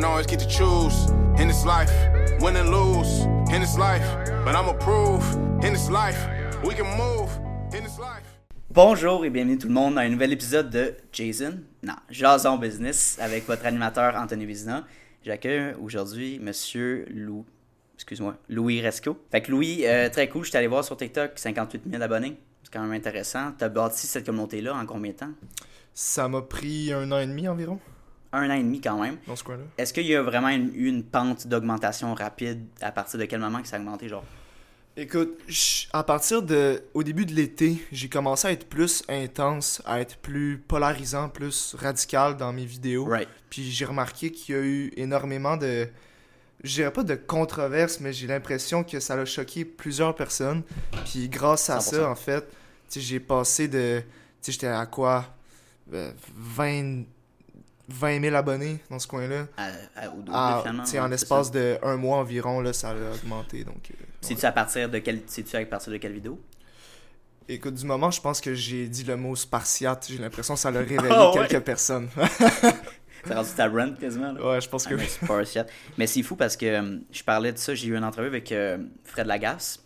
don't 0.00 0.10
always 0.10 0.26
get 0.26 0.38
to 0.38 0.46
choose 0.46 1.10
in 1.40 1.48
this 1.48 1.64
life, 1.64 1.90
win 2.40 2.56
and 2.56 2.70
lose 2.70 3.24
in 3.52 3.60
this 3.60 3.76
life. 3.76 4.06
But 4.44 4.54
I'ma 4.54 4.74
prove 4.74 5.24
in 5.64 5.72
this 5.72 5.90
life, 5.90 6.18
we 6.62 6.74
can 6.74 6.86
move 6.96 7.30
in 7.74 7.82
this 7.82 7.98
life. 7.98 8.22
Bonjour 8.70 9.24
et 9.24 9.30
bienvenue 9.30 9.58
tout 9.58 9.66
le 9.66 9.74
monde 9.74 9.94
dans 9.94 10.00
un 10.00 10.08
nouvel 10.08 10.32
épisode 10.32 10.70
de 10.70 10.94
Jason, 11.12 11.58
non, 11.82 11.96
Jason 12.10 12.58
Business 12.58 13.18
avec 13.20 13.46
votre 13.48 13.66
animateur 13.66 14.14
Anthony 14.14 14.46
Vizina. 14.46 14.86
J'accueille 15.24 15.74
aujourd'hui 15.82 16.38
Monsieur 16.38 17.06
Lou, 17.10 17.44
excuse-moi, 17.94 18.36
Louis 18.48 18.80
Resco. 18.80 19.18
Fait 19.32 19.40
que 19.40 19.50
Louis, 19.50 19.84
euh, 19.84 20.08
très 20.10 20.28
cool, 20.28 20.44
je 20.44 20.50
suis 20.50 20.58
allé 20.58 20.68
voir 20.68 20.84
sur 20.84 20.96
TikTok, 20.96 21.32
58 21.34 21.82
000 21.90 22.00
abonnés. 22.00 22.36
C'est 22.62 22.72
quand 22.72 22.82
même 22.82 22.92
intéressant. 22.92 23.52
T'as 23.58 23.68
bâti 23.68 24.06
cette 24.06 24.26
communauté-là 24.26 24.76
en 24.76 24.86
combien 24.86 25.10
de 25.10 25.16
temps? 25.16 25.32
Ça 25.92 26.28
m'a 26.28 26.42
pris 26.42 26.92
un 26.92 27.10
an 27.10 27.18
et 27.18 27.26
demi 27.26 27.48
environ, 27.48 27.80
Un 28.32 28.50
an 28.50 28.54
et 28.54 28.62
demi 28.62 28.80
quand 28.80 29.00
même. 29.00 29.16
dans 29.26 29.36
ce 29.36 29.44
coin-là. 29.44 29.62
Est-ce 29.78 29.92
qu'il 29.92 30.06
y 30.06 30.14
a 30.14 30.22
vraiment 30.22 30.50
eu 30.50 30.88
une 30.88 31.02
pente 31.02 31.46
d'augmentation 31.46 32.14
rapide 32.14 32.64
à 32.80 32.92
partir 32.92 33.18
de 33.18 33.24
quel 33.24 33.40
moment 33.40 33.62
que 33.62 33.68
ça 33.68 33.76
a 33.76 33.78
augmenté, 33.78 34.08
genre? 34.08 34.24
Écoute, 35.00 35.38
à 35.92 36.02
partir 36.02 36.42
de. 36.42 36.82
Au 36.92 37.04
début 37.04 37.24
de 37.24 37.32
l'été, 37.32 37.78
j'ai 37.92 38.08
commencé 38.08 38.48
à 38.48 38.52
être 38.52 38.68
plus 38.68 39.04
intense, 39.08 39.80
à 39.86 40.00
être 40.00 40.16
plus 40.16 40.58
polarisant, 40.58 41.28
plus 41.28 41.76
radical 41.78 42.36
dans 42.36 42.52
mes 42.52 42.64
vidéos. 42.64 43.04
Right. 43.04 43.28
Puis 43.48 43.70
j'ai 43.70 43.84
remarqué 43.84 44.32
qu'il 44.32 44.56
y 44.56 44.58
a 44.58 44.60
eu 44.60 44.92
énormément 44.96 45.56
de. 45.56 45.88
Je 46.64 46.74
dirais 46.74 46.92
pas 46.92 47.04
de 47.04 47.14
controverses, 47.14 48.00
mais 48.00 48.12
j'ai 48.12 48.26
l'impression 48.26 48.82
que 48.82 48.98
ça 48.98 49.14
a 49.14 49.24
choqué 49.24 49.64
plusieurs 49.64 50.16
personnes. 50.16 50.64
Puis 51.04 51.28
grâce 51.28 51.70
à 51.70 51.78
100%. 51.78 51.80
ça, 51.80 52.10
en 52.10 52.16
fait, 52.16 52.44
j'ai 52.94 53.20
passé 53.20 53.68
de. 53.68 54.00
Tu 54.00 54.06
sais, 54.40 54.52
j'étais 54.52 54.66
à 54.66 54.84
quoi? 54.86 55.26
Euh, 55.92 56.10
20. 56.34 57.04
20 57.88 58.20
000 58.20 58.36
abonnés 58.36 58.78
dans 58.90 58.98
ce 58.98 59.06
coin-là. 59.06 59.46
Ah, 59.56 60.62
tu 60.90 60.98
en 60.98 61.08
l'espace 61.08 61.46
ça. 61.48 61.52
de 61.54 61.78
un 61.82 61.96
mois 61.96 62.18
environ, 62.18 62.60
là, 62.60 62.72
ça 62.72 62.90
a 62.90 62.94
augmenté. 63.14 63.64
Donc, 63.64 63.90
euh, 63.90 63.94
ouais. 64.00 64.06
C'est-tu 64.20 64.44
à 64.44 64.52
partir 64.52 64.88
de 64.88 64.98
quel, 64.98 65.22
sais-tu 65.26 65.56
à 65.56 65.64
partir 65.64 65.92
de 65.92 65.96
quelle 65.98 66.12
vidéo? 66.12 66.40
Écoute, 67.48 67.74
du 67.74 67.86
moment, 67.86 68.10
je 68.10 68.20
pense 68.20 68.40
que 68.42 68.54
j'ai 68.54 68.88
dit 68.88 69.04
le 69.04 69.16
mot 69.16 69.34
spartiate, 69.34 70.06
j'ai 70.10 70.18
l'impression 70.18 70.54
que 70.54 70.60
ça 70.60 70.70
l'a 70.70 70.80
réveillé 70.80 71.08
ouais? 71.08 71.46
quelques 71.48 71.64
personnes. 71.64 72.08
C'est 73.24 73.34
rendu 73.34 73.48
ta 73.56 73.68
run 73.68 73.92
quasiment, 73.94 74.32
là? 74.32 74.50
ouais, 74.52 74.60
je 74.60 74.68
pense 74.68 74.86
que 74.86 74.94
Ah, 74.94 74.96
oui. 74.96 75.02
mais 75.02 75.08
c'est 75.08 75.26
pas 75.26 75.34
un 75.34 75.44
shit. 75.44 75.66
Mais 75.98 76.06
c'est 76.06 76.22
fou 76.22 76.36
parce 76.36 76.56
que 76.56 76.66
euh, 76.66 76.98
je 77.10 77.22
parlais 77.24 77.52
de 77.52 77.58
ça, 77.58 77.74
j'ai 77.74 77.88
eu 77.88 77.96
une 77.96 78.04
entrevue 78.04 78.28
avec 78.28 78.52
euh, 78.52 78.78
Fred 79.04 79.26
Lagasse, 79.26 79.82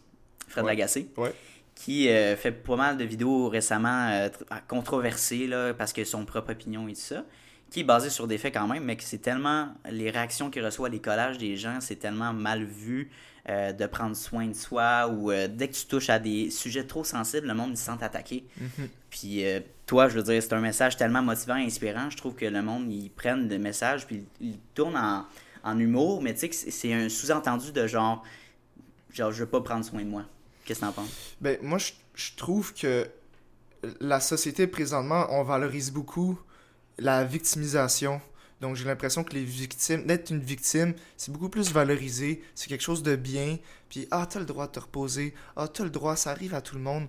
Fred 0.49 0.65
Ouais. 0.65 0.73
Lagacé, 0.73 1.09
Ouais. 1.17 1.33
qui 1.75 2.09
euh, 2.11 2.37
fait 2.37 2.53
pas 2.53 2.77
mal 2.77 2.99
de 2.99 3.05
vidéos 3.05 3.49
récemment 3.49 4.09
euh, 4.11 4.29
tr- 4.29 4.61
controversées 4.69 5.47
là, 5.47 5.73
parce 5.73 5.93
que 5.95 6.05
son 6.05 6.25
propre 6.27 6.53
opinion 6.53 6.87
et 6.89 6.93
tout 6.93 7.01
ça, 7.01 7.25
qui 7.73 7.81
est 7.81 7.85
basé 7.85 8.11
sur 8.11 8.29
des 8.29 8.37
faits 8.39 8.53
quand 8.55 8.69
même, 8.69 8.85
mais 8.85 8.97
que 8.97 9.03
c'est 9.03 9.19
tellement 9.19 9.69
les 9.91 10.11
réactions 10.11 10.51
qu'il 10.51 10.65
reçoit, 10.65 10.89
les 10.91 11.01
collages 11.01 11.39
des 11.39 11.57
gens, 11.57 11.79
c'est 11.81 11.97
tellement 11.97 12.33
mal 12.35 12.65
vu 12.65 13.11
euh, 13.49 13.73
de 13.73 13.87
prendre 13.87 14.15
soin 14.15 14.47
de 14.47 14.53
soi 14.53 15.09
ou 15.09 15.31
euh, 15.33 15.49
dès 15.49 15.69
que 15.69 15.75
tu 15.75 15.87
touches 15.87 16.11
à 16.11 16.19
des 16.19 16.51
sujets 16.51 16.85
trop 16.85 17.03
sensibles, 17.03 17.47
le 17.49 17.55
monde 17.55 17.77
se 17.77 17.85
sent 17.85 17.99
attaqué. 18.03 18.45
Mhm. 18.61 18.89
Puis 19.11 19.45
euh, 19.47 19.61
toi, 19.87 20.09
je 20.09 20.17
veux 20.19 20.23
dire, 20.23 20.43
c'est 20.43 20.53
un 20.53 20.61
message 20.61 20.97
tellement 20.99 21.23
motivant 21.23 21.57
et 21.57 21.65
inspirant. 21.65 22.11
Je 22.11 22.17
trouve 22.19 22.35
que 22.35 22.45
le 22.45 22.63
monde, 22.63 22.93
ils 22.93 23.11
prennent 23.11 23.49
le 23.49 23.59
message 23.59 24.07
puis 24.07 24.23
ils 24.41 24.59
tournent 24.75 24.97
en, 24.99 25.25
en 25.65 25.79
humour, 25.79 26.23
mais 26.23 26.35
tu 26.35 26.41
sais 26.41 26.49
que 26.51 26.55
c'est- 26.55 26.71
c'est 26.71 26.93
un 26.93 27.09
sous-entendu 27.09 27.73
de 27.73 27.87
genre, 27.87 28.23
genre, 29.15 29.33
je 29.33 29.41
veux 29.45 29.49
pas 29.51 29.63
prendre 29.63 29.85
soin 29.85 30.01
de 30.03 30.09
moi. 30.11 30.25
Qu'est-ce 30.67 30.81
que 30.81 30.85
t'en 30.85 30.93
penses? 30.93 31.35
Ben, 31.41 31.57
moi, 31.63 31.79
je, 31.79 31.93
je 32.15 32.33
trouve 32.37 32.75
que 32.75 33.09
la 34.01 34.21
société, 34.21 34.67
présentement, 34.67 35.27
on 35.31 35.43
valorise 35.43 35.91
beaucoup 35.91 36.39
la 36.99 37.25
victimisation. 37.25 38.21
Donc, 38.61 38.77
j'ai 38.77 38.85
l'impression 38.85 39.25
que 39.25 39.35
les 39.35 39.43
victimes, 39.43 40.07
d'être 40.07 40.31
une 40.31 40.41
victime, 40.41 40.95
c'est 41.17 41.33
beaucoup 41.33 41.49
plus 41.49 41.73
valorisé. 41.73 42.43
C'est 42.55 42.69
quelque 42.69 42.85
chose 42.85 43.03
de 43.03 43.17
bien. 43.17 43.59
Puis, 43.89 44.07
ah, 44.13 44.25
t'as 44.31 44.39
le 44.39 44.45
droit 44.47 44.69
de 44.69 44.73
te 44.73 44.79
reposer. 44.79 45.35
Ah, 45.57 45.67
t'as 45.67 45.83
le 45.83 45.91
droit, 45.91 46.15
ça 46.15 46.31
arrive 46.31 46.55
à 46.55 46.61
tout 46.61 46.77
le 46.77 46.81
monde. 46.83 47.09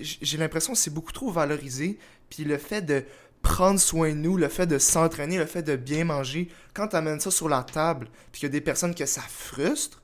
J'ai- 0.00 0.36
l'impression 0.36 0.72
que 0.72 0.78
c'est 0.78 0.92
beaucoup 0.92 1.12
trop 1.12 1.30
valorisé. 1.30 1.98
Puis, 2.28 2.42
le 2.42 2.58
fait 2.58 2.82
de 2.82 3.04
prendre 3.40 3.78
soin 3.78 4.10
de 4.10 4.16
nous, 4.16 4.36
le 4.36 4.48
fait 4.48 4.66
de 4.66 4.78
s'entraîner, 4.78 5.38
le 5.38 5.46
fait 5.46 5.62
de 5.62 5.76
bien 5.76 6.04
manger, 6.04 6.48
quand 6.74 6.88
t'amènes 6.88 7.20
ça 7.20 7.30
sur 7.30 7.48
la 7.48 7.62
table, 7.62 8.08
puis 8.32 8.40
qu'il 8.40 8.48
y 8.48 8.50
a 8.50 8.52
des 8.52 8.60
personnes 8.60 8.96
que 8.96 9.06
ça 9.06 9.20
frustre, 9.22 10.02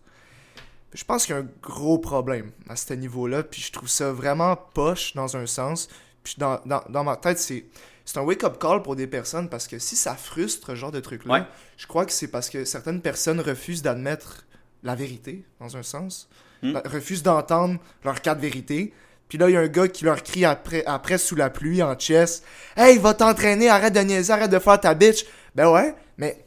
je 0.95 1.03
pense 1.03 1.27
qu'il 1.27 1.35
y 1.35 1.39
a 1.39 1.41
un 1.41 1.49
gros 1.61 1.99
problème 1.99 2.53
à 2.69 2.77
ce 2.77 2.95
niveau-là, 2.95 3.43
puis 3.43 3.61
je 3.61 3.73
trouve 3.73 3.89
ça 3.89 4.13
vraiment 4.13 4.55
poche 4.55 5.15
dans 5.15 5.37
un 5.37 5.47
sens. 5.47 5.89
Puis 6.23 6.37
dans, 6.39 6.61
dans 6.65 7.03
ma 7.03 7.17
tête, 7.17 7.41
c'est 7.41 7.65
c'est 8.05 8.19
un 8.19 8.23
wake-up 8.23 8.59
call 8.59 8.83
pour 8.83 8.97
des 8.97 9.07
personnes 9.07 9.49
parce 9.49 9.67
que 9.69 9.79
si 9.79 9.97
ça 9.97 10.15
frustre 10.17 10.69
ce 10.69 10.75
genre 10.75 10.91
de 10.93 11.01
truc-là, 11.01 11.33
Ouais. 11.35 11.43
je 11.77 11.87
crois 11.87 12.05
que 12.07 12.13
c'est 12.13 12.29
parce 12.29 12.51
que 12.51 12.65
certaines 12.65 13.01
personnes 13.01 13.41
refusent 13.41 13.83
d'admettre 13.83 14.45
la 14.83 14.95
vérité, 14.95 15.45
dans 15.61 15.77
un 15.77 15.83
sens. 15.83 16.29
Hmm. 16.63 16.73
La- 16.73 16.83
Refusent 16.85 17.23
d'entendre 17.23 17.79
leur 18.05 18.21
cas 18.21 18.35
de 18.35 18.41
vérité. 18.41 18.93
Puis 19.29 19.39
là, 19.39 19.49
il 19.49 19.53
y 19.53 19.57
a 19.57 19.61
un 19.61 19.69
gars 19.69 19.89
qui 19.89 20.05
leur 20.05 20.23
crie 20.23 20.45
après, 20.45 20.85
après 20.85 21.17
sous 21.19 21.37
la 21.37 21.49
pluie 21.51 21.83
en 21.83 21.99
chess 21.99 22.43
Hey, 22.77 22.99
va 22.99 23.15
t'entraîner, 23.15 23.69
arrête 23.69 23.95
de 23.95 24.01
niaiser, 24.01 24.33
arrête 24.33 24.51
de 24.51 24.59
faire 24.59 24.79
ta 24.81 24.95
bitch. 24.95 25.25
Ben 25.55 25.71
ouais, 25.71 25.95
mais 26.19 26.45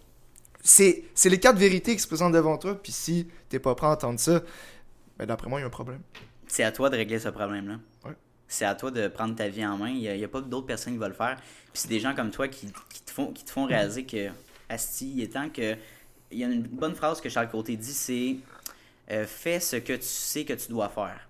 c'est 0.62 1.04
c'est 1.14 1.30
les 1.30 1.40
quatre 1.40 1.58
vérités 1.58 1.96
qui 1.96 2.02
se 2.02 2.08
présentent 2.08 2.34
devant 2.34 2.58
toi. 2.58 2.76
Puis 2.82 2.92
si 2.92 3.28
t'es 3.50 3.60
pas 3.60 3.74
prêt 3.76 3.88
à 3.88 3.92
entendre 3.92 4.20
ça, 4.20 4.42
ben 5.18 5.26
d'après 5.26 5.50
moi, 5.50 5.60
il 5.60 5.62
y 5.62 5.64
a 5.64 5.68
un 5.68 5.72
problème. 5.72 6.02
C'est 6.48 6.64
à 6.64 6.72
toi 6.72 6.90
de 6.90 6.96
régler 6.98 7.20
ce 7.20 7.30
problème-là. 7.30 7.76
Ouais. 8.06 8.16
C'est 8.48 8.66
à 8.66 8.76
toi 8.76 8.92
de 8.92 9.08
prendre 9.08 9.36
ta 9.36 9.48
vie 9.48 9.66
en 9.66 9.78
main. 9.78 9.90
Il 9.90 10.00
n'y 10.00 10.08
a, 10.08 10.16
il 10.16 10.22
y 10.22 10.24
a 10.24 10.28
pas 10.28 10.42
d'autres 10.42 10.68
personnes 10.68 10.94
qui 10.94 11.00
vont 11.00 11.08
le 11.08 11.14
faire. 11.14 11.38
Puis 11.38 11.82
c'est 11.82 11.88
des 11.88 12.00
gens 12.00 12.14
comme 12.14 12.32
toi 12.32 12.48
qui, 12.48 12.68
qui 12.90 13.02
te, 13.02 13.12
font, 13.12 13.32
qui 13.32 13.44
te 13.44 13.50
font 13.50 13.66
réaliser 13.66 14.06
que, 14.06 14.30
Asti, 14.70 15.14
il 15.16 15.22
est 15.24 15.34
temps 15.34 15.50
que. 15.50 15.76
Il 16.32 16.40
y 16.40 16.44
a 16.44 16.48
une 16.48 16.64
bonne 16.64 16.96
phrase 16.96 17.22
que 17.22 17.30
Charles 17.30 17.50
Côté 17.50 17.78
dit 17.78 17.94
c'est 17.94 18.38
euh, 19.12 19.26
Fais 19.26 19.60
ce 19.60 19.76
que 19.78 19.94
tu 19.94 20.04
sais 20.04 20.44
que 20.44 20.54
tu 20.54 20.70
dois 20.70 20.90
faire. 20.90 21.30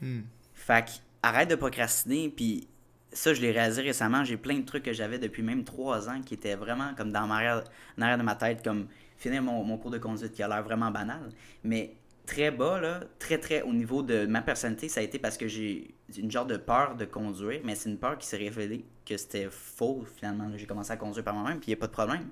Hmm. 0.00 0.22
Fait 0.54 0.84
que, 0.84 0.90
arrête 1.22 1.50
de 1.50 1.54
procrastiner, 1.54 2.28
puis 2.28 2.66
ça, 3.12 3.34
je 3.34 3.40
l'ai 3.40 3.52
réalisé 3.52 3.82
récemment. 3.82 4.24
J'ai 4.24 4.36
plein 4.36 4.58
de 4.58 4.64
trucs 4.64 4.84
que 4.84 4.92
j'avais 4.92 5.18
depuis 5.18 5.42
même 5.42 5.64
trois 5.64 6.08
ans 6.08 6.20
qui 6.22 6.34
étaient 6.34 6.54
vraiment 6.54 6.94
comme 6.94 7.12
dans 7.12 7.26
ma 7.26 7.36
arrière, 7.36 7.64
en 7.98 8.02
arrière 8.02 8.18
de 8.18 8.22
ma 8.22 8.34
tête, 8.34 8.62
comme 8.64 8.88
finir 9.16 9.42
mon, 9.42 9.64
mon 9.64 9.78
cours 9.78 9.90
de 9.90 9.98
conduite 9.98 10.32
qui 10.32 10.42
a 10.42 10.48
l'air 10.48 10.62
vraiment 10.62 10.90
banal. 10.90 11.30
Mais 11.64 11.94
très 12.26 12.50
bas, 12.50 12.80
là, 12.80 13.00
très 13.18 13.38
très 13.38 13.62
au 13.62 13.72
niveau 13.72 14.02
de 14.02 14.26
ma 14.26 14.42
personnalité, 14.42 14.88
ça 14.88 15.00
a 15.00 15.02
été 15.02 15.18
parce 15.18 15.36
que 15.36 15.46
j'ai 15.48 15.94
une 16.18 16.30
genre 16.30 16.46
de 16.46 16.56
peur 16.56 16.96
de 16.96 17.04
conduire, 17.04 17.60
mais 17.64 17.74
c'est 17.74 17.88
une 17.88 17.98
peur 17.98 18.18
qui 18.18 18.26
s'est 18.26 18.36
révélée 18.36 18.84
que 19.04 19.16
c'était 19.16 19.48
faux 19.50 20.04
finalement. 20.16 20.50
J'ai 20.56 20.66
commencé 20.66 20.90
à 20.90 20.96
conduire 20.96 21.24
par 21.24 21.34
moi-même, 21.34 21.58
puis 21.60 21.68
il 21.68 21.70
n'y 21.70 21.78
a 21.78 21.80
pas 21.80 21.86
de 21.86 21.92
problème. 21.92 22.26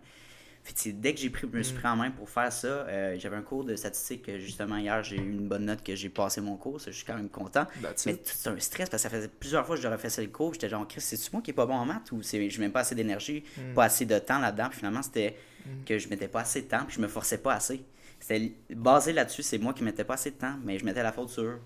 Dès 0.87 1.13
que 1.13 1.21
j'ai 1.21 1.29
pris, 1.29 1.47
me 1.47 1.63
suis 1.63 1.75
pris 1.77 1.87
en 1.87 1.95
main 1.97 2.11
pour 2.11 2.31
faire 2.31 2.51
ça, 2.51 2.67
euh, 2.67 3.17
j'avais 3.19 3.37
un 3.37 3.43
cours 3.43 3.65
de 3.65 3.77
statistique. 3.77 4.31
Justement, 4.39 4.79
hier, 4.79 5.03
j'ai 5.03 5.17
eu 5.17 5.31
une 5.31 5.47
bonne 5.47 5.67
note 5.67 5.83
que 5.83 5.95
j'ai 5.95 6.09
passé 6.09 6.41
mon 6.41 6.57
cours. 6.57 6.81
ça, 6.81 6.91
Je 6.91 6.97
suis 6.97 7.05
quand 7.05 7.17
même 7.17 7.29
content. 7.29 7.67
That's 7.83 8.07
Mais 8.07 8.19
c'est 8.25 8.49
un 8.49 8.59
stress 8.59 8.89
parce 8.89 9.03
que 9.03 9.11
ça 9.11 9.15
faisait 9.15 9.29
plusieurs 9.29 9.67
fois 9.67 9.77
que 9.77 9.83
je 9.83 9.89
refais 9.89 10.09
ça 10.09 10.23
le 10.23 10.29
cours. 10.29 10.55
J'étais 10.55 10.71
genre, 10.71 10.89
Chris, 10.89 11.03
c'est-tu 11.03 11.29
moi 11.35 11.43
qui 11.43 11.51
est 11.51 11.55
pas 11.55 11.67
bon 11.67 11.75
en 11.75 11.85
maths 11.85 12.11
ou 12.13 12.23
c'est 12.23 12.49
je 12.49 12.61
mets 12.63 12.71
pas 12.71 12.81
assez 12.81 12.95
d'énergie, 12.95 13.45
Hmm. 13.59 13.75
pas 13.75 13.85
assez 13.85 14.07
de 14.07 14.19
temps 14.19 14.39
là-dedans. 14.39 14.69
Puis 14.71 14.79
finalement, 14.79 15.03
c'était 15.03 15.37
que 15.85 15.99
je 15.99 16.09
mettais 16.09 16.29
pas 16.29 16.41
assez 16.41 16.63
de 16.63 16.67
temps 16.67 16.85
puis 16.87 16.97
je 16.97 17.01
me 17.03 17.09
forçais 17.09 17.39
pas 17.39 17.53
assez. 17.53 17.85
C'était 18.27 18.55
basé 18.75 19.13
là-dessus, 19.13 19.43
c'est 19.43 19.59
moi 19.59 19.75
qui 19.75 19.85
mettais 19.85 20.05
pas 20.05 20.15
assez 20.15 20.31
de 20.31 20.37
temps, 20.37 20.57
mais 20.65 20.79
je 20.79 20.85
mettais 20.87 21.03
la 21.03 21.13
faute 21.13 21.29
sur 21.29 21.59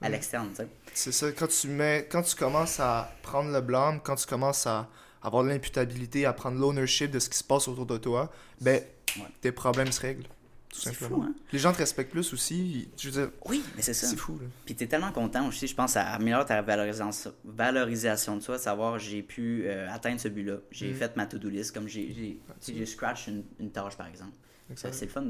à 0.00 0.08
l'externe, 0.08 0.48
tu 0.50 0.56
sais. 0.56 0.68
C'est 0.94 1.10
ça, 1.12 1.32
quand 1.32 1.48
tu 1.48 1.66
mets, 1.66 2.06
quand 2.10 2.22
tu 2.22 2.36
commences 2.36 2.78
à 2.78 3.12
prendre 3.22 3.50
le 3.52 3.60
blâme, 3.60 4.00
quand 4.00 4.14
tu 4.14 4.24
commences 4.26 4.66
à 4.68 4.88
avoir 5.20 5.42
de 5.42 5.48
l'imputabilité, 5.48 6.26
à 6.26 6.32
prendre 6.32 6.58
l'ownership 6.60 7.10
de 7.10 7.18
ce 7.18 7.28
qui 7.28 7.36
se 7.38 7.42
passe 7.44 7.66
autour 7.66 7.86
de 7.86 7.98
toi, 7.98 8.30
ben 8.60 8.80
Ouais. 9.16 9.24
tes 9.40 9.50
problèmes 9.50 9.90
se 9.90 10.00
règlent. 10.00 10.22
Tout 10.72 10.78
C'est 10.80 10.90
simplement. 10.94 11.16
fou, 11.16 11.22
hein? 11.24 11.34
Les 11.52 11.58
gens 11.58 11.72
te 11.72 11.78
respectent 11.78 12.12
plus 12.12 12.32
aussi. 12.32 12.88
Je 12.96 13.10
veux 13.10 13.22
dire, 13.22 13.32
Oui, 13.46 13.64
mais 13.74 13.82
c'est 13.82 13.92
ça. 13.92 14.06
c'est 14.06 14.14
fou. 14.16 14.38
Là. 14.40 14.46
Puis 14.64 14.76
t'es 14.76 14.86
tellement 14.86 15.10
content 15.10 15.48
aussi, 15.48 15.66
je 15.66 15.74
pense, 15.74 15.96
à 15.96 16.04
améliorer 16.12 16.44
ta 16.46 16.62
valorisation, 16.62 17.34
valorisation 17.44 18.36
de 18.36 18.40
soi, 18.42 18.56
de 18.58 18.62
savoir 18.62 18.96
j'ai 19.00 19.24
pu 19.24 19.64
euh, 19.66 19.90
atteindre 19.90 20.20
ce 20.20 20.28
but-là. 20.28 20.58
J'ai 20.70 20.92
Mm. 20.92 20.94
fait 20.94 21.16
ma 21.16 21.26
to-do 21.26 21.48
list, 21.48 21.72
comme 21.74 21.88
j'ai 21.88 22.38
scratch 22.86 23.26
une, 23.26 23.42
une 23.58 23.72
tâche 23.72 23.96
par 23.96 24.06
exemple. 24.06 24.36
Exact. 24.70 24.94
C'est 24.94 25.06
le 25.06 25.10
fun 25.10 25.24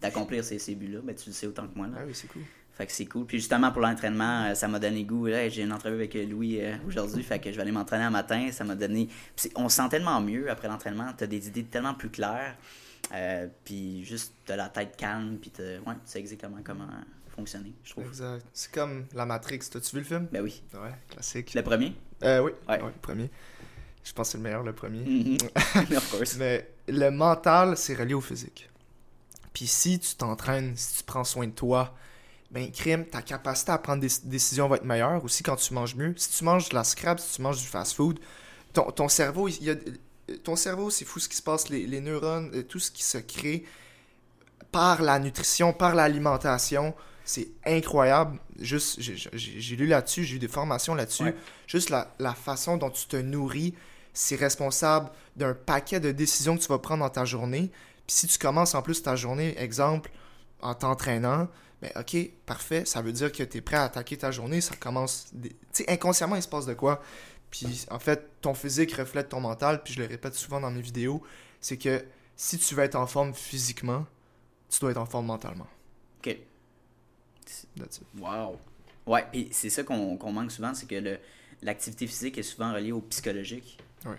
d'accomplir 0.00 0.44
ces, 0.44 0.58
ces 0.58 0.74
buts-là, 0.74 1.00
mais 1.04 1.14
tu 1.14 1.28
le 1.30 1.32
sais 1.34 1.46
autant 1.46 1.66
que 1.66 1.76
moi. 1.76 1.86
Là. 1.86 1.94
Ah 2.00 2.04
oui, 2.06 2.12
c'est 2.14 2.28
cool. 2.28 2.42
Fait 2.72 2.86
que 2.86 2.92
c'est 2.92 3.04
cool. 3.06 3.26
Puis 3.26 3.38
justement 3.38 3.70
pour 3.70 3.82
l'entraînement, 3.82 4.44
euh, 4.46 4.54
ça 4.54 4.66
m'a 4.66 4.78
donné 4.78 5.04
goût. 5.04 5.26
Là, 5.26 5.48
j'ai 5.48 5.62
une 5.62 5.72
entrevue 5.72 5.96
avec 5.96 6.14
Louis 6.14 6.58
euh, 6.60 6.74
aujourd'hui, 6.86 7.22
fait 7.22 7.38
que 7.38 7.50
je 7.50 7.56
vais 7.56 7.62
aller 7.62 7.70
m'entraîner 7.72 8.04
un 8.04 8.10
matin. 8.10 8.50
Ça 8.50 8.64
m'a 8.64 8.74
donné. 8.74 9.08
On 9.56 9.68
se 9.68 9.76
sent 9.76 9.88
tellement 9.90 10.20
mieux 10.20 10.50
après 10.50 10.68
l'entraînement. 10.68 11.12
T'as 11.16 11.26
des 11.26 11.48
idées 11.48 11.64
tellement 11.64 11.94
plus 11.94 12.08
claires. 12.10 12.56
Euh, 13.12 13.46
puis 13.64 14.04
juste 14.04 14.34
t'as 14.46 14.56
la 14.56 14.68
tête 14.70 14.96
calme. 14.96 15.36
Puis 15.40 15.52
ouais, 15.58 15.74
tu 15.84 16.00
sais 16.06 16.18
exactement 16.20 16.58
comment 16.64 16.88
fonctionner, 17.36 17.72
je 17.84 17.90
trouve. 17.92 18.06
Exact. 18.06 18.44
C'est 18.52 18.72
comme 18.72 19.06
la 19.14 19.26
Matrix. 19.26 19.60
T'as-tu 19.70 19.96
vu 19.96 20.02
le 20.02 20.06
film? 20.06 20.28
Ben 20.32 20.42
oui. 20.42 20.62
Ouais, 20.74 20.92
classique. 21.10 21.52
Le 21.54 21.62
premier? 21.62 21.94
Euh, 22.22 22.40
oui, 22.40 22.52
Ouais. 22.68 22.80
ouais, 22.80 22.86
le 22.88 23.00
premier. 23.02 23.30
Je 24.04 24.12
pense 24.12 24.28
que 24.28 24.32
c'est 24.32 24.38
le 24.38 24.44
meilleur, 24.44 24.62
le 24.62 24.72
premier. 24.72 25.00
Mhm. 25.04 25.36
of 25.96 26.10
course. 26.10 26.36
Mais 26.38 26.71
le 26.88 27.10
mental, 27.10 27.76
c'est 27.76 27.94
relié 27.94 28.14
au 28.14 28.20
physique. 28.20 28.68
Puis 29.52 29.66
si 29.66 29.98
tu 29.98 30.14
t'entraînes, 30.16 30.74
si 30.76 30.98
tu 30.98 31.04
prends 31.04 31.24
soin 31.24 31.46
de 31.46 31.52
toi, 31.52 31.94
ben 32.50 32.70
crime, 32.70 33.06
ta 33.06 33.22
capacité 33.22 33.72
à 33.72 33.78
prendre 33.78 34.00
des 34.00 34.08
décisions 34.24 34.68
va 34.68 34.76
être 34.76 34.84
meilleure 34.84 35.22
aussi 35.24 35.42
quand 35.42 35.56
tu 35.56 35.72
manges 35.74 35.94
mieux. 35.94 36.14
Si 36.16 36.30
tu 36.30 36.44
manges 36.44 36.68
de 36.68 36.74
la 36.74 36.84
scrap, 36.84 37.18
si 37.20 37.36
tu 37.36 37.42
manges 37.42 37.58
du 37.60 37.66
fast-food, 37.66 38.18
ton, 38.72 38.90
ton 38.90 39.08
cerveau, 39.08 39.48
il 39.48 39.62
y 39.62 39.70
a, 39.70 39.74
ton 40.44 40.56
cerveau, 40.56 40.90
c'est 40.90 41.04
fou 41.04 41.18
ce 41.18 41.28
qui 41.28 41.36
se 41.36 41.42
passe, 41.42 41.68
les, 41.68 41.86
les 41.86 42.00
neurones, 42.00 42.50
euh, 42.54 42.62
tout 42.62 42.78
ce 42.78 42.90
qui 42.90 43.04
se 43.04 43.18
crée 43.18 43.64
par 44.70 45.02
la 45.02 45.18
nutrition, 45.18 45.72
par 45.72 45.94
l'alimentation. 45.94 46.94
C'est 47.24 47.48
incroyable. 47.64 48.38
Juste, 48.58 49.00
j'ai- 49.00 49.76
lu 49.76 49.86
là-dessus, 49.86 50.24
j'ai 50.24 50.36
eu 50.36 50.38
des 50.38 50.48
formations 50.48 50.94
là-dessus. 50.94 51.24
Ouais. 51.24 51.36
Juste 51.66 51.90
la, 51.90 52.12
la 52.18 52.34
façon 52.34 52.76
dont 52.78 52.90
tu 52.90 53.06
te 53.06 53.16
nourris, 53.16 53.74
c'est 54.12 54.36
responsable 54.36 55.10
d'un 55.36 55.54
paquet 55.54 56.00
de 56.00 56.12
décisions 56.12 56.56
que 56.56 56.62
tu 56.62 56.68
vas 56.68 56.78
prendre 56.78 57.02
dans 57.04 57.10
ta 57.10 57.24
journée. 57.24 57.70
Puis 58.06 58.16
si 58.16 58.26
tu 58.26 58.38
commences 58.38 58.74
en 58.74 58.82
plus 58.82 59.02
ta 59.02 59.16
journée, 59.16 59.54
exemple, 59.58 60.10
en 60.60 60.74
t'entraînant, 60.74 61.48
ben 61.80 61.90
ok, 61.96 62.16
parfait, 62.46 62.84
ça 62.84 63.02
veut 63.02 63.12
dire 63.12 63.32
que 63.32 63.42
tu 63.42 63.58
es 63.58 63.60
prêt 63.60 63.76
à 63.76 63.84
attaquer 63.84 64.16
ta 64.16 64.30
journée, 64.30 64.60
ça 64.60 64.76
commence... 64.76 65.28
des- 65.32 65.48
Tu 65.50 65.56
sais, 65.72 65.90
inconsciemment, 65.90 66.36
il 66.36 66.42
se 66.42 66.48
passe 66.48 66.66
de 66.66 66.74
quoi? 66.74 67.02
Puis 67.50 67.86
en 67.90 67.98
fait, 67.98 68.28
ton 68.40 68.54
physique 68.54 68.92
reflète 68.94 69.28
ton 69.30 69.40
mental, 69.40 69.82
puis 69.82 69.94
je 69.94 70.00
le 70.00 70.06
répète 70.06 70.34
souvent 70.34 70.60
dans 70.60 70.70
mes 70.70 70.80
vidéos, 70.80 71.22
c'est 71.60 71.76
que 71.76 72.04
si 72.36 72.58
tu 72.58 72.74
veux 72.74 72.82
être 72.82 72.94
en 72.94 73.06
forme 73.06 73.34
physiquement, 73.34 74.06
tu 74.70 74.78
dois 74.80 74.92
être 74.92 74.96
en 74.98 75.06
forme 75.06 75.26
mentalement. 75.26 75.66
Ok. 76.18 76.36
That's 77.76 77.96
it. 77.98 78.06
Wow. 78.18 78.58
Ouais, 79.06 79.26
puis 79.30 79.48
c'est 79.50 79.68
ça 79.70 79.82
qu'on 79.82 80.32
manque 80.32 80.52
souvent, 80.52 80.72
c'est 80.74 80.86
que 80.86 81.18
l'activité 81.60 82.06
physique 82.06 82.38
est 82.38 82.42
souvent 82.42 82.72
reliée 82.72 82.92
au 82.92 83.00
psychologique. 83.00 83.78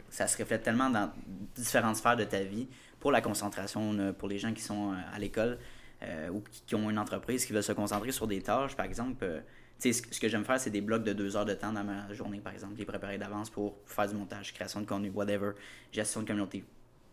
Ça 0.10 0.28
se 0.28 0.38
reflète 0.38 0.64
tellement 0.64 0.90
dans 0.90 1.12
différentes 1.56 1.98
sphères 1.98 2.18
de 2.18 2.24
ta 2.24 2.44
vie. 2.44 2.68
Pour 3.00 3.12
la 3.12 3.22
concentration, 3.22 4.14
pour 4.18 4.30
les 4.30 4.38
gens 4.38 4.54
qui 4.54 4.62
sont 4.62 4.94
euh, 4.94 4.96
à 5.14 5.20
l'école 5.20 5.58
euh, 6.04 6.30
ou 6.30 6.42
qui, 6.66 6.76
ont 6.76 6.90
une 6.90 7.00
entreprise, 7.00 7.46
qui 7.46 7.54
veulent 7.54 7.64
se 7.64 7.74
concentrer 7.74 8.12
sur 8.12 8.28
des 8.28 8.42
tâches, 8.42 8.76
par 8.76 8.86
exemple. 8.86 9.24
euh, 9.24 9.42
ce, 9.80 10.20
que 10.20 10.30
j'aime 10.30 10.46
faire, 10.46 10.60
c'est 10.60 10.70
des 10.70 10.82
blocs 10.82 11.04
de 11.04 11.12
deux 11.12 11.36
heures 11.36 11.46
de 11.46 11.54
temps 11.54 11.74
dans 11.74 11.84
ma 11.84 12.14
journée, 12.14 12.40
par 12.40 12.54
exemple, 12.54 12.76
les 12.78 12.86
préparer 12.86 13.18
d'avance 13.18 13.50
pour 13.50 13.76
faire 13.86 14.08
du 14.08 14.16
montage, 14.16 14.54
création 14.54 14.80
de 14.80 14.86
contenu, 14.86 15.10
whatever, 15.10 15.52
gestion 15.92 16.22
de 16.22 16.28
communauté. 16.28 16.64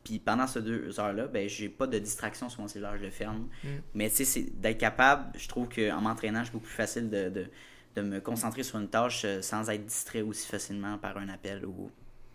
Puis 0.04 0.18
pendant 0.18 0.46
ces 0.46 0.62
deux 0.62 0.98
heures-là, 0.98 1.26
ben, 1.26 1.48
j'ai 1.48 1.68
pas 1.68 1.86
de 1.86 1.98
distraction 1.98 2.48
sur 2.48 2.60
mon 2.60 2.68
cellulaire, 2.68 2.96
je 2.96 3.02
le 3.02 3.10
ferme. 3.10 3.48
Mais 3.94 4.08
tu 4.08 4.16
sais, 4.16 4.24
c'est 4.24 4.60
d'être 4.60 4.78
capable, 4.78 5.36
je 5.36 5.48
trouve 5.48 5.68
qu'en 5.68 6.00
m'entraînant, 6.00 6.42
c'est 6.44 6.52
beaucoup 6.52 6.66
plus 6.66 6.74
facile 6.74 7.10
de, 7.10 7.28
de, 7.28 7.46
de 7.96 8.02
me 8.02 8.20
concentrer 8.20 8.62
sur 8.62 8.78
une 8.78 8.88
tâche 8.88 9.22
euh, 9.24 9.42
sans 9.42 9.68
être 9.68 9.84
distrait 9.84 10.22
aussi 10.22 10.46
facilement 10.46 10.96
par 10.98 11.18
un 11.18 11.28
appel 11.28 11.66
ou 11.66 11.90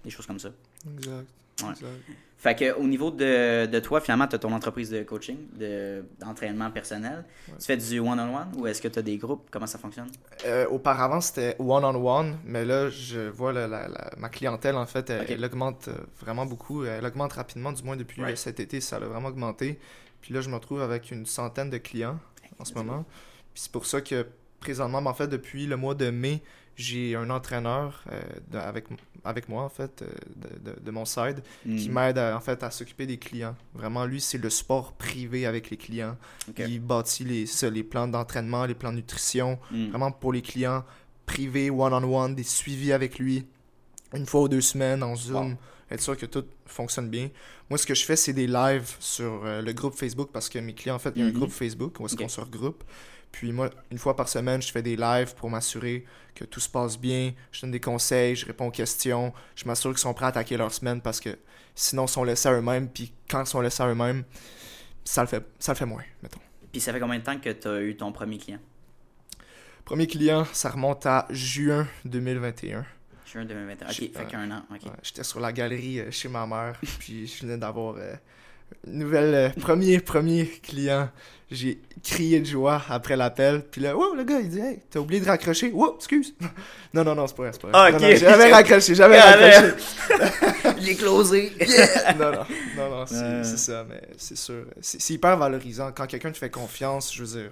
des 0.06 0.12
choses 0.12 0.26
comme 0.26 0.40
ça. 0.40 0.50
Exact. 0.98 1.28
Ouais. 1.64 1.70
exact. 1.72 1.90
Fait 2.38 2.54
que 2.56 2.74
au 2.78 2.84
niveau 2.86 3.12
de, 3.12 3.66
de 3.66 3.80
toi, 3.80 4.02
finalement, 4.02 4.28
tu 4.28 4.36
as 4.36 4.40
ton 4.40 4.52
entreprise 4.52 4.90
de 4.92 5.02
coaching, 5.04 5.38
de- 5.58 6.04
d'entraînement 6.20 6.70
personnel. 6.70 7.24
Tu 7.48 7.66
fais 7.66 7.78
du 7.78 8.00
one-on-one 8.00 8.52
ou 8.58 8.68
est-ce 8.68 8.82
que 8.82 8.88
tu 8.90 9.00
as 9.00 9.02
des 9.02 9.18
groupes? 9.18 9.48
Comment 9.50 9.66
ça 9.66 9.80
fonctionne? 9.80 10.10
Euh, 10.46 10.68
auparavant, 10.68 11.22
c'était 11.22 11.56
one-on-one, 11.60 12.38
mais 12.46 12.66
là, 12.66 12.90
je 12.90 13.30
vois 13.30 13.52
la- 13.54 13.68
la- 13.68 13.88
la- 13.88 14.12
ma 14.18 14.30
clientèle, 14.30 14.76
en 14.76 14.86
fait, 14.86 15.10
elle, 15.10 15.44
augmente 15.44 15.88
euh, 15.88 15.94
vraiment 16.20 16.46
beaucoup. 16.46 16.84
Elle 16.84 17.06
augmente 17.06 17.34
rapidement, 17.34 17.72
du 17.72 17.82
moins 17.84 17.96
depuis 17.96 18.22
Right. 18.22 18.34
euh, 18.34 18.36
cet 18.36 18.60
été, 18.60 18.82
ça 18.82 18.98
a 18.98 19.00
vraiment 19.00 19.30
augmenté. 19.30 19.80
Puis 20.22 20.34
là, 20.34 20.42
je 20.42 20.50
me 20.50 20.56
retrouve 20.56 20.82
avec 20.82 21.10
une 21.12 21.26
centaine 21.26 21.70
de 21.70 21.78
clients 21.78 22.20
en 22.60 22.66
ce 22.66 22.74
moment. 22.74 23.06
Puis 23.54 23.64
c'est 23.64 23.72
pour 23.72 23.86
ça 23.86 24.02
que 24.02 24.28
présentement, 24.60 25.00
en 25.00 25.14
fait, 25.14 25.28
depuis 25.28 25.68
le 25.68 25.78
mois 25.78 25.96
de 25.96 26.10
mai, 26.10 26.42
j'ai 26.76 27.16
un 27.16 27.30
entraîneur 27.30 28.04
euh, 28.12 28.22
de- 28.52 28.58
avec, 28.58 28.86
avec 29.24 29.48
moi, 29.50 29.64
en 29.64 29.70
fait, 29.70 30.02
euh, 30.02 30.08
de, 30.36 30.72
de- 30.72 30.80
de 30.80 30.92
mon 30.92 31.06
side, 31.06 31.42
qui 31.64 31.90
Hmm. 31.90 31.94
m'aide 31.94 32.18
à, 32.18 32.36
en 32.36 32.42
fait 32.42 32.62
à 32.64 32.72
s'occuper 32.72 33.06
des 33.06 33.18
clients. 33.18 33.56
Vraiment, 33.74 34.06
lui, 34.06 34.20
c'est 34.20 34.38
le 34.38 34.50
sport 34.50 34.94
privé 34.94 35.46
avec 35.46 35.70
les 35.70 35.78
clients. 35.78 36.18
Ok. 36.50 36.60
Il 36.68 36.80
bâtit 36.82 37.24
les, 37.24 37.46
ça, 37.46 37.70
les 37.70 37.84
plans 37.84 38.08
d'entraînement, 38.08 38.66
les 38.66 38.76
plans 38.76 38.92
de 38.92 38.98
nutrition, 38.98 39.58
Hmm. 39.72 39.90
vraiment 39.90 40.12
pour 40.12 40.34
les 40.34 40.42
clients 40.42 40.84
privés, 41.26 41.70
one-on-one, 41.70 42.36
des 42.36 42.44
suivis 42.44 42.92
avec 42.92 43.18
lui, 43.20 43.46
une 44.14 44.26
fois 44.26 44.42
ou 44.42 44.48
deux 44.48 44.62
semaines 44.62 45.02
en 45.02 45.16
Zoom, 45.16 45.52
Wow. 45.52 45.58
être 45.92 46.02
sûr 46.02 46.18
que 46.18 46.26
tout 46.26 46.46
fonctionne 46.66 47.10
bien. 47.10 47.30
Moi, 47.70 47.78
ce 47.80 47.86
que 47.88 47.96
je 47.96 48.04
fais, 48.06 48.16
c'est 48.16 48.34
des 48.34 48.48
lives 48.48 48.96
sur 49.00 49.42
euh, 49.44 49.62
le 49.62 49.74
groupe 49.74 49.96
Facebook 49.96 50.30
parce 50.32 50.50
que 50.50 50.60
mes 50.60 50.74
clients, 50.74 50.96
en 50.96 51.00
fait, 51.00 51.14
il 51.16 51.22
y 51.22 51.24
a 51.24 51.28
un 51.28 51.32
Mhm. 51.32 51.36
groupe 51.38 51.52
Facebook 51.52 52.00
où 52.00 52.06
est-ce 52.06 52.16
qu'on 52.16 52.28
se 52.30 52.42
regroupe. 52.42 52.84
Puis 53.38 53.52
moi, 53.52 53.70
une 53.92 53.98
fois 53.98 54.16
par 54.16 54.30
semaine, 54.30 54.62
je 54.62 54.72
fais 54.72 54.82
des 54.82 54.96
lives 54.96 55.36
pour 55.36 55.50
m'assurer 55.50 56.06
que 56.34 56.46
tout 56.46 56.62
se 56.62 56.70
passe 56.70 56.98
bien. 56.98 57.34
Je 57.52 57.60
donne 57.62 57.72
des 57.72 57.82
conseils, 57.82 58.34
je 58.34 58.46
réponds 58.46 58.68
aux 58.68 58.72
questions. 58.72 59.34
Je 59.58 59.66
m'assure 59.66 59.92
qu'ils 59.92 60.00
sont 60.00 60.14
prêts 60.14 60.26
à 60.26 60.30
attaquer 60.30 60.56
leur 60.56 60.74
semaine 60.74 61.02
parce 61.02 61.20
que 61.20 61.38
sinon, 61.76 62.06
ils 62.06 62.10
sont 62.10 62.24
laissés 62.24 62.48
à 62.48 62.54
eux-mêmes. 62.54 62.88
Puis 62.88 63.12
quand 63.30 63.42
ils 63.44 63.48
sont 63.48 63.60
laissés 63.60 63.84
à 63.84 63.88
eux-mêmes, 63.90 64.24
ça 65.04 65.20
le 65.22 65.28
fait, 65.28 65.46
ça 65.60 65.74
le 65.74 65.78
fait 65.78 65.86
moins, 65.86 66.04
mettons. 66.24 66.40
Puis 66.72 66.80
ça 66.80 66.94
fait 66.94 67.00
combien 67.02 67.20
de 67.20 67.24
temps 67.26 67.38
que 67.38 67.50
tu 67.50 67.68
as 67.68 67.82
eu 67.82 67.98
ton 67.98 68.14
premier 68.14 68.38
client? 68.38 68.60
Premier 69.84 70.08
client, 70.08 70.46
ça 70.54 70.70
remonte 70.70 71.06
à 71.06 71.28
juin 71.30 71.88
2021. 72.06 72.86
Juin 73.26 73.44
2021. 73.44 73.88
Ok, 73.88 73.94
J'ai- 73.94 74.08
fait 74.16 74.26
qu'un 74.28 74.50
an. 74.50 74.64
Ok. 74.74 74.84
Ouais, 74.86 74.92
J'étais 75.04 75.24
sur 75.26 75.42
la 75.42 75.52
galerie 75.52 76.00
euh, 76.00 76.10
chez 76.10 76.30
ma 76.30 76.48
mère, 76.48 76.80
puis 77.00 77.28
je 77.28 77.46
venais 77.46 77.58
d'avoir 77.58 77.96
euh, 77.98 78.16
nouvelle 78.88 79.34
euh, 79.36 79.50
premier 79.62 80.00
premier 80.00 80.46
client. 80.48 81.10
J'ai 81.52 81.80
crié 82.04 82.40
de 82.40 82.46
joie 82.46 82.82
après 82.90 83.16
l'appel, 83.16 83.64
puis 83.70 83.80
là, 83.80 83.96
wow, 83.96 84.16
le 84.16 84.24
gars 84.24 84.40
il 84.40 84.50
dit 84.50 84.60
hey, 84.60 84.80
t'as 84.90 85.00
oublié 85.00 85.22
de 85.22 85.28
raccrocher? 85.28 85.72
Wow, 85.72 85.96
excuse. 85.98 86.34
non 86.94 87.04
non 87.04 87.14
non, 87.14 87.28
c'est 87.28 87.36
pas 87.36 87.44
vrai, 87.44 87.52
c'est 87.54 87.62
pas 87.62 87.68
vrai. 87.70 87.80
Ah, 87.80 87.92
Non, 87.92 87.98
ok. 87.98 88.04
non, 88.04 88.16
j'avais 88.18 88.52
raccroché, 88.52 88.96
j'avais 88.96 89.18
Ah, 89.18 89.36
raccroché. 89.36 90.80
J'ai 90.82 90.96
closé. 90.96 91.52
non 92.18 92.32
non 92.32 92.46
non 92.76 92.90
non, 92.90 93.06
c'est 93.06 93.16
Euh. 93.16 93.44
ça, 93.44 93.86
mais 93.88 94.02
c'est 94.18 94.36
sûr, 94.38 94.66
c'est 94.82 95.10
hyper 95.14 95.38
valorisant 95.38 95.92
quand 95.92 96.08
quelqu'un 96.08 96.32
te 96.32 96.38
fait 96.40 96.50
confiance. 96.50 97.14
Je 97.14 97.24
veux 97.24 97.40
dire, 97.42 97.52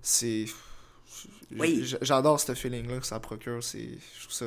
c'est 0.00 0.44
Oui. 1.58 1.84
J'adore 2.00 2.38
ce 2.38 2.54
feeling-là 2.54 2.98
que 3.00 3.06
ça 3.06 3.18
procure. 3.18 3.60
Je 3.60 4.22
trouve 4.22 4.32
ça 4.32 4.46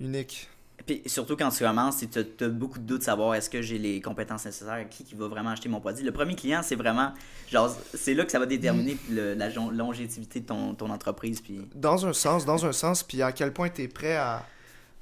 unique. 0.00 0.48
Puis 0.86 1.02
surtout 1.06 1.36
quand 1.36 1.50
tu 1.50 1.64
commences, 1.64 1.98
tu 2.10 2.44
as, 2.44 2.48
beaucoup 2.48 2.78
de 2.78 2.84
doutes 2.84 3.00
de 3.00 3.04
savoir 3.04 3.34
est-ce 3.34 3.50
que 3.50 3.60
j'ai 3.60 3.78
les 3.78 4.00
compétences 4.00 4.44
nécessaires, 4.46 4.88
qui, 4.88 5.04
qui 5.04 5.14
va 5.14 5.28
vraiment 5.28 5.50
acheter 5.50 5.68
mon 5.68 5.80
produit. 5.80 6.04
Le 6.04 6.12
premier 6.12 6.34
client, 6.34 6.60
c'est 6.62 6.76
vraiment, 6.76 7.12
genre, 7.50 7.74
c'est 7.94 8.14
là 8.14 8.24
que 8.24 8.30
ça 8.32 8.38
va 8.38 8.46
déterminer 8.46 8.96
le- 9.10 9.34
la 9.34 9.48
longévité 9.50 10.40
de 10.40 10.46
ton, 10.46 10.74
ton 10.74 10.88
entreprise. 10.90 11.40
Puis, 11.40 11.60
Dans 11.74 12.06
un 12.06 12.12
sens, 12.12 12.44
dans 12.46 12.64
un 12.64 12.72
sens, 12.72 13.02
puis 13.02 13.20
à 13.22 13.32
quel 13.32 13.52
point 13.52 13.68
tu 13.68 13.82
es 13.82 13.88
prêt 13.88 14.16
à, 14.16 14.46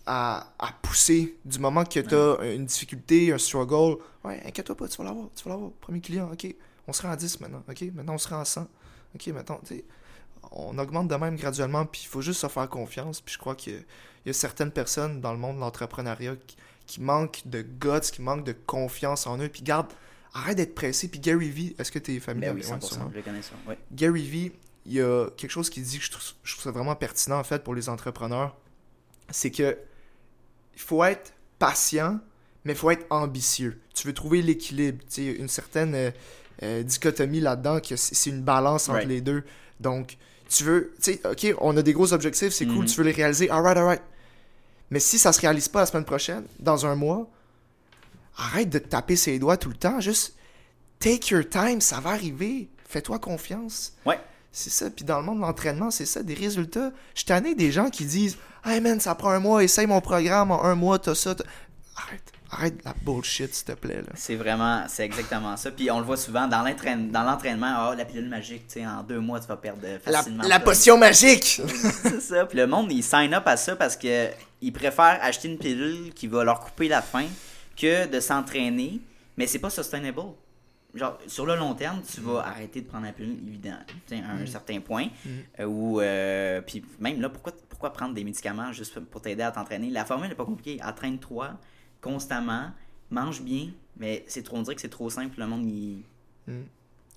à, 0.06 0.52
à 0.58 0.72
pousser 0.82 1.36
du 1.44 1.58
moment 1.58 1.84
que 1.84 2.00
tu 2.00 2.14
as 2.14 2.52
une 2.54 2.66
difficulté, 2.66 3.32
un 3.32 3.38
struggle. 3.38 3.98
Ouais, 4.24 4.42
inquiète-toi 4.46 4.76
pas, 4.76 4.88
tu 4.88 4.96
vas 4.98 5.04
l'avoir, 5.04 5.28
tu 5.36 5.44
vas 5.44 5.50
l'avoir. 5.50 5.70
Premier 5.72 6.00
client, 6.00 6.30
ok, 6.32 6.52
on 6.88 6.92
sera 6.92 7.12
à 7.12 7.16
10 7.16 7.40
maintenant, 7.40 7.62
ok, 7.68 7.82
maintenant 7.94 8.14
on 8.14 8.18
sera 8.18 8.40
à 8.40 8.44
100. 8.44 8.66
Ok, 9.14 9.26
maintenant, 9.28 9.60
tu 9.64 9.76
sais, 9.76 9.84
on 10.52 10.76
augmente 10.78 11.08
de 11.08 11.14
même 11.16 11.36
graduellement, 11.36 11.84
puis 11.86 12.02
il 12.04 12.08
faut 12.08 12.22
juste 12.22 12.40
se 12.40 12.46
faire 12.48 12.68
confiance. 12.68 13.20
Puis 13.20 13.34
je 13.34 13.38
crois 13.38 13.54
a- 13.54 13.82
il 14.26 14.28
y 14.28 14.30
a 14.30 14.32
certaines 14.34 14.72
personnes 14.72 15.20
dans 15.22 15.32
le 15.32 15.38
monde 15.38 15.56
de 15.56 15.60
l'entrepreneuriat 15.60 16.34
qui, 16.46 16.56
qui 16.86 17.00
manquent 17.00 17.42
de 17.46 17.62
guts, 17.62 18.00
qui 18.12 18.20
manquent 18.20 18.44
de 18.44 18.52
confiance 18.66 19.26
en 19.26 19.38
eux. 19.38 19.48
Puis 19.48 19.62
garde, 19.62 19.86
arrête 20.34 20.56
d'être 20.56 20.74
pressé. 20.74 21.08
Puis 21.08 21.20
Gary 21.20 21.48
Vee, 21.48 21.74
est-ce 21.78 21.90
que 21.92 21.98
tu 21.98 22.14
es 22.14 22.20
familier 22.20 22.48
ben 22.48 22.56
oui, 22.56 22.62
avec 22.68 22.82
100%, 22.82 22.84
ouais, 22.84 22.88
sûrement. 22.92 23.10
je 23.12 23.16
le 23.16 23.22
connais 23.22 23.42
ça. 23.42 23.52
Ouais. 23.66 23.78
Gary 23.92 24.22
Vee, 24.26 24.52
il 24.84 24.92
y 24.92 25.00
a 25.00 25.28
quelque 25.36 25.50
chose 25.50 25.70
qui 25.70 25.80
dit 25.80 25.98
que 25.98 26.04
je 26.04 26.10
trouve, 26.10 26.24
je 26.44 26.52
trouve 26.52 26.64
ça 26.64 26.70
vraiment 26.70 26.94
pertinent 26.96 27.38
en 27.38 27.44
fait 27.44 27.62
pour 27.64 27.74
les 27.74 27.88
entrepreneurs. 27.88 28.54
C'est 29.30 29.50
que 29.50 29.78
il 30.74 30.80
faut 30.80 31.02
être 31.04 31.32
patient, 31.58 32.20
mais 32.64 32.72
il 32.74 32.78
faut 32.78 32.90
être 32.90 33.06
ambitieux. 33.10 33.80
Tu 33.94 34.06
veux 34.06 34.12
trouver 34.14 34.42
l'équilibre, 34.42 34.98
tu 35.08 35.14
sais, 35.14 35.24
une 35.32 35.48
certaine 35.48 35.94
euh, 35.94 36.10
euh, 36.62 36.82
dichotomie 36.82 37.40
là-dedans, 37.40 37.80
que 37.80 37.96
c'est 37.96 38.30
une 38.30 38.42
balance 38.42 38.88
entre 38.88 38.98
Right. 38.98 39.08
les 39.08 39.20
deux. 39.20 39.42
Donc, 39.80 40.16
tu 40.48 40.64
veux, 40.64 40.92
tu 41.02 41.14
sais, 41.14 41.20
ok, 41.28 41.56
on 41.60 41.76
a 41.76 41.82
des 41.82 41.92
gros 41.92 42.12
objectifs, 42.12 42.52
c'est 42.52 42.66
cool, 42.66 42.80
Mhm. 42.80 42.84
tu 42.86 42.96
veux 42.98 43.04
les 43.04 43.12
réaliser, 43.12 43.50
alright, 43.50 43.76
alright. 43.76 44.02
Mais 44.90 45.00
si 45.00 45.18
ça 45.18 45.32
se 45.32 45.40
réalise 45.40 45.68
pas 45.68 45.80
la 45.80 45.86
semaine 45.86 46.04
prochaine, 46.04 46.44
dans 46.60 46.86
un 46.86 46.94
mois, 46.94 47.28
arrête 48.36 48.68
de 48.70 48.78
te 48.78 48.88
taper 48.88 49.16
ses 49.16 49.38
doigts 49.38 49.56
tout 49.56 49.68
le 49.68 49.76
temps, 49.76 50.00
juste 50.00 50.34
take 50.98 51.34
your 51.34 51.48
time, 51.48 51.80
ça 51.80 52.00
va 52.00 52.10
arriver. 52.10 52.68
Fais-toi 52.88 53.18
confiance. 53.18 53.94
Ouais. 54.04 54.20
C'est 54.52 54.70
ça. 54.70 54.88
Puis 54.90 55.04
dans 55.04 55.18
le 55.18 55.24
monde 55.24 55.36
de 55.38 55.42
l'entraînement, 55.42 55.90
c'est 55.90 56.06
ça, 56.06 56.22
des 56.22 56.34
résultats. 56.34 56.90
Je 57.14 57.20
suis 57.20 57.26
tanné 57.26 57.54
des 57.54 57.72
gens 57.72 57.90
qui 57.90 58.04
disent 58.04 58.36
Hey 58.64 58.80
man, 58.80 59.00
ça 59.00 59.14
prend 59.14 59.30
un 59.30 59.38
mois, 59.40 59.62
essaye 59.64 59.86
mon 59.86 60.00
programme 60.00 60.50
en 60.50 60.64
un 60.64 60.74
mois, 60.74 60.98
t'as 60.98 61.14
ça. 61.14 61.34
t'as- 61.34 61.44
Arrête, 61.96 62.32
arrête 62.50 62.84
la 62.84 62.94
bullshit, 63.04 63.54
s'il 63.54 63.64
te 63.66 63.72
plaît. 63.72 64.02
Là. 64.02 64.12
C'est 64.14 64.36
vraiment, 64.36 64.84
c'est 64.88 65.04
exactement 65.04 65.56
ça. 65.56 65.70
Puis 65.70 65.90
on 65.90 65.98
le 65.98 66.04
voit 66.04 66.16
souvent 66.16 66.46
dans 66.46 66.62
l'entraîne- 66.62 67.10
dans 67.10 67.22
l'entraînement, 67.22 67.74
ah, 67.90 67.94
la 67.96 68.04
pilule 68.04 68.28
magique, 68.28 68.66
tu 68.68 68.74
sais, 68.80 68.86
en 68.86 69.02
deux 69.02 69.20
mois, 69.20 69.40
tu 69.40 69.46
vas 69.46 69.56
perdre 69.56 69.80
La, 69.82 69.98
facilement. 69.98 70.44
la 70.44 70.60
potion 70.60 70.96
magique 70.98 71.60
c'est 72.02 72.20
ça. 72.20 72.46
Puis 72.46 72.58
le 72.58 72.66
monde, 72.66 72.90
il 72.92 73.02
sign 73.02 73.32
up 73.34 73.46
à 73.46 73.56
ça 73.56 73.76
parce 73.76 73.96
que 73.96 74.28
ils 74.62 74.72
préfèrent 74.72 75.18
acheter 75.22 75.48
une 75.48 75.58
pilule 75.58 76.12
qui 76.14 76.26
va 76.28 76.44
leur 76.44 76.60
couper 76.60 76.88
la 76.88 77.02
faim 77.02 77.26
que 77.76 78.06
de 78.06 78.20
s'entraîner. 78.20 79.00
Mais 79.36 79.46
c'est 79.46 79.58
pas 79.58 79.70
sustainable. 79.70 80.20
Genre, 80.94 81.18
sur 81.26 81.44
le 81.44 81.56
long 81.56 81.74
terme, 81.74 82.00
tu 82.10 82.22
vas 82.22 82.40
arrêter 82.40 82.80
de 82.80 82.86
prendre 82.86 83.04
la 83.04 83.12
pilule, 83.12 83.36
évidemment, 83.46 83.76
à 84.12 84.32
un 84.32 84.46
certain 84.46 84.80
point. 84.80 85.08
Euh, 85.60 85.66
ou, 85.66 86.00
euh, 86.00 86.62
puis 86.62 86.82
même 86.98 87.20
là, 87.20 87.28
pourquoi, 87.28 87.52
pourquoi 87.68 87.92
prendre 87.92 88.14
des 88.14 88.24
médicaments 88.24 88.72
juste 88.72 88.98
pour 89.00 89.20
t'aider 89.20 89.42
à 89.42 89.50
t'entraîner? 89.50 89.90
La 89.90 90.06
formule 90.06 90.30
n'est 90.30 90.34
pas 90.34 90.46
compliquée. 90.46 90.80
Entraîne-toi 90.82 91.50
constamment, 92.06 92.70
mange 93.10 93.42
bien, 93.42 93.70
mais 93.96 94.24
c'est 94.28 94.42
trop, 94.42 94.56
on 94.56 94.62
dirait 94.62 94.74
que 94.74 94.80
c'est 94.80 94.88
trop 94.88 95.10
simple. 95.10 95.38
Le 95.38 95.46
monde, 95.46 95.66
il. 95.66 96.02
Mm. 96.46 96.62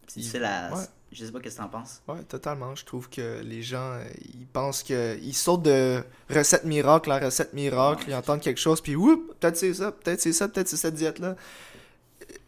C'est 0.08 0.20
difficile 0.20 0.44
à. 0.44 0.74
Ouais. 0.76 0.84
Je 1.12 1.26
sais 1.26 1.32
pas 1.32 1.40
qu'est-ce 1.40 1.58
que 1.58 1.62
t'en 1.62 1.70
penses. 1.70 2.02
Ouais, 2.08 2.22
totalement. 2.24 2.76
Je 2.76 2.86
trouve 2.86 3.10
que 3.10 3.42
les 3.42 3.64
gens, 3.64 3.94
euh, 3.94 4.04
ils 4.36 4.46
pensent 4.46 4.84
que 4.84 5.18
ils 5.22 5.34
sautent 5.34 5.64
de 5.64 6.04
recette 6.30 6.66
miracle 6.66 7.12
à 7.12 7.20
recette 7.20 7.54
miracle, 7.54 8.06
ils 8.08 8.14
entendent 8.14 8.42
quelque 8.42 8.60
chose, 8.60 8.80
puis 8.80 8.96
oups, 8.96 9.20
peut-être 9.40 9.58
c'est 9.58 9.74
ça, 9.74 9.92
peut-être 9.92 10.22
c'est 10.22 10.34
ça, 10.34 10.48
peut-être 10.48 10.68
c'est 10.68 10.78
cette 10.78 10.94
diète-là. 10.94 11.36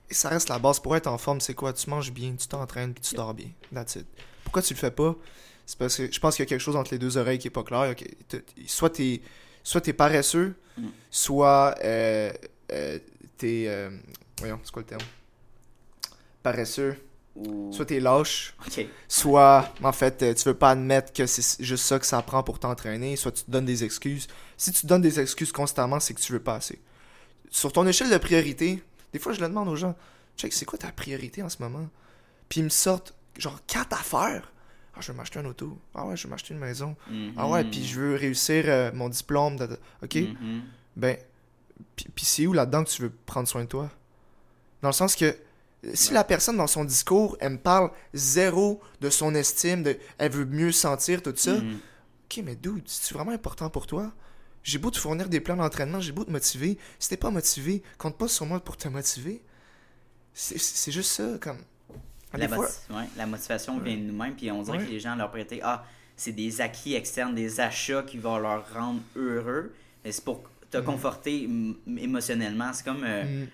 Et 0.10 0.14
Ça 0.14 0.30
reste 0.30 0.50
la 0.50 0.60
base 0.60 0.80
pour 0.80 0.96
être 0.96 1.08
en 1.08 1.18
forme, 1.18 1.42
c'est 1.42 1.56
quoi? 1.56 1.74
Tu 1.74 1.90
manges 1.90 2.12
bien, 2.12 2.36
tu 2.38 2.48
t'entraînes, 2.48 2.94
puis 2.94 3.02
tu 3.02 3.16
dors 3.16 3.34
bien. 3.34 3.48
That's 3.74 3.96
it. 3.96 4.06
Pourquoi 4.44 4.62
tu 4.62 4.76
le 4.76 4.80
fais 4.80 4.92
pas? 4.92 5.16
C'est 5.66 5.78
parce 5.78 5.98
que 5.98 6.12
je 6.12 6.20
pense 6.20 6.36
qu'il 6.36 6.44
y 6.44 6.48
a 6.48 6.50
quelque 6.50 6.62
chose 6.62 6.76
entre 6.76 6.92
les 6.92 7.00
deux 7.00 7.18
oreilles 7.18 7.40
qui 7.40 7.48
est 7.48 7.52
pas 7.52 7.64
clair. 7.64 7.96
Soit 8.68 8.92
t'es 8.92 9.22
soit 9.64 9.82
t'es 9.82 9.94
paresseux, 9.94 10.56
Mm. 10.78 10.88
soit 11.10 11.76
euh, 11.84 12.32
euh, 12.72 13.00
t'es 13.38 13.66
euh, 13.68 13.90
voyons, 14.40 14.60
c'est 14.64 14.72
quoi 14.72 14.82
le 14.82 14.88
terme? 14.88 15.02
Paresseux. 16.44 16.98
Ou... 17.36 17.72
Soit 17.72 17.86
t'es 17.86 18.02
lâche, 18.02 18.54
soit 19.08 19.74
en 19.82 19.94
fait 19.94 20.36
tu 20.36 20.50
veux 20.50 20.54
pas 20.54 20.72
admettre 20.72 21.14
que 21.14 21.26
c'est 21.26 21.64
juste 21.64 21.86
ça 21.86 21.98
que 21.98 22.06
ça 22.06 22.22
prend 22.22 22.44
pour 22.44 22.60
t'entraîner, 22.60 23.16
soit 23.16 23.32
tu 23.32 23.46
te 23.46 23.52
donnes 23.52 23.66
des 23.66 23.86
excuses. 23.86 24.28
Si 24.58 24.74
tu 24.74 24.82
te 24.82 24.88
donnes 24.88 25.02
des 25.02 25.18
excuses 25.18 25.54
constamment, 25.54 26.02
c'est 26.02 26.14
que 26.14 26.20
tu 26.20 26.34
veux 26.34 26.42
pas 26.42 26.56
assez. 26.56 26.82
Sur 27.50 27.72
ton 27.72 27.88
échelle 27.88 28.10
de 28.10 28.18
priorité, 28.18 28.84
des 29.14 29.20
fois 29.20 29.32
je 29.32 29.40
le 29.40 29.48
demande 29.48 29.70
aux 29.70 29.78
gens, 29.78 29.96
check, 30.36 30.52
c'est 30.52 30.66
quoi 30.66 30.78
ta 30.78 30.92
priorité 30.92 31.42
en 31.42 31.48
ce 31.48 31.62
moment 31.62 31.88
Puis 32.50 32.60
ils 32.60 32.66
me 32.66 32.70
sortent 32.70 33.14
genre 33.38 33.60
quatre 33.66 33.94
affaires. 33.98 34.52
Ah, 35.02 35.06
je 35.08 35.12
veux 35.12 35.18
m'acheter 35.18 35.40
un 35.40 35.46
auto. 35.46 35.78
Ah 35.96 36.06
ouais, 36.06 36.16
je 36.16 36.24
veux 36.28 36.30
m'acheter 36.30 36.54
une 36.54 36.60
maison. 36.60 36.96
Ah 37.36 37.48
ouais, 37.50 37.64
puis 37.64 37.84
je 37.84 38.00
veux 38.00 38.16
réussir 38.16 38.66
euh, 38.68 38.92
mon 38.94 39.10
diplôme. 39.10 39.58
de- 39.58 39.80
OK? 40.04 40.16
Mhm. 40.16 40.62
ben, 40.96 41.18
puis 41.96 42.26
c'est 42.26 42.46
où 42.46 42.54
là-dedans 42.54 42.84
que 42.84 42.90
tu 42.90 43.02
veux 43.02 43.12
prendre 43.26 43.48
soin 43.48 43.64
de 43.64 43.68
toi? 43.70 43.90
Dans 44.84 44.90
le 44.90 44.94
sens 44.94 45.16
que 45.16 45.36
si 45.96 46.10
Ouais. 46.10 46.14
la 46.16 46.24
personne 46.24 46.58
dans 46.58 46.68
son 46.68 46.86
discours, 46.86 47.36
elle 47.40 47.54
me 47.54 47.58
parle 47.58 47.90
zéro 48.14 48.80
de 49.00 49.10
son 49.10 49.34
estime, 49.34 49.82
de, 49.82 49.98
elle 50.20 50.32
veut 50.32 50.46
mieux 50.46 50.72
sentir, 50.72 51.24
tout 51.24 51.34
ça, 51.36 51.54
Mhm. 51.54 51.80
ok, 52.26 52.42
mais 52.46 52.56
dude, 52.56 52.84
c'est 52.86 53.14
vraiment 53.16 53.32
important 53.32 53.70
pour 53.72 53.88
toi? 53.88 54.12
J'ai 54.64 54.78
beau 54.78 54.92
te 54.92 55.00
fournir 55.00 55.28
des 55.30 55.40
plans 55.40 55.56
d'entraînement, 55.56 56.00
j'ai 56.00 56.12
beau 56.12 56.24
te 56.24 56.30
motiver. 56.32 56.78
Si 57.00 57.10
t'es 57.10 57.18
pas 57.18 57.32
motivé, 57.32 57.82
compte 57.98 58.18
pas 58.20 58.28
sur 58.28 58.46
moi 58.46 58.60
pour 58.60 58.78
te 58.78 58.88
motiver. 58.88 59.42
C'est 60.34 60.92
juste 60.92 61.12
ça, 61.12 61.38
comme. 61.42 61.58
La, 62.34 62.48
Des 62.48 62.54
fois- 62.56 62.66
moti- 62.66 62.94
ouais, 63.00 63.10
la 63.18 63.26
motivation 63.26 63.78
vient 63.80 63.98
de 63.98 64.02
nous-mêmes, 64.04 64.36
puis 64.36 64.50
on 64.52 64.62
dirait 64.62 64.78
Ouais. 64.78 64.86
que 64.86 64.90
les 64.92 65.00
gens 65.00 65.16
leur 65.16 65.30
prêtent 65.32 65.54
Ah, 65.64 65.84
c'est 66.16 66.32
des 66.32 66.62
acquis 66.62 66.94
externes, 66.96 67.36
des 67.36 67.60
achats 67.60 68.04
qui 68.04 68.18
vont 68.18 68.38
leur 68.38 68.72
rendre 68.74 69.02
heureux. 69.16 69.74
C'est 70.10 70.24
pour 70.24 70.44
te 70.70 70.78
conforter 70.78 71.44
m- 71.44 71.76
émotionnellement. 71.98 72.72
C'est 72.74 72.86
comme 72.86 73.04
euh, 73.04 73.24
Mm. 73.24 73.48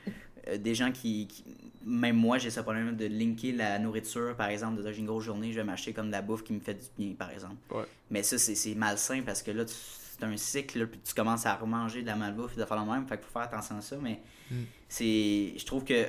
euh, 0.50 0.58
des 0.58 0.76
gens 0.76 0.92
qui, 0.92 1.28
qui- 1.28 1.44
Même 1.90 2.18
moi, 2.18 2.38
j'ai 2.38 2.50
ce 2.50 2.60
problème 2.60 2.98
de 2.98 3.06
linker 3.06 3.54
la 3.56 3.80
nourriture, 3.80 4.36
par 4.36 4.50
exemple, 4.50 4.76
de 4.78 4.82
dire 4.82 4.92
j'ai 4.92 5.00
une 5.00 5.06
grosse 5.06 5.24
journée, 5.24 5.52
je 5.54 5.56
vais 5.58 5.64
m'acheter 5.64 5.94
comme 5.94 6.08
de 6.08 6.12
la 6.12 6.22
bouffe 6.22 6.44
qui 6.44 6.52
me 6.52 6.60
fait 6.60 6.74
du 6.74 6.86
bien, 6.98 7.16
par 7.16 7.32
exemple. 7.32 7.56
Ouais. 7.72 7.86
Mais 8.12 8.24
ça, 8.24 8.38
c'est 8.38 8.56
c'est 8.56 8.76
malsain 8.76 9.22
parce 9.26 9.42
que 9.42 9.52
là, 9.52 9.64
tu- 9.64 9.74
c'est 9.74 10.22
un 10.26 10.36
cycle, 10.36 10.80
là, 10.80 10.86
puis 10.88 11.00
tu 11.02 11.14
commences 11.14 11.46
à 11.46 11.56
remanger 11.56 12.02
de 12.02 12.08
la 12.08 12.18
malbouffe 12.18 12.58
et 12.58 12.60
de 12.60 12.66
faire 12.66 12.84
le 12.86 12.92
même. 12.92 13.08
Fait 13.08 13.16
qu'il 13.16 13.26
faut 13.28 13.32
faire 13.32 13.44
attention 13.44 13.78
à 13.78 13.82
ça. 13.82 13.96
Mais 14.02 14.20
Mm. 14.52 14.56
c'est. 14.90 15.54
Je 15.58 15.66
trouve 15.66 15.86
que 15.86 16.08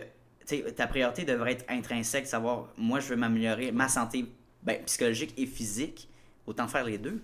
ta 0.76 0.86
priorité 0.86 1.24
devrait 1.24 1.52
être 1.52 1.64
intrinsèque, 1.68 2.26
savoir 2.26 2.68
moi, 2.76 3.00
je 3.00 3.08
veux 3.08 3.16
m'améliorer 3.16 3.70
ma 3.72 3.88
santé 3.88 4.26
ben, 4.62 4.82
psychologique 4.84 5.34
et 5.36 5.46
physique. 5.46 6.08
Autant 6.46 6.66
faire 6.68 6.84
les 6.84 6.98
deux. 6.98 7.20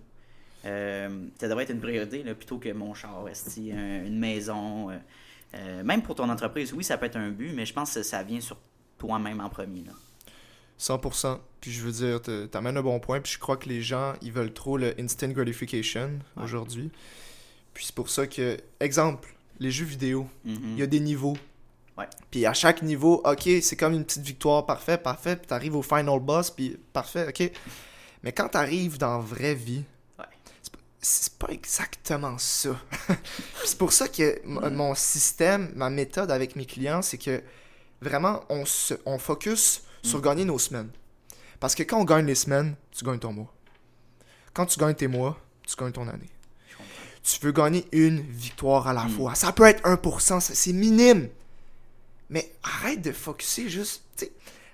Euh, 0.67 1.27
ça 1.41 1.49
devrait 1.49 1.65
être 1.65 1.71
une 1.71 1.81
priorité 1.81 2.23
là, 2.23 2.35
plutôt 2.35 2.59
que 2.59 2.71
mon 2.73 2.95
char, 2.95 3.27
esti, 3.29 3.73
un- 3.73 4.05
une 4.05 4.19
maison. 4.19 4.91
euh, 4.91 4.97
euh, 5.55 5.83
même 5.85 6.03
pour 6.03 6.15
ton 6.15 6.29
entreprise, 6.29 6.73
oui, 6.73 6.83
ça 6.85 6.97
peut 6.99 7.07
être 7.07 7.17
un 7.17 7.31
but, 7.31 7.53
mais 7.55 7.65
je 7.67 7.73
pense 7.73 7.95
que 7.95 8.03
ça 8.03 8.23
vient 8.23 8.41
sur 8.41 8.59
toi-même 8.99 9.41
en 9.41 9.49
premier. 9.49 9.83
Là. 9.85 9.93
100%. 10.79 11.39
Puis 11.61 11.71
je 11.73 11.83
veux 11.83 11.93
dire, 11.93 12.21
t'amènes 12.51 12.77
un 12.77 12.83
bon 12.83 12.99
point. 13.01 13.21
Puis 13.21 13.33
je 13.35 13.39
crois 13.39 13.57
que 13.57 13.69
les 13.69 13.81
gens, 13.81 14.15
ils 14.23 14.33
veulent 14.33 14.53
trop 14.53 14.77
le 14.77 14.99
instant 15.01 15.29
gratification 15.29 16.11
Ouais. 16.37 16.45
aujourd'hui. 16.45 16.91
Puis 17.73 17.87
c'est 17.87 17.95
pour 17.95 18.11
ça 18.11 18.27
que, 18.27 18.57
exemple, 18.81 19.35
les 19.61 19.71
jeux 19.71 19.85
vidéo, 19.87 20.27
Mhm. 20.45 20.59
il 20.73 20.79
y 20.79 20.83
a 20.83 20.87
des 20.87 21.01
niveaux. 21.01 21.37
Ouais. 21.97 22.09
Puis 22.31 22.45
à 22.47 22.53
chaque 22.55 22.83
niveau, 22.83 23.23
ok, 23.25 23.49
c'est 23.63 23.77
comme 23.77 23.95
une 23.95 24.05
petite 24.05 24.23
victoire, 24.25 24.67
parfait, 24.67 24.99
parfait. 24.99 25.37
Puis 25.37 25.47
t'arrives 25.47 25.77
au 25.77 25.83
final 25.83 26.19
boss, 26.21 26.51
puis 26.51 26.77
parfait, 26.93 27.27
ok. 27.29 27.51
Mais 28.23 28.33
quand 28.33 28.49
t'arrives 28.49 28.99
dans 28.99 29.19
la 29.19 29.23
vraie 29.25 29.55
vie, 29.55 29.85
Ouais. 30.19 30.25
c'est 31.01 31.33
pas- 31.39 31.49
exactement 31.53 32.37
ça. 32.39 32.71
C'est 33.65 33.79
pour 33.79 33.93
ça 33.93 34.09
que 34.09 34.41
m- 34.45 34.71
mon 34.75 34.95
système, 34.95 35.71
ma 35.77 35.89
méthode 35.91 36.31
avec 36.31 36.57
mes 36.57 36.65
clients, 36.67 37.03
c'est 37.03 37.19
que 37.19 37.43
vraiment, 38.01 38.43
on, 38.49 38.65
se, 38.65 38.95
on 39.07 39.19
focus 39.19 39.83
sur 40.03 40.19
Mm. 40.19 40.23
gagner 40.23 40.45
nos 40.47 40.59
semaines. 40.59 40.91
Parce 41.61 41.75
que 41.75 41.83
quand 41.83 41.99
on 42.01 42.05
gagne 42.05 42.27
les 42.27 42.35
semaines, 42.35 42.75
tu 42.91 43.05
gagnes 43.05 43.19
ton 43.19 43.33
mois. 43.33 43.53
Quand 44.53 44.67
tu 44.67 44.79
gagnes 44.81 44.95
tes 44.95 45.07
mois, 45.07 45.39
tu 45.67 45.77
gagnes 45.77 45.93
ton 45.93 46.09
année. 46.09 46.31
Tu 47.23 47.39
veux 47.41 47.53
gagner 47.53 47.87
une 47.93 48.21
victoire 48.21 48.87
à 48.89 48.93
la 48.93 49.05
Mm. 49.05 49.11
fois. 49.11 49.35
Ça 49.35 49.53
peut 49.53 49.65
être 49.65 49.81
1%, 49.87 50.41
ça- 50.41 50.55
c'est 50.55 50.73
minime. 50.73 51.29
Mais 52.35 52.53
arrête 52.65 53.01
de 53.01 53.13
focuser 53.13 53.69
juste. 53.71 54.03
tu 54.19 54.27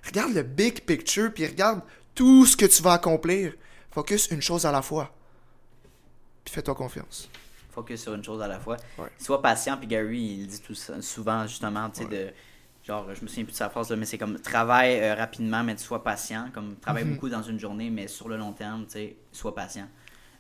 regarde 0.07 0.33
le 0.33 0.43
big 0.43 0.81
picture, 0.87 1.31
puis 1.33 1.47
regarde 1.47 1.83
tout 2.15 2.47
ce 2.47 2.57
que 2.57 2.65
tu 2.65 2.83
vas 2.83 2.95
accomplir. 2.95 3.53
Focus 3.91 4.29
une 4.31 4.41
chose 4.41 4.65
à 4.67 4.73
la 4.73 4.81
fois. 4.83 5.15
Puis 6.45 6.55
fais-toi 6.55 6.75
confiance. 6.75 7.29
Focus 7.71 8.01
sur 8.03 8.15
une 8.15 8.25
chose 8.25 8.41
à 8.43 8.49
la 8.49 8.59
fois. 8.59 8.77
Ouais. 8.99 9.09
Sois 9.19 9.43
patient, 9.43 9.77
puis 9.77 9.87
Gary, 9.87 10.19
il 10.21 10.47
dit 10.47 10.61
tout 10.61 10.75
ça, 10.75 11.01
souvent, 11.03 11.47
justement, 11.47 11.89
tu 11.91 12.03
sais, 12.03 12.09
de. 12.09 12.31
Genre, 12.83 13.15
je 13.15 13.21
me 13.23 13.29
souviens 13.29 13.45
plus 13.45 13.53
de 13.53 13.57
sa 13.59 13.69
phrase, 13.69 13.91
là, 13.91 13.97
mais 13.97 14.07
c'est 14.07 14.17
comme 14.17 14.41
travaille 14.41 14.99
euh, 15.01 15.15
rapidement, 15.15 15.63
mais 15.63 15.77
sois 15.77 16.03
patient. 16.03 16.49
Comme 16.55 16.77
travaille 16.77 17.05
Mhm. 17.05 17.13
beaucoup 17.15 17.29
dans 17.29 17.43
une 17.43 17.61
journée, 17.61 17.91
mais 17.91 18.09
sur 18.09 18.27
le 18.29 18.39
long 18.39 18.53
terme, 18.53 18.87
tu 18.87 18.93
sais, 18.93 19.17
sois 19.33 19.55
patient. 19.55 19.87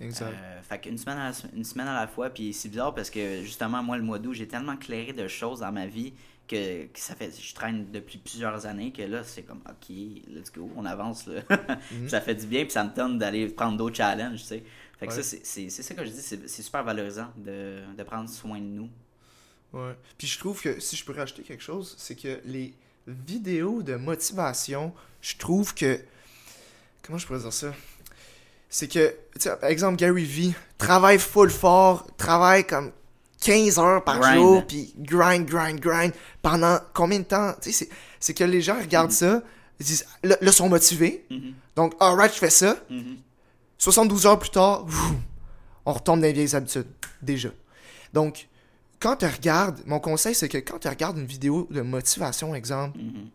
Exact. 0.00 0.33
Euh, 0.33 0.62
fait 0.62 0.79
qu'une 0.81 0.97
semaine, 0.97 1.19
à 1.19 1.29
la, 1.31 1.37
une 1.55 1.65
semaine 1.65 1.87
à 1.87 2.00
la 2.00 2.07
fois, 2.07 2.31
puis 2.31 2.55
c'est 2.55 2.71
bizarre 2.71 2.95
parce 2.95 3.11
que 3.11 3.43
justement, 3.43 3.83
moi, 3.83 3.99
le 3.99 4.03
mois 4.03 4.19
d'août, 4.19 4.33
j'ai 4.33 4.49
tellement 4.49 4.79
clairé 4.79 5.12
de 5.12 5.29
choses 5.29 5.61
dans 5.61 5.71
ma 5.71 5.87
vie 5.87 6.15
que, 6.50 6.85
que 6.87 6.99
ça 6.99 7.14
fait, 7.14 7.30
je 7.40 7.54
traîne 7.54 7.90
depuis 7.92 8.19
plusieurs 8.19 8.66
années 8.66 8.92
que 8.92 9.02
là, 9.02 9.23
c'est 9.25 9.42
comme, 9.42 9.61
ok, 9.69 9.88
let's 10.28 10.50
go, 10.52 10.71
on 10.76 10.85
avance, 10.85 11.26
là. 11.26 11.42
Mhm. 11.92 12.09
ça 12.09 12.21
fait 12.21 12.35
du 12.35 12.47
bien, 12.47 12.62
puis 12.64 12.73
ça 12.73 12.85
me 12.85 12.92
tente 12.92 13.19
d'aller 13.19 13.47
prendre 13.49 13.76
d'autres 13.78 13.97
challenges, 13.97 14.40
tu 14.40 14.47
sais. 14.47 14.62
Fait 14.99 15.07
que 15.07 15.12
Ouais. 15.14 15.23
ça, 15.23 15.37
c'est- 15.42 15.71
ça 15.71 15.95
que 15.95 16.04
je 16.04 16.11
dis, 16.11 16.21
c'est 16.23 16.49
c'est 16.49 16.62
super 16.62 16.85
valorisant 16.85 17.28
de, 17.37 17.80
de 17.97 18.02
prendre 18.02 18.28
soin 18.28 18.59
de 18.59 18.64
nous. 18.64 18.90
Ouais. 19.73 19.95
Puis 20.19 20.26
je 20.26 20.38
trouve 20.38 20.61
que 20.61 20.80
si 20.80 20.97
je 20.97 21.04
peux 21.04 21.12
rajouter 21.14 21.42
quelque 21.42 21.62
chose, 21.62 21.95
c'est 21.97 22.16
que 22.16 22.40
les 22.45 22.75
vidéos 23.07 23.83
de 23.83 23.95
motivation, 23.97 24.92
je 25.23 25.37
trouve 25.37 25.75
que. 25.75 26.00
Comment 27.02 27.19
je 27.19 27.26
pourrais 27.26 27.38
dire 27.40 27.52
ça? 27.52 27.73
C'est 28.69 28.88
que, 28.88 29.09
tu 29.35 29.40
sais, 29.40 29.57
par 29.57 29.71
exemple, 29.71 29.97
Gary 29.97 30.25
Vee 30.25 30.54
travaille 30.78 31.19
full 31.19 31.50
fort, 31.50 32.07
travaille 32.16 32.66
comme 32.66 32.92
15 33.40 33.78
heures 33.78 34.04
par 34.04 34.20
Grind. 34.20 34.37
jour, 34.37 34.66
puis 34.66 34.94
grind, 34.99 35.47
grind, 35.47 35.80
grind. 35.80 36.12
Pendant 36.42 36.78
combien 36.94 37.18
de 37.20 37.25
temps? 37.25 37.54
Tu 37.61 37.73
sais, 37.73 37.88
c'est- 38.18 38.35
que 38.35 38.44
les 38.44 38.61
gens 38.61 38.78
regardent 38.78 39.12
ça, 39.12 39.42
ils 39.78 39.87
disent, 39.87 40.04
là, 40.23 40.37
ils 40.42 40.52
sont 40.52 40.68
motivés. 40.68 41.25
Mhm. 41.30 41.54
Donc, 41.76 41.94
alright, 42.00 42.32
je 42.35 42.38
fais 42.38 42.50
ça. 42.50 42.76
Mhm. 42.90 43.16
72 43.78 44.26
heures 44.26 44.38
plus 44.38 44.50
tard, 44.50 44.87
on 45.87 45.92
retombe 45.94 46.20
dans 46.20 46.26
les 46.26 46.32
vieilles 46.35 46.54
habitudes. 46.54 46.87
Déjà. 47.23 47.49
Donc, 48.12 48.47
quand 48.99 49.16
tu 49.16 49.25
regardes, 49.26 49.80
mon 49.87 50.00
conseil, 50.00 50.35
c'est 50.35 50.49
que 50.50 50.59
quand 50.59 50.78
tu 50.78 50.88
regardes 50.88 51.16
une 51.16 51.25
vidéo 51.26 51.66
de 51.70 51.80
motivation, 51.80 52.54
exemple, 52.54 52.99
Mhm. 52.99 53.28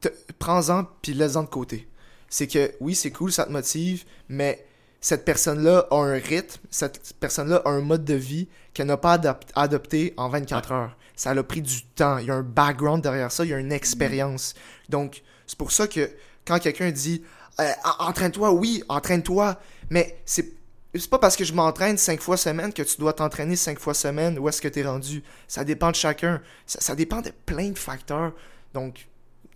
te- 0.00 0.08
prends-en 0.38 0.84
puis 1.02 1.12
laisse-en 1.12 1.42
de 1.42 1.48
côté. 1.48 1.86
C'est 2.30 2.46
que 2.46 2.72
oui, 2.80 2.94
c'est 2.94 3.10
cool, 3.10 3.30
ça 3.32 3.44
te 3.44 3.52
motive, 3.52 4.04
mais 4.28 4.64
cette 5.04 5.26
personne-là 5.26 5.86
a 5.90 5.96
un 5.96 6.14
rythme, 6.14 6.58
cette 6.70 7.12
personne-là 7.20 7.60
a 7.66 7.68
un 7.68 7.82
mode 7.82 8.06
de 8.06 8.14
vie 8.14 8.48
qu'elle 8.72 8.86
n'a 8.86 8.96
pas 8.96 9.20
adopté 9.54 10.14
en 10.16 10.30
24 10.30 10.72
heures. 10.72 10.96
Ça 11.14 11.32
a 11.32 11.42
pris 11.42 11.60
du 11.60 11.84
temps, 11.84 12.16
il 12.16 12.28
y 12.28 12.30
a 12.30 12.34
un 12.36 12.42
background 12.42 13.02
derrière 13.02 13.30
ça, 13.30 13.44
il 13.44 13.50
y 13.50 13.52
a 13.52 13.58
une 13.58 13.70
expérience. 13.70 14.54
Donc, 14.88 15.22
c'est 15.46 15.58
pour 15.58 15.72
ça 15.72 15.88
que 15.88 16.10
quand 16.46 16.58
quelqu'un 16.58 16.90
dit 16.90 17.22
euh, 17.60 17.70
en- 17.84 18.06
entraîne-toi, 18.06 18.52
oui, 18.52 18.82
entraîne-toi, 18.88 19.60
mais 19.90 20.16
c'est 20.24 20.54
c'est 20.94 21.10
pas 21.10 21.18
parce 21.18 21.36
que 21.36 21.44
je 21.44 21.52
m'entraîne 21.52 21.98
cinq 21.98 22.22
fois 22.22 22.38
semaine 22.38 22.72
que 22.72 22.82
tu 22.82 22.96
dois 22.96 23.12
t'entraîner 23.12 23.56
cinq 23.56 23.78
fois 23.78 23.92
semaine. 23.92 24.38
Où 24.38 24.48
est-ce 24.48 24.62
que 24.62 24.68
tu 24.68 24.78
es 24.80 24.86
rendu 24.86 25.22
Ça 25.48 25.64
dépend 25.64 25.90
de 25.90 25.96
chacun. 25.96 26.40
Ça, 26.66 26.80
ça 26.80 26.94
dépend 26.94 27.20
de 27.20 27.30
plein 27.44 27.68
de 27.70 27.78
facteurs. 27.78 28.32
Donc, 28.72 29.06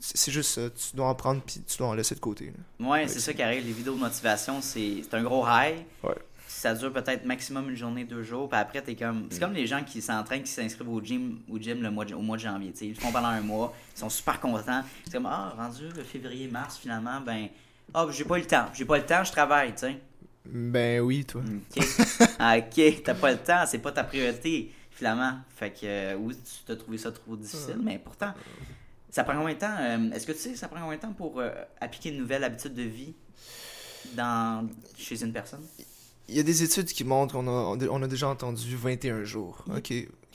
c'est 0.00 0.32
juste 0.32 0.50
ça. 0.50 0.70
Tu 0.70 0.96
dois 0.96 1.06
en 1.08 1.14
prendre 1.14 1.40
puis 1.42 1.60
tu 1.66 1.76
dois 1.78 1.88
en 1.88 1.94
laisser 1.94 2.14
de 2.14 2.20
côté. 2.20 2.52
là. 2.80 2.88
Ouais, 2.88 3.08
c'est 3.08 3.20
ça 3.20 3.32
qui 3.32 3.42
arrive. 3.42 3.64
Les 3.66 3.72
vidéos 3.72 3.94
de 3.94 4.00
motivation, 4.00 4.60
c'est 4.60 5.02
un 5.12 5.22
gros 5.22 5.44
high. 5.46 5.84
Ouais. 6.02 6.14
Ça 6.46 6.74
dure 6.74 6.92
peut-être 6.92 7.24
maximum 7.24 7.68
une 7.70 7.76
journée, 7.76 8.04
deux 8.04 8.22
jours. 8.22 8.48
Puis 8.48 8.58
après, 8.58 8.80
t'es 8.82 8.94
comme. 8.96 9.24
Mm. 9.24 9.26
C'est 9.30 9.38
comme 9.40 9.52
les 9.52 9.66
gens 9.66 9.84
qui 9.84 10.00
s'entraînent, 10.02 10.42
qui 10.42 10.50
s'inscrivent 10.50 10.88
au 10.88 11.00
gym, 11.00 11.38
au 11.48 11.58
gym 11.58 11.82
le 11.82 11.90
mois 11.90 12.04
de- 12.04 12.14
au 12.14 12.20
mois 12.22 12.36
de 12.36 12.42
janvier. 12.42 12.72
Ils 12.80 12.88
le 12.90 12.94
font 12.94 13.12
pendant 13.12 13.28
un 13.28 13.40
mois. 13.42 13.74
Ils 13.94 13.98
sont 14.00 14.08
super 14.08 14.40
contents. 14.40 14.82
C'est 15.04 15.12
comme, 15.12 15.26
ah, 15.26 15.54
rendu 15.56 15.88
le 15.94 16.02
février, 16.02 16.48
mars, 16.48 16.78
finalement, 16.78 17.20
ben. 17.20 17.48
Ah, 17.94 18.06
j'ai 18.10 18.24
pas 18.24 18.38
eu 18.38 18.40
le 18.42 18.46
temps. 18.46 18.66
J'ai 18.74 18.84
pas 18.84 18.98
le 18.98 19.04
temps, 19.06 19.22
je 19.24 19.32
travaille, 19.32 19.72
tu 19.72 19.80
sais. 19.80 19.98
Ben 20.46 21.00
oui, 21.00 21.24
toi. 21.24 21.42
Ok. 21.76 21.84
Ah, 22.38 22.56
ok, 22.58 23.02
t'as 23.04 23.14
pas 23.14 23.32
le 23.32 23.38
temps, 23.38 23.64
c'est 23.66 23.78
pas 23.78 23.92
ta 23.92 24.04
priorité, 24.04 24.72
finalement. 24.90 25.34
Fait 25.56 25.70
que, 25.70 25.80
euh, 25.84 26.14
oui, 26.16 26.34
tu 26.36 26.64
t'as 26.66 26.76
trouvé 26.76 26.96
ça 26.98 27.10
trop 27.12 27.36
difficile, 27.36 27.78
mais 27.82 27.98
pourtant, 27.98 28.32
Ça 29.10 29.24
prend 29.24 29.34
combien 29.36 29.54
de 29.54 29.58
temps 29.58 29.76
euh, 29.80 30.10
Est-ce 30.12 30.26
que 30.26 30.32
tu 30.32 30.38
sais, 30.38 30.56
ça 30.56 30.68
prend 30.68 30.80
combien 30.80 30.96
de 30.96 31.02
temps 31.02 31.12
pour 31.12 31.40
euh, 31.40 31.50
appliquer 31.80 32.10
une 32.10 32.18
nouvelle 32.18 32.44
habitude 32.44 32.74
de 32.74 32.82
vie 32.82 33.14
dans, 34.14 34.68
chez 34.96 35.22
une 35.22 35.32
personne? 35.32 35.62
Il 36.28 36.36
y 36.36 36.40
a 36.40 36.42
des 36.42 36.62
études 36.62 36.86
qui 36.86 37.04
montrent 37.04 37.32
qu'on 37.34 37.46
a, 37.48 37.76
on 37.90 38.02
a 38.02 38.06
déjà 38.06 38.28
entendu 38.28 38.76
21 38.76 39.24
jours. 39.24 39.64
Mhm. 39.66 39.76
Ok, 39.78 39.92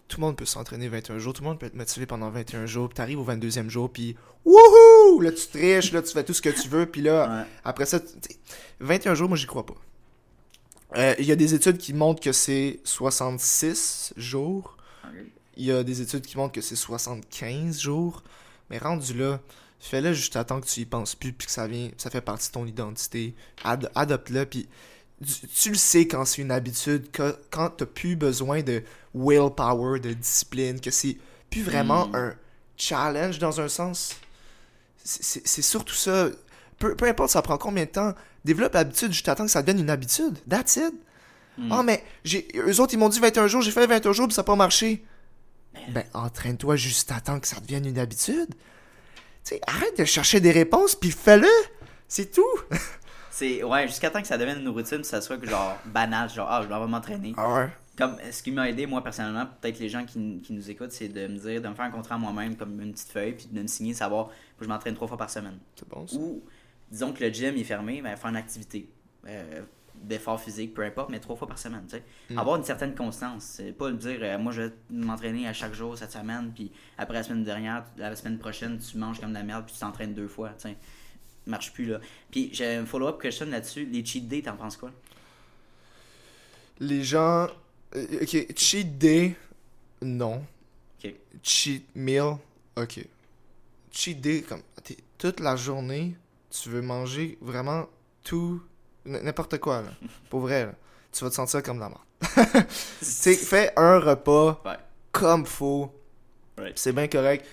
tout 0.07 0.19
le 0.19 0.25
monde 0.25 0.35
peut 0.35 0.45
s'entraîner 0.45 0.89
21 0.89 1.19
jours, 1.19 1.33
tout 1.33 1.43
le 1.43 1.49
monde 1.49 1.59
peut 1.59 1.67
être 1.67 1.75
motivé 1.75 2.05
pendant 2.05 2.29
21 2.31 2.65
jours, 2.65 2.89
puis 2.89 2.95
t'arrives 2.95 3.19
au 3.19 3.25
22e 3.25 3.69
jour, 3.69 3.91
puis 3.91 4.15
wouhou! 4.43 5.19
Là, 5.21 5.31
tu 5.31 5.45
triches, 5.47 5.91
là, 5.91 6.01
tu 6.01 6.11
fais 6.11 6.23
tout 6.23 6.33
ce 6.33 6.41
que 6.41 6.49
tu 6.49 6.67
veux, 6.67 6.85
puis 6.87 7.01
là, 7.01 7.29
Ouais. 7.41 7.45
après 7.63 7.85
ça, 7.85 7.99
tu 7.99 8.07
sais, 8.21 8.37
21 8.79 9.13
jours, 9.15 9.29
moi, 9.29 9.37
j'y 9.37 9.45
crois 9.45 9.65
pas. 9.65 9.75
Euh, 10.95 11.15
Il 11.19 11.25
y 11.25 11.31
a 11.31 11.35
des 11.35 11.53
études 11.53 11.77
qui 11.77 11.93
montrent 11.93 12.21
que 12.21 12.31
c'est 12.31 12.79
66 12.83 14.13
jours. 14.17 14.77
Il 15.55 15.65
y 15.65 15.71
a 15.71 15.83
des 15.83 16.01
études 16.01 16.25
qui 16.25 16.35
montrent 16.37 16.53
que 16.53 16.61
c'est 16.61 16.75
75 16.75 17.79
jours. 17.79 18.23
Mais 18.73 18.79
rendu 18.79 19.13
là, 19.13 19.39
fais-le 19.79 20.13
juste 20.13 20.35
à 20.35 20.43
temps 20.43 20.59
que 20.59 20.65
tu 20.65 20.79
y 20.79 20.85
penses 20.85 21.13
plus, 21.13 21.31
puis 21.31 21.45
que 21.45 21.51
ça 21.53 21.67
vient, 21.67 21.89
ça 21.95 22.09
fait 22.09 22.21
partie 22.21 22.47
de 22.47 22.53
ton 22.53 22.65
identité. 22.65 23.35
Ad- 23.63 23.91
Adopte-le, 23.93 24.45
puis 24.47 24.67
tu, 25.23 25.47
tu 25.47 25.69
le 25.69 25.75
sais 25.75 26.07
quand 26.07 26.25
c'est 26.25 26.41
une 26.41 26.49
habitude, 26.49 27.11
que, 27.11 27.35
quand 27.51 27.69
t'as 27.69 27.85
plus 27.85 28.15
besoin 28.15 28.63
de 28.63 28.81
willpower, 29.13 29.99
de 29.99 30.13
discipline, 30.13 30.79
que 30.81 30.89
c'est 30.89 31.17
plus 31.51 31.61
vraiment 31.61 32.07
Mm. 32.07 32.15
un 32.15 32.33
challenge 32.77 33.37
dans 33.37 33.61
un 33.61 33.67
sens. 33.67 34.15
C'est- 35.03 35.61
surtout 35.61 35.93
ça. 35.93 36.29
Peu, 36.79 36.95
peu 36.95 37.05
importe 37.05 37.29
ça 37.29 37.43
prend 37.43 37.57
combien 37.59 37.85
de 37.85 37.89
temps, 37.91 38.13
développe 38.43 38.73
l'habitude 38.73 39.11
juste 39.11 39.29
à 39.29 39.35
temps 39.35 39.45
que 39.45 39.51
ça 39.51 39.61
devienne 39.61 39.79
une 39.83 39.89
habitude. 39.91 40.39
That's 40.49 40.77
it. 40.77 40.93
Mm. 41.59 41.71
Ah, 41.71 41.83
mais 41.83 42.03
j'ai, 42.23 42.47
eux 42.55 42.79
autres, 42.81 42.93
ils 42.95 42.97
m'ont 42.97 43.09
dit 43.09 43.19
21 43.19 43.45
jours, 43.45 43.61
j'ai 43.61 43.69
fait 43.71 43.85
21 43.85 44.13
jours, 44.13 44.25
puis 44.27 44.33
ça 44.33 44.41
n'a 44.41 44.45
pas 44.47 44.55
marché. 44.55 45.05
Ben, 45.89 46.03
entraîne-toi 46.13 46.75
juste 46.75 47.11
à 47.11 47.19
temps 47.19 47.39
que 47.39 47.47
ça 47.47 47.59
devienne 47.59 47.85
une 47.85 47.99
habitude. 47.99 48.49
Tu 49.43 49.55
sais, 49.55 49.61
arrête 49.67 49.97
de 49.97 50.05
chercher 50.05 50.39
des 50.39 50.51
réponses, 50.51 50.95
puis 50.95 51.11
fais-le. 51.11 51.49
C'est 52.07 52.31
tout. 52.31 52.59
C'est 53.31 53.63
ouais, 53.63 53.87
jusqu'à 53.87 54.11
temps 54.11 54.21
que 54.21 54.27
ça 54.27 54.37
devienne 54.37 54.59
une 54.59 54.69
routine, 54.69 54.99
que 54.99 55.07
ça 55.07 55.19
soit 55.19 55.37
que 55.37 55.47
genre 55.49 55.75
banal, 55.85 56.29
genre 56.29 56.47
ah, 56.51 56.61
je 56.61 56.67
vais 56.67 56.87
m'entraîner. 56.87 57.33
Ah 57.35 57.51
ouais. 57.51 57.69
Comme 57.97 58.15
ce 58.31 58.43
qui 58.43 58.51
m'a 58.51 58.69
aidé 58.69 58.85
moi 58.85 59.03
personnellement, 59.03 59.47
peut-être 59.59 59.79
les 59.79 59.89
gens 59.89 60.05
qui, 60.05 60.39
qui 60.41 60.53
nous 60.53 60.69
écoutent, 60.69 60.91
c'est 60.91 61.07
de 61.07 61.25
me 61.25 61.37
dire 61.39 61.59
de 61.59 61.67
me 61.67 61.73
faire 61.73 61.85
un 61.85 61.89
contrat 61.89 62.19
moi-même 62.19 62.55
comme 62.55 62.79
une 62.79 62.91
petite 62.93 63.09
feuille 63.09 63.33
puis 63.33 63.47
de 63.51 63.59
me 63.59 63.65
signer 63.65 63.95
savoir 63.95 64.27
que 64.27 64.63
je 64.63 64.69
m'entraîne 64.69 64.93
trois 64.93 65.07
fois 65.07 65.17
par 65.17 65.31
semaine. 65.31 65.57
C'est 65.75 65.89
bon, 65.89 66.05
ça. 66.05 66.15
Ou 66.15 66.43
disons 66.91 67.11
que 67.11 67.23
le 67.23 67.33
gym 67.33 67.57
est 67.57 67.63
fermé, 67.63 68.03
ben 68.03 68.15
faire 68.15 68.29
une 68.29 68.35
activité 68.35 68.87
euh, 69.27 69.61
d'effort 70.03 70.39
physique, 70.39 70.73
peu 70.73 70.83
importe, 70.83 71.09
mais 71.09 71.19
trois 71.19 71.35
fois 71.35 71.47
par 71.47 71.57
semaine, 71.57 71.83
tu 71.87 71.95
sais. 71.97 72.03
Mm. 72.29 72.37
Avoir 72.37 72.57
une 72.57 72.63
certaine 72.63 72.93
constance, 72.95 73.43
c'est 73.43 73.71
pas 73.71 73.91
dire 73.91 74.19
euh, 74.21 74.37
moi 74.37 74.51
je 74.51 74.63
vais 74.63 74.73
m'entraîner 74.89 75.47
à 75.47 75.53
chaque 75.53 75.73
jour 75.73 75.97
cette 75.97 76.11
semaine 76.11 76.51
puis 76.53 76.71
après 76.97 77.15
la 77.15 77.23
semaine 77.23 77.43
dernière, 77.43 77.85
la 77.97 78.15
semaine 78.15 78.37
prochaine, 78.37 78.77
tu 78.79 78.97
manges 78.97 79.19
comme 79.19 79.29
de 79.29 79.35
la 79.35 79.43
merde 79.43 79.65
puis 79.65 79.73
tu 79.73 79.79
t'entraînes 79.79 80.13
deux 80.13 80.27
fois, 80.27 80.49
tu 80.49 80.69
sais. 80.69 80.77
Marche 81.45 81.73
plus 81.73 81.85
là. 81.85 81.99
Puis 82.31 82.49
j'ai 82.53 82.75
un 82.75 82.85
follow-up 82.85 83.21
question 83.21 83.45
là-dessus, 83.47 83.85
les 83.85 84.05
cheat 84.05 84.27
days, 84.27 84.43
t'en 84.43 84.55
penses 84.55 84.77
quoi? 84.77 84.91
Les 86.79 87.03
gens. 87.03 87.47
euh, 87.95 88.21
Ok, 88.21 88.45
cheat 88.55 88.97
day, 88.97 89.35
non. 90.01 90.43
Cheat 91.41 91.85
meal, 91.95 92.37
ok. 92.77 93.05
Cheat 93.91 94.21
day, 94.21 94.41
comme. 94.41 94.61
toute 95.17 95.39
la 95.39 95.55
journée, 95.55 96.15
tu 96.49 96.69
veux 96.69 96.81
manger 96.81 97.37
vraiment 97.41 97.87
tout. 98.23 98.61
N'importe 99.05 99.57
quoi, 99.59 99.81
là. 99.81 99.89
Pour 100.29 100.41
vrai, 100.41 100.65
là. 100.65 100.73
Tu 101.11 101.23
vas 101.23 101.29
te 101.29 101.35
sentir 101.35 101.61
comme 101.61 101.79
la 101.79 101.89
fais 103.35 103.71
un 103.75 103.99
repas 103.99 104.61
Ouais. 104.65 104.77
comme 105.11 105.45
faut. 105.45 105.93
Right. 106.57 106.77
C'est 106.77 106.93
bien 106.93 107.07
correct. 107.07 107.45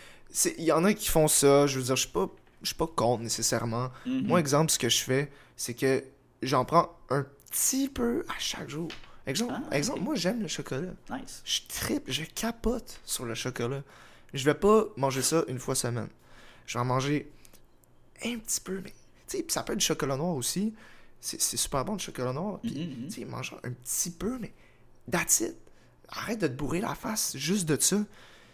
Il 0.59 0.65
y 0.65 0.73
en 0.73 0.85
a 0.85 0.95
qui 0.95 1.09
font 1.09 1.29
ça. 1.29 1.67
Je 1.67 1.79
veux 1.79 1.85
dire, 1.85 1.97
je 1.97 2.03
suis 2.03 2.11
pas, 2.11 2.29
je 2.63 2.69
suis 2.69 2.77
pas 2.77 2.87
contre 2.87 3.23
nécessairement. 3.23 3.91
Mhm. 4.07 4.27
Moi, 4.27 4.41
exemple, 4.41 4.71
ce 4.71 4.79
que 4.79 4.89
je 4.89 5.03
fais, 5.03 5.31
c'est 5.57 5.75
que 5.75 6.05
j'en 6.43 6.65
prends 6.65 6.97
un 7.11 7.27
petit 7.51 7.89
peu 7.89 8.25
à 8.29 8.39
chaque 8.39 8.71
jour. 8.71 8.89
Exemple, 9.27 9.55
Ah, 9.71 9.77
exemple 9.77 10.01
moi, 10.01 10.15
j'aime 10.15 10.41
le 10.41 10.49
chocolat. 10.49 10.93
Nice. 11.11 11.43
Je 11.45 11.61
tripe, 11.69 12.05
je 12.09 12.23
capote 12.25 13.01
sur 13.05 13.27
le 13.27 13.35
chocolat. 13.35 13.83
Je 14.33 14.45
vais 14.45 14.55
pas 14.55 14.85
manger 14.97 15.23
ça 15.23 15.45
une 15.49 15.59
fois 15.59 15.75
semaine. 15.75 16.09
Je 16.67 16.75
vais 16.79 16.81
en 16.81 16.85
manger 16.87 17.31
un 18.25 18.39
petit 18.39 18.61
peu, 18.61 18.81
mais 18.83 18.91
tu 19.27 19.37
sais, 19.39 19.43
puis 19.43 19.53
ça 19.53 19.63
peut 19.63 19.73
être 19.75 19.79
du 19.81 19.85
chocolat 19.85 20.17
noir 20.17 20.35
aussi. 20.37 20.73
C'est 21.21 21.41
super 21.41 21.85
bon 21.85 21.93
le 21.95 21.99
chocolat 21.99 22.33
noir. 22.33 22.61
Puis, 22.63 22.71
Mhm, 22.73 23.03
mhm. 23.05 23.09
tu 23.09 23.21
sais, 23.21 23.25
mange 23.27 23.55
un 23.63 23.71
petit 23.73 24.11
peu, 24.11 24.39
mais 24.39 24.53
that's 25.11 25.41
it. 25.41 25.55
Arrête 26.09 26.41
de 26.41 26.47
te 26.49 26.53
bourrer 26.55 26.81
la 26.81 26.95
face 26.95 27.37
juste 27.37 27.69
de 27.69 27.79
ça. 27.81 27.97
Tu 27.99 28.05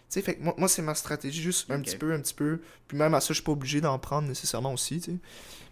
sais, 0.08 0.22
fait 0.22 0.34
que 0.36 0.42
moi, 0.42 0.54
moi 0.58 0.68
c'est 0.68 0.82
ma 0.82 0.94
stratégie, 0.94 1.40
juste 1.42 1.70
un 1.70 1.80
petit 1.80 1.96
peu, 1.96 2.12
un 2.12 2.20
petit 2.20 2.34
peu. 2.34 2.60
Puis 2.88 2.96
même 2.98 3.14
à 3.14 3.20
ça, 3.20 3.28
je 3.28 3.34
suis 3.34 3.42
pas 3.42 3.52
obligé 3.52 3.80
d'en 3.80 3.98
prendre 3.98 4.28
nécessairement 4.28 4.72
aussi, 4.72 5.00
tu 5.00 5.12
sais. 5.12 5.18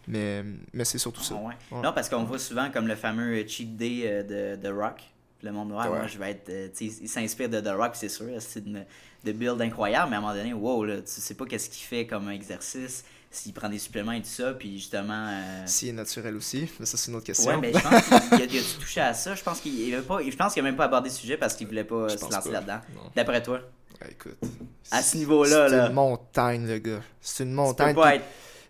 Mais, 0.06 0.44
mais 0.72 0.84
c'est 0.84 0.98
surtout 0.98 1.22
ça. 1.22 1.34
Ah 1.38 1.42
ouais. 1.48 1.54
Ouais. 1.72 1.82
Non, 1.82 1.92
parce 1.92 2.08
qu'on 2.08 2.24
voit 2.24 2.38
souvent 2.38 2.70
comme 2.70 2.86
le 2.86 2.94
fameux 2.96 3.38
euh, 3.42 3.46
cheat 3.48 3.76
day 3.76 4.02
euh, 4.04 4.56
de, 4.56 4.62
de 4.62 4.68
Rock. 4.72 5.02
Le 5.42 5.52
monde 5.52 5.68
noir, 5.68 5.90
Ouais. 5.90 5.98
moi, 5.98 6.06
je 6.06 6.16
vais 6.18 6.30
être. 6.30 6.48
euh, 6.48 6.68
tu 6.74 6.90
sais, 6.90 6.98
il 7.02 7.08
s'inspire 7.08 7.48
de 7.50 7.60
The 7.60 7.68
Rock, 7.76 7.92
c'est 7.94 8.08
sûr. 8.08 8.28
C'est 8.40 8.60
une 8.64 8.84
de 9.24 9.32
build 9.32 9.60
incroyable, 9.60 10.10
mais 10.10 10.16
à 10.16 10.18
un 10.18 10.22
moment 10.22 10.34
donné, 10.34 10.52
wow, 10.54 10.84
là, 10.84 10.96
tu 10.98 11.02
sais 11.06 11.34
pas 11.34 11.44
qu'est-ce 11.46 11.68
qu'il 11.70 11.84
fait 11.86 12.06
comme 12.06 12.30
exercice, 12.30 13.04
s'il 13.34 13.52
prend 13.52 13.68
des 13.68 13.78
suppléments 13.78 14.12
et 14.12 14.20
tout 14.22 14.28
ça, 14.28 14.52
puis 14.54 14.78
justement. 14.78 15.28
euh, 15.30 15.62
S'il 15.66 15.88
est 15.88 15.92
naturel 15.92 16.36
aussi, 16.36 16.68
mais 16.80 16.86
ça, 16.86 16.96
c'est 16.96 17.10
une 17.10 17.16
autre 17.16 17.26
question. 17.26 17.50
Ouais, 17.50 17.56
mais 17.58 17.72
je 17.72 17.78
pense 17.80 18.28
qu'il 18.48 18.58
a, 18.58 18.62
toucher 18.80 19.00
à 19.00 19.14
ça. 19.14 19.34
Je 19.34 19.42
pense 19.42 19.60
qu'il 19.60 19.78
il 19.78 19.94
avait 19.94 20.02
pas. 20.04 20.18
Je 20.22 20.36
pense 20.36 20.52
qu'il 20.54 20.60
a 20.60 20.64
même 20.64 20.76
pas 20.76 20.84
abordé 20.84 21.08
le 21.10 21.14
sujet 21.14 21.36
parce 21.36 21.54
qu'il 21.54 21.66
voulait 21.66 21.84
pas 21.84 22.08
Je 22.08 22.16
se 22.16 22.30
lancer 22.30 22.50
là-dedans. 22.50 22.80
D'après 23.14 23.42
toi? 23.42 23.60
Écoute. 24.10 24.36
À 24.90 25.02
ce 25.02 25.16
niveau-là, 25.16 25.68
C'est 25.68 25.76
là. 25.76 25.86
une 25.88 25.94
montagne, 25.94 26.66
le 26.66 26.78
gars. 26.78 27.00
C'est 27.20 27.44
une 27.44 27.50
Tu 27.50 27.54
montagne. 27.56 27.94
peux 27.94 28.00
pas 28.00 28.08
puis- 28.10 28.16
être. 28.18 28.24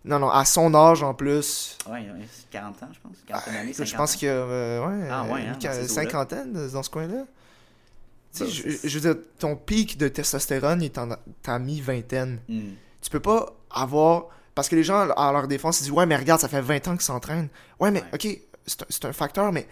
Non, 0.06 0.18
non, 0.18 0.28
à 0.30 0.44
son 0.44 0.74
âge 0.74 1.02
en 1.02 1.14
plus. 1.14 1.78
Ouais, 1.86 1.92
ouais, 1.92 2.28
c'est 2.30 2.50
40 2.50 2.82
ans, 2.82 2.88
je 2.92 3.00
pense. 3.00 3.16
40 3.26 3.42
Ah, 3.46 3.58
années, 3.60 3.72
je 3.72 3.84
50 3.84 3.96
pense 3.96 4.16
qu'il 4.16 4.28
y 4.28 4.30
a 4.30 4.34
euh, 4.34 4.86
ouais, 4.86 5.08
Ah, 5.10 5.24
ouais, 5.24 5.40
hein, 5.48 5.56
dans 5.60 5.88
cinquantaine 5.88 6.52
dans 6.70 6.82
ce 6.82 6.90
coin-là. 6.90 7.24
Tu 8.34 8.38
sais, 8.38 8.44
Bah, 8.44 8.50
je, 8.50 8.62
c'est- 8.76 8.88
je 8.88 8.98
veux 8.98 9.14
dire, 9.14 9.22
ton 9.38 9.56
pic 9.56 9.96
de 9.96 10.08
testostérone 10.08 10.82
il 10.82 10.86
est 10.86 10.98
en 10.98 11.08
ta 11.42 11.58
mi-vingtaine. 11.58 12.38
Hmm. 12.48 12.72
Tu 13.00 13.08
peux 13.10 13.20
pas 13.20 13.54
avoir. 13.70 14.26
Parce 14.54 14.68
que 14.68 14.76
les 14.76 14.84
gens, 14.84 15.10
à 15.10 15.32
leur 15.32 15.48
défense, 15.48 15.80
ils 15.80 15.84
disent 15.84 15.92
Ouais, 15.92 16.06
mais 16.06 16.16
regarde, 16.16 16.40
ça 16.40 16.48
fait 16.48 16.60
20 16.60 16.88
ans 16.88 16.92
qu'ils 16.92 17.02
s'entraînent. 17.02 17.48
Ouais, 17.80 17.90
mais 17.90 18.04
ok, 18.12 18.26
c'est 18.66 19.04
un, 19.04 19.12
facteur, 19.12 19.52
mais 19.52 19.66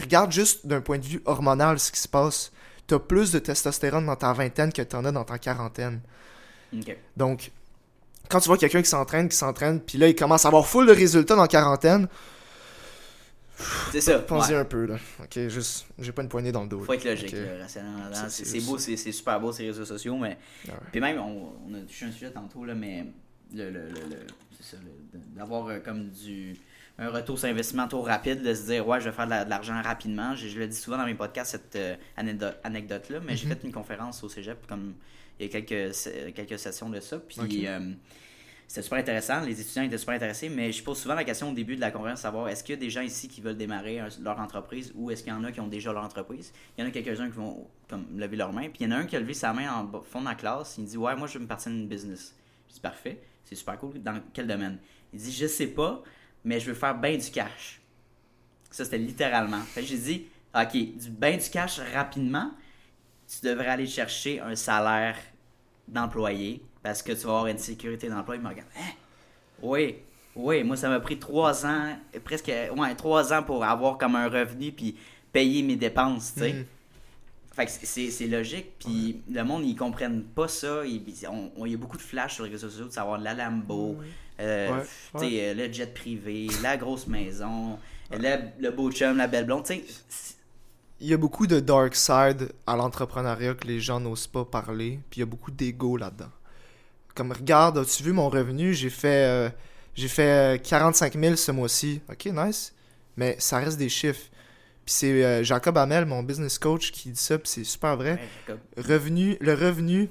regarde 0.00 0.30
juste 0.30 0.66
d'un 0.66 0.80
point 0.80 0.98
de 0.98 1.04
vue 1.04 1.22
hormonal 1.24 1.78
ce 1.78 1.90
qui 1.90 2.00
se 2.00 2.08
passe. 2.08 2.52
T'as 2.86 2.98
plus 2.98 3.32
de 3.32 3.38
testostérone 3.38 4.06
dans 4.06 4.16
ta 4.16 4.32
vingtaine 4.32 4.72
que 4.72 4.82
t'en 4.82 5.04
as 5.04 5.12
dans 5.12 5.24
ta 5.24 5.38
quarantaine. 5.38 6.00
Donc, 7.16 7.50
quand 8.28 8.40
tu 8.40 8.48
vois 8.48 8.58
quelqu'un 8.58 8.82
qui 8.82 8.88
s'entraîne, 8.88 9.28
qui 9.28 9.36
s'entraîne, 9.36 9.80
puis 9.80 9.98
là, 9.98 10.08
il 10.08 10.14
commence 10.14 10.44
à 10.44 10.48
avoir 10.48 10.66
full 10.66 10.86
de 10.86 10.92
résultats 10.92 11.34
dans 11.34 11.42
la 11.42 11.48
quarantaine, 11.48 12.06
C'est 13.90 14.02
ça. 14.02 14.18
pensez 14.18 14.52
ouais. 14.52 14.58
un 14.58 14.64
peu, 14.64 14.84
là. 14.84 14.96
Ok, 15.22 15.48
juste, 15.48 15.86
j'ai 15.98 16.12
pas 16.12 16.22
une 16.22 16.28
poignée 16.28 16.52
dans 16.52 16.62
le 16.62 16.68
dos. 16.68 16.80
Faut 16.80 16.92
là. 16.92 16.98
être 16.98 17.04
logique, 17.04 17.32
là. 17.32 17.66
C'est- 18.28 18.66
beau, 18.66 18.78
c'est 18.78 18.96
super 18.96 19.40
beau 19.40 19.50
ces 19.52 19.66
réseaux 19.66 19.86
sociaux, 19.86 20.16
mais. 20.16 20.36
Ah. 20.68 20.72
Puis 20.92 21.00
même, 21.00 21.18
on, 21.18 21.52
on 21.68 21.74
a 21.74 21.80
touché 21.80 22.04
un 22.04 22.12
sujet 22.12 22.30
tantôt, 22.30 22.64
là, 22.64 22.74
mais 22.74 23.06
le, 23.56 23.70
le, 23.70 23.88
le, 23.88 24.26
d'avoir 25.36 25.66
euh, 25.68 25.78
comme 25.80 26.10
du. 26.10 26.54
Un 26.98 27.10
retour 27.10 27.38
sur 27.38 27.48
investissement 27.50 27.86
trop 27.88 28.00
rapide, 28.00 28.42
de 28.42 28.54
se 28.54 28.66
dire, 28.68 28.88
ouais, 28.88 29.00
je 29.00 29.10
vais 29.10 29.14
faire 29.14 29.26
de 29.26 29.30
la- 29.30 29.44
de 29.44 29.50
l'argent 29.50 29.80
rapidement. 29.82 30.34
Je, 30.34 30.48
je 30.48 30.58
le 30.58 30.66
dis 30.66 30.76
souvent 30.76 30.96
dans 30.96 31.04
mes 31.04 31.14
podcasts, 31.14 31.50
cette 31.52 31.76
euh, 31.76 31.94
anecdote- 32.16 32.56
anecdote-là, 32.64 33.20
mais 33.22 33.36
j'ai 33.36 33.46
Mhm. 33.48 33.52
fait 33.52 33.64
une 33.66 33.72
conférence 33.72 34.24
au 34.24 34.30
cégep, 34.30 34.66
comme 34.66 34.94
il 35.38 35.44
y 35.46 35.48
a 35.54 35.60
quelques, 35.60 35.94
quelques 36.34 36.58
sessions 36.58 36.88
de 36.88 36.98
ça. 37.00 37.18
Puis 37.18 37.66
euh, 37.66 37.92
c'était 38.66 38.80
super 38.80 38.98
intéressant, 38.98 39.42
les 39.42 39.60
étudiants 39.60 39.82
étaient 39.82 39.98
super 39.98 40.14
intéressés, 40.14 40.48
mais 40.48 40.72
je 40.72 40.82
pose 40.82 40.96
souvent 40.98 41.14
la 41.14 41.24
question 41.24 41.50
au 41.50 41.52
début 41.52 41.76
de 41.76 41.82
la 41.82 41.90
conférence, 41.90 42.20
savoir 42.20 42.48
est-ce 42.48 42.64
qu'il 42.64 42.74
y 42.76 42.78
a 42.78 42.80
des 42.80 42.88
gens 42.88 43.02
ici 43.02 43.28
qui 43.28 43.42
veulent 43.42 43.58
démarrer 43.58 43.98
un- 44.00 44.08
leur 44.22 44.40
entreprise 44.40 44.90
ou 44.94 45.10
est-ce 45.10 45.22
qu'il 45.22 45.34
y 45.34 45.36
en 45.36 45.44
a 45.44 45.52
qui 45.52 45.60
ont 45.60 45.68
déjà 45.68 45.92
leur 45.92 46.02
entreprise? 46.02 46.54
Il 46.78 46.80
y 46.80 46.84
en 46.84 46.88
a 46.88 46.90
quelques-uns 46.90 47.26
qui 47.28 47.36
vont 47.36 47.68
comme 47.90 48.06
lever 48.18 48.36
leur 48.38 48.54
main, 48.54 48.70
puis 48.70 48.78
il 48.80 48.84
y 48.84 48.86
en 48.86 48.92
a 48.92 48.96
un 49.00 49.04
qui 49.04 49.16
a 49.16 49.20
levé 49.20 49.34
sa 49.34 49.52
main 49.52 49.70
en 49.70 50.00
fond 50.00 50.20
de 50.22 50.24
la 50.26 50.34
classe, 50.34 50.76
il 50.78 50.84
me 50.84 50.88
dit 50.88 50.96
ouais, 50.96 51.14
moi 51.14 51.28
je 51.28 51.34
veux 51.34 51.40
me 51.44 51.48
partir 51.48 51.70
d'une 51.72 51.86
business. 51.88 52.34
Je 52.70 52.74
dis 52.76 52.80
parfait, 52.80 53.20
c'est 53.46 53.54
super 53.54 53.78
cool. 53.78 54.02
Dans 54.02 54.20
quel 54.32 54.46
domaine? 54.46 54.78
Il 55.12 55.20
dit 55.20 55.32
je 55.32 55.46
sais 55.46 55.68
pas, 55.68 56.02
mais 56.44 56.60
je 56.60 56.66
veux 56.66 56.74
faire 56.74 56.94
bien 56.96 57.16
du 57.16 57.30
cash. 57.30 57.80
Ça 58.70 58.84
c'était 58.84 58.98
littéralement. 58.98 59.60
Fait 59.60 59.82
j'ai 59.82 59.98
dit 59.98 60.26
ok, 60.54 60.72
du 60.72 61.10
bien 61.10 61.36
du 61.36 61.48
cash 61.48 61.80
rapidement, 61.94 62.50
tu 63.26 63.46
devrais 63.46 63.68
aller 63.68 63.86
chercher 63.86 64.40
un 64.40 64.56
salaire 64.56 65.16
d'employé 65.86 66.62
parce 66.82 67.02
que 67.02 67.12
tu 67.12 67.26
vas 67.26 67.30
avoir 67.30 67.46
une 67.46 67.58
sécurité 67.58 68.08
d'emploi. 68.08 68.36
Il 68.36 68.42
me 68.42 68.48
regarde. 68.48 68.68
Hein? 68.76 68.92
Oui, 69.62 69.96
oui, 70.34 70.64
moi 70.64 70.76
ça 70.76 70.88
m'a 70.88 71.00
pris 71.00 71.18
trois 71.18 71.64
ans, 71.64 71.96
presque 72.24 72.48
ouais, 72.48 72.94
trois 72.96 73.32
ans 73.32 73.42
pour 73.42 73.64
avoir 73.64 73.96
comme 73.96 74.16
un 74.16 74.28
revenu 74.28 74.72
puis 74.72 74.96
payer 75.32 75.62
mes 75.62 75.76
dépenses, 75.76 76.34
tu 76.34 76.40
sais. 76.40 76.52
Mhm. 76.52 76.66
Fait 77.56 77.64
que 77.64 77.72
c'est- 77.72 78.26
logique, 78.26 78.72
puis 78.78 79.22
le 79.32 79.42
monde, 79.42 79.64
ils 79.64 79.74
comprennent 79.74 80.22
pas 80.22 80.46
ça. 80.46 80.84
Il 80.84 81.02
y 81.08 81.74
a 81.74 81.76
beaucoup 81.78 81.96
de 81.96 82.02
flash 82.02 82.34
sur 82.34 82.44
les 82.44 82.50
réseaux 82.50 82.68
sociaux 82.68 82.88
de 82.88 82.92
savoir 82.92 83.18
la 83.18 83.32
Lambo, 83.32 83.96
euh, 84.38 84.82
Ouais, 85.14 85.40
euh, 85.40 85.54
le 85.54 85.72
jet 85.72 85.94
privé, 85.94 86.48
la 86.62 86.76
grosse 86.76 87.06
maison, 87.06 87.78
le, 88.10 88.36
le 88.60 88.70
beau 88.72 88.92
chum, 88.92 89.16
la 89.16 89.26
belle 89.26 89.46
blonde, 89.46 89.64
Il 91.00 91.06
y 91.06 91.14
a 91.14 91.16
beaucoup 91.16 91.46
de 91.46 91.58
dark 91.60 91.94
side 91.94 92.52
à 92.66 92.76
l'entrepreneuriat 92.76 93.54
que 93.54 93.66
les 93.66 93.80
gens 93.80 94.00
n'osent 94.00 94.26
pas 94.26 94.44
parler, 94.44 95.00
puis 95.08 95.18
il 95.18 95.20
y 95.20 95.22
a 95.22 95.26
beaucoup 95.26 95.50
d'ego 95.50 95.96
là-dedans. 95.96 96.30
Comme, 97.14 97.32
regarde, 97.32 97.78
as-tu 97.78 98.02
vu 98.02 98.12
mon 98.12 98.28
revenu? 98.28 98.74
J'ai 98.74 98.90
fait, 98.90 99.24
euh, 99.26 99.48
j'ai 99.94 100.08
fait 100.08 100.56
euh, 100.56 100.58
45 100.58 101.14
000 101.18 101.36
ce 101.36 101.52
mois-ci. 101.52 102.02
Ok, 102.10 102.26
nice. 102.26 102.74
Mais 103.16 103.36
ça 103.38 103.58
reste 103.60 103.78
des 103.78 103.88
chiffres. 103.88 104.28
Puis 104.86 104.94
c'est 104.94 105.24
euh, 105.24 105.42
Jacob 105.42 105.76
Hamel, 105.76 106.06
mon 106.06 106.22
business 106.22 106.58
coach, 106.58 106.92
qui 106.92 107.10
dit 107.10 107.20
ça, 107.20 107.38
puis 107.38 107.48
c'est 107.50 107.64
super 107.64 107.96
vrai. 107.96 108.20
Ouais. 108.48 108.56
Revenu, 108.82 109.36
le 109.40 109.52
revenu, 109.52 110.08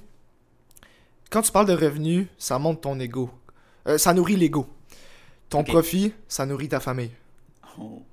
quand 1.31 1.41
tu 1.41 1.51
parles 1.51 1.65
de 1.67 1.73
revenu, 1.73 2.27
ça 2.37 2.59
monte 2.59 2.81
ton 2.81 2.99
ego. 2.99 3.29
Euh, 3.87 3.97
ça 3.97 4.13
nourrit 4.13 4.35
l'ego. 4.35 4.67
Ton 5.49 5.63
profit, 5.63 6.13
ça 6.27 6.45
nourrit 6.45 6.69
ta 6.69 6.79
famille. 6.79 7.11
Oh, 7.79 8.03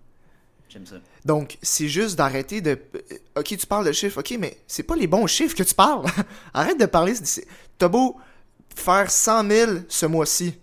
J'aime 0.69 0.87
ça. 0.87 0.97
Donc, 1.25 1.59
c'est 1.63 1.89
juste 1.89 2.17
d'arrêter 2.17 2.61
de. 2.61 2.71
euh, 2.95 3.17
Ok, 3.37 3.57
tu 3.59 3.67
parles 3.67 3.85
de 3.87 3.93
chiffres, 3.93 4.21
ok, 4.21 4.37
mais 4.39 4.57
c'est 4.67 4.83
pas 4.85 4.95
les 4.97 5.07
bons 5.07 5.27
chiffres 5.27 5.57
que 5.57 5.63
tu 5.65 5.75
parles. 5.75 6.05
Arrête 6.55 6.79
de 6.81 6.87
parler. 6.87 7.15
T'as 7.79 7.89
beau 7.89 8.17
faire 8.77 9.11
100 9.11 9.51
000 9.51 9.73
ce 9.89 10.07
mois-ci, 10.07 10.59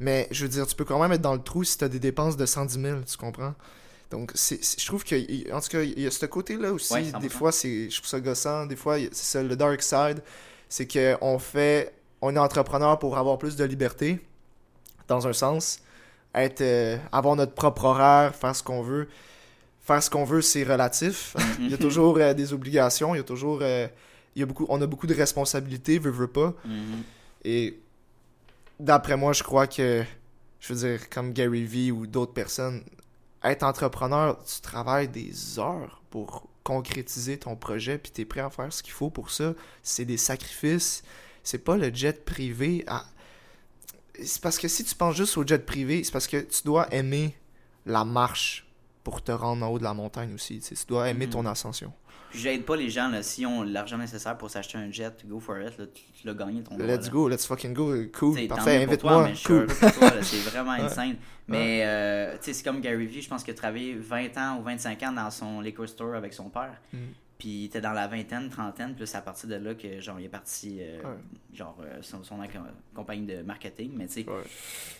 mais 0.00 0.26
je 0.30 0.42
veux 0.42 0.48
dire, 0.50 0.66
tu 0.66 0.74
peux 0.74 0.84
quand 0.84 1.00
même 1.00 1.12
être 1.12 1.22
dans 1.22 1.34
le 1.34 1.42
trou 1.42 1.64
si 1.64 1.78
t'as 1.78 1.88
des 1.88 2.00
dépenses 2.00 2.36
de 2.36 2.44
110 2.44 2.80
000, 2.80 3.00
tu 3.02 3.16
comprends? 3.16 3.54
Donc, 4.14 4.30
je 4.36 4.86
trouve 4.86 5.02
que, 5.02 5.52
en 5.52 5.60
tout 5.60 5.68
cas, 5.70 5.82
il 5.82 6.00
y 6.00 6.06
a 6.06 6.10
ce 6.12 6.24
côté-là 6.26 6.72
aussi. 6.72 6.92
Ouais, 6.92 7.02
des 7.20 7.26
100%. 7.26 7.30
fois, 7.30 7.50
c'est, 7.50 7.90
je 7.90 7.96
trouve 7.96 8.08
ça 8.08 8.20
gossant. 8.20 8.64
Des 8.64 8.76
fois, 8.76 8.96
c'est 9.10 9.12
ça, 9.12 9.42
le 9.42 9.56
dark 9.56 9.82
side. 9.82 10.22
C'est 10.68 10.86
qu'on 10.86 11.38
fait. 11.40 11.92
On 12.22 12.34
est 12.36 12.38
entrepreneur 12.38 12.96
pour 12.96 13.18
avoir 13.18 13.38
plus 13.38 13.56
de 13.56 13.64
liberté, 13.64 14.24
dans 15.08 15.26
un 15.26 15.32
sens. 15.32 15.80
Être, 16.32 16.60
euh, 16.60 16.96
avoir 17.10 17.34
notre 17.34 17.54
propre 17.54 17.86
horaire, 17.86 18.36
faire 18.36 18.54
ce 18.54 18.62
qu'on 18.62 18.82
veut. 18.82 19.08
Faire 19.82 20.00
ce 20.00 20.10
qu'on 20.10 20.24
veut, 20.24 20.42
c'est 20.42 20.62
relatif. 20.62 21.34
il 21.58 21.70
y 21.70 21.74
a 21.74 21.78
toujours 21.78 22.16
euh, 22.18 22.34
des 22.34 22.52
obligations, 22.52 23.16
il 23.16 23.18
y 23.18 23.20
a 23.20 23.24
toujours. 23.24 23.58
euh, 23.62 23.88
il 24.36 24.40
y 24.40 24.42
a 24.44 24.46
beaucoup, 24.46 24.66
on 24.68 24.80
a 24.80 24.86
beaucoup 24.86 25.08
de 25.08 25.14
responsabilités, 25.14 25.98
veux, 25.98 26.10
veux 26.10 26.28
pas. 26.28 26.54
Mhm. 26.64 27.02
Et 27.44 27.80
d'après 28.78 29.16
moi, 29.16 29.32
je 29.32 29.42
crois 29.42 29.66
que, 29.66 30.04
je 30.60 30.72
veux 30.72 30.88
dire, 30.88 31.10
comme 31.10 31.32
Gary 31.32 31.64
Vee 31.64 31.90
ou 31.90 32.06
d'autres 32.06 32.32
personnes, 32.32 32.82
être 33.44 33.62
entrepreneur, 33.62 34.42
tu 34.44 34.60
travailles 34.60 35.08
des 35.08 35.58
heures 35.58 36.02
pour 36.10 36.48
concrétiser 36.62 37.38
ton 37.38 37.56
projet, 37.56 37.98
puis 37.98 38.10
tu 38.10 38.22
es 38.22 38.24
prêt 38.24 38.40
à 38.40 38.48
faire 38.50 38.72
ce 38.72 38.82
qu'il 38.82 38.92
faut 38.92 39.10
pour 39.10 39.30
ça. 39.30 39.52
C'est 39.82 40.04
des 40.06 40.16
sacrifices. 40.16 41.02
C'est 41.42 41.58
pas 41.58 41.76
le 41.76 41.92
jet 41.94 42.24
privé. 42.24 42.84
à- 42.86 43.04
C'est 44.22 44.40
parce 44.40 44.58
que 44.58 44.68
si 44.68 44.84
tu 44.84 44.94
penses 44.94 45.16
juste 45.16 45.36
au 45.36 45.46
jet 45.46 45.64
privé, 45.66 46.02
c'est 46.04 46.12
parce 46.12 46.26
que 46.28 46.38
tu 46.38 46.62
dois 46.64 46.92
aimer 46.94 47.36
la 47.84 48.04
marche 48.04 48.66
pour 49.02 49.22
te 49.22 49.32
rendre 49.32 49.66
en 49.66 49.68
haut 49.70 49.78
de 49.78 49.84
la 49.84 49.92
montagne 49.92 50.32
aussi. 50.34 50.60
tu 50.60 50.68
sais. 50.68 50.74
Tu 50.74 50.86
dois 50.86 51.08
aimer 51.10 51.26
Mhm. 51.26 51.32
ton 51.32 51.46
ascension. 51.46 51.92
J'aide 52.34 52.64
pas 52.64 52.76
les 52.76 52.90
gens, 52.90 53.08
là, 53.08 53.22
s'ils 53.22 53.46
ont 53.46 53.62
l'argent 53.62 53.96
nécessaire 53.98 54.36
pour 54.36 54.50
s'acheter 54.50 54.78
un 54.78 54.90
jet, 54.90 55.12
go 55.26 55.38
for 55.40 55.58
it, 55.60 55.78
là, 55.78 55.86
tu, 55.86 56.02
tu 56.12 56.26
l'as 56.26 56.34
gagné 56.34 56.62
ton 56.62 56.76
Let's 56.76 57.08
go, 57.10 57.28
let's 57.28 57.46
fucking 57.46 57.72
go. 57.72 57.94
Cool, 58.12 58.34
T'sais, 58.34 58.46
parfait, 58.48 58.80
mieux 58.80 58.86
pour 58.86 58.98
toi, 58.98 59.12
invite-moi. 59.24 59.28
mais 59.28 59.34
je 59.34 59.38
suis 59.38 59.98
Cool. 60.00 60.22
c'est 60.24 60.50
vraiment 60.50 60.72
insane. 60.84 61.16
Mais 61.46 61.82
euh, 61.84 62.32
tu 62.38 62.44
sais, 62.46 62.52
c'est 62.54 62.64
comme 62.64 62.80
Gary 62.80 63.06
Vee, 63.06 63.20
je 63.22 63.28
pense 63.28 63.44
qu'il 63.44 63.52
a 63.52 63.56
travaillé 63.56 63.94
20 63.94 64.36
ans 64.38 64.58
ou 64.58 64.62
25 64.62 65.02
ans 65.04 65.12
dans 65.12 65.30
son 65.30 65.60
liquor 65.60 65.86
store 65.88 66.14
avec 66.14 66.32
son 66.32 66.48
père. 66.48 66.74
Mm. 66.92 66.98
Puis 67.44 67.50
il 67.52 67.64
était 67.66 67.82
dans 67.82 67.92
la 67.92 68.08
vingtaine, 68.08 68.48
trentaine, 68.48 68.94
puis 68.94 69.06
c'est 69.06 69.18
à 69.18 69.20
partir 69.20 69.50
de 69.50 69.56
là 69.56 69.74
que 69.74 70.00
genre 70.00 70.18
il 70.18 70.24
est 70.24 70.28
parti 70.30 70.78
euh, 70.80 71.02
Ouais. 71.02 71.18
genre 71.52 71.76
euh, 71.82 71.98
son, 72.00 72.24
son 72.24 72.38
compagnie 72.94 73.26
de 73.26 73.42
marketing, 73.42 73.92
mais 73.94 74.06
tu 74.06 74.22
sais, 74.22 74.26
Ouais. 74.30 74.40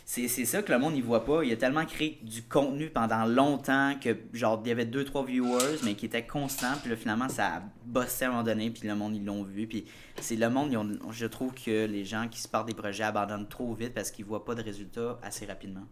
c'est 0.04 0.28
c'est 0.28 0.44
ça 0.44 0.62
que 0.62 0.70
le 0.70 0.78
monde 0.78 0.94
il 0.94 1.02
voit 1.02 1.24
pas. 1.24 1.42
Il 1.42 1.50
a 1.52 1.56
tellement 1.56 1.86
créé 1.86 2.18
du 2.22 2.42
contenu 2.42 2.90
pendant 2.90 3.24
longtemps 3.24 3.98
que 3.98 4.14
genre 4.34 4.60
il 4.62 4.68
y 4.68 4.72
avait 4.72 4.84
deux 4.84 5.06
trois 5.06 5.24
viewers 5.24 5.78
mais 5.84 5.94
qui 5.94 6.04
étaient 6.04 6.26
constants 6.26 6.74
puis 6.82 6.90
là 6.90 6.96
finalement 6.96 7.30
ça 7.30 7.46
a 7.56 7.62
bossé 7.86 8.26
à 8.26 8.28
un 8.28 8.30
moment 8.32 8.42
donné 8.42 8.70
puis 8.70 8.86
le 8.86 8.94
monde 8.94 9.16
ils 9.16 9.24
l'ont 9.24 9.42
vu 9.42 9.66
puis 9.66 9.86
c'est 10.20 10.36
le 10.36 10.50
monde 10.50 10.70
ils 10.70 10.76
ont- 10.76 10.98
je 11.12 11.24
trouve 11.24 11.54
que 11.54 11.86
les 11.86 12.04
gens 12.04 12.28
qui 12.28 12.42
se 12.42 12.46
partent 12.48 12.68
des 12.68 12.74
projets 12.74 13.04
abandonnent 13.04 13.48
trop 13.48 13.72
vite 13.72 13.94
parce 13.94 14.10
qu'ils 14.10 14.26
voient 14.26 14.44
pas 14.44 14.54
de 14.54 14.62
résultats 14.62 15.18
assez 15.22 15.46
rapidement. 15.46 15.86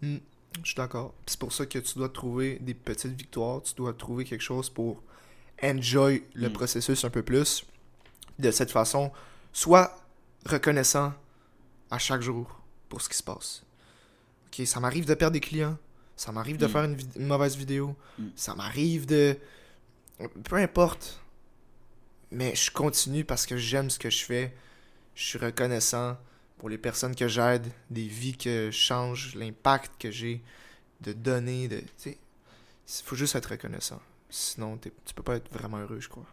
Je 0.00 0.18
suis 0.64 0.74
d'accord. 0.76 1.12
C'est 1.26 1.38
pour 1.40 1.52
ça 1.52 1.66
que 1.66 1.78
tu 1.80 1.98
dois 1.98 2.08
trouver 2.08 2.58
des 2.60 2.74
petites 2.74 3.16
victoires, 3.16 3.62
tu 3.62 3.74
dois 3.74 3.92
trouver 3.94 4.24
quelque 4.24 4.42
chose 4.42 4.70
pour 4.70 5.02
enjoy 5.62 6.24
le 6.34 6.48
Mm. 6.48 6.52
processus 6.52 7.04
un 7.04 7.10
peu 7.10 7.22
plus. 7.22 7.64
De 8.38 8.50
cette 8.50 8.70
façon, 8.70 9.12
sois 9.52 9.94
reconnaissant 10.46 11.12
à 11.90 11.98
chaque 11.98 12.22
jour 12.22 12.60
pour 12.88 13.02
ce 13.02 13.08
qui 13.08 13.16
se 13.16 13.22
passe. 13.22 13.62
Ok, 14.46 14.66
ça 14.66 14.80
m'arrive 14.80 15.04
de 15.06 15.14
perdre 15.14 15.34
des 15.34 15.40
clients, 15.40 15.76
ça 16.16 16.32
m'arrive 16.32 16.56
de 16.56 16.66
Mm. 16.66 16.70
faire 16.70 16.84
une, 16.84 17.26
mauvaise 17.26 17.56
vidéo, 17.56 17.94
Mm. 18.18 18.26
ça 18.36 18.54
m'arrive 18.54 19.06
de... 19.06 19.36
Peu 20.44 20.56
importe. 20.56 21.20
Mais 22.30 22.54
je 22.54 22.70
continue 22.70 23.24
parce 23.24 23.46
que 23.46 23.56
j'aime 23.56 23.90
ce 23.90 23.98
que 23.98 24.10
je 24.10 24.24
fais. 24.24 24.54
Je 25.14 25.24
suis 25.24 25.38
reconnaissant 25.38 26.16
pour 26.58 26.68
les 26.68 26.78
personnes 26.78 27.14
que 27.16 27.26
j'aide, 27.26 27.66
des 27.90 28.06
vies 28.06 28.36
que 28.36 28.70
je 28.70 28.76
change, 28.78 29.34
l'impact 29.34 29.92
que 29.98 30.10
j'ai 30.10 30.42
de 31.00 31.12
donner, 31.12 31.68
de... 31.68 31.82
Il 32.06 32.14
faut 33.04 33.16
juste 33.16 33.34
être 33.34 33.50
reconnaissant. 33.50 34.00
Sinon, 34.30 34.78
tu 34.78 35.14
peux 35.14 35.22
pas 35.22 35.36
être 35.36 35.52
vraiment 35.52 35.78
heureux, 35.78 36.00
je 36.00 36.08
crois. 36.08 36.26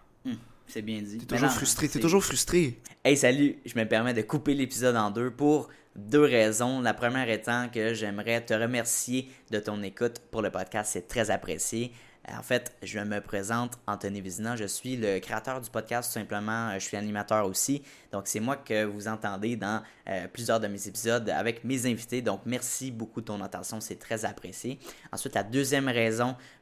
C'est 0.67 0.81
bien 0.81 1.01
dit. 1.01 1.17
T'es 1.19 1.25
Mais 1.31 1.37
toujours 1.37 1.49
non, 1.49 1.55
frustré, 1.55 1.87
t'es 1.87 1.99
toujours 1.99 2.23
frustré. 2.23 2.79
Hey, 3.03 3.15
salut! 3.15 3.57
Je 3.65 3.77
me 3.79 3.85
permets 3.85 4.13
de 4.13 4.21
couper 4.21 4.53
l'épisode 4.53 4.97
en 4.97 5.11
deux 5.11 5.31
pour 5.31 5.69
deux 5.95 6.23
raisons. 6.23 6.81
La 6.81 6.93
première 6.93 7.29
étant 7.29 7.69
que 7.69 7.93
j'aimerais 7.93 8.43
te 8.43 8.53
remercier 8.53 9.31
de 9.49 9.59
ton 9.59 9.81
écoute 9.81 10.19
pour 10.29 10.41
le 10.41 10.51
podcast. 10.51 10.91
C'est 10.93 11.07
très 11.07 11.31
apprécié. 11.31 11.93
En 12.29 12.43
fait, 12.43 12.75
je 12.83 12.99
me 12.99 13.21
présente 13.21 13.79
Anthony 13.87 14.19
Vizina. 14.19 14.57
Je 14.57 14.65
suis 14.65 14.97
le 14.97 15.19
créateur 15.19 15.61
du 15.61 15.69
podcast, 15.69 16.11
tout 16.11 16.19
simplement. 16.19 16.73
Je 16.73 16.79
suis 16.79 16.97
animateur 16.97 17.45
aussi. 17.47 17.81
Donc, 18.11 18.27
c'est 18.27 18.41
moi 18.41 18.57
que 18.57 18.83
vous 18.83 19.07
entendez 19.07 19.55
dans 19.55 19.81
euh, 20.09 20.27
plusieurs 20.27 20.59
de 20.59 20.67
mes 20.67 20.89
épisodes 20.89 21.29
avec 21.29 21.63
mes 21.63 21.85
invités. 21.85 22.21
Donc, 22.21 22.41
merci 22.45 22.91
beaucoup 22.91 23.21
de 23.21 23.27
ton 23.27 23.41
attention. 23.41 23.79
C'est 23.79 23.95
très 23.95 24.25
apprécié. 24.25 24.77
Ensuite, 25.13 25.35
la 25.35 25.43
deuxième 25.43 25.87
raison 25.87 26.35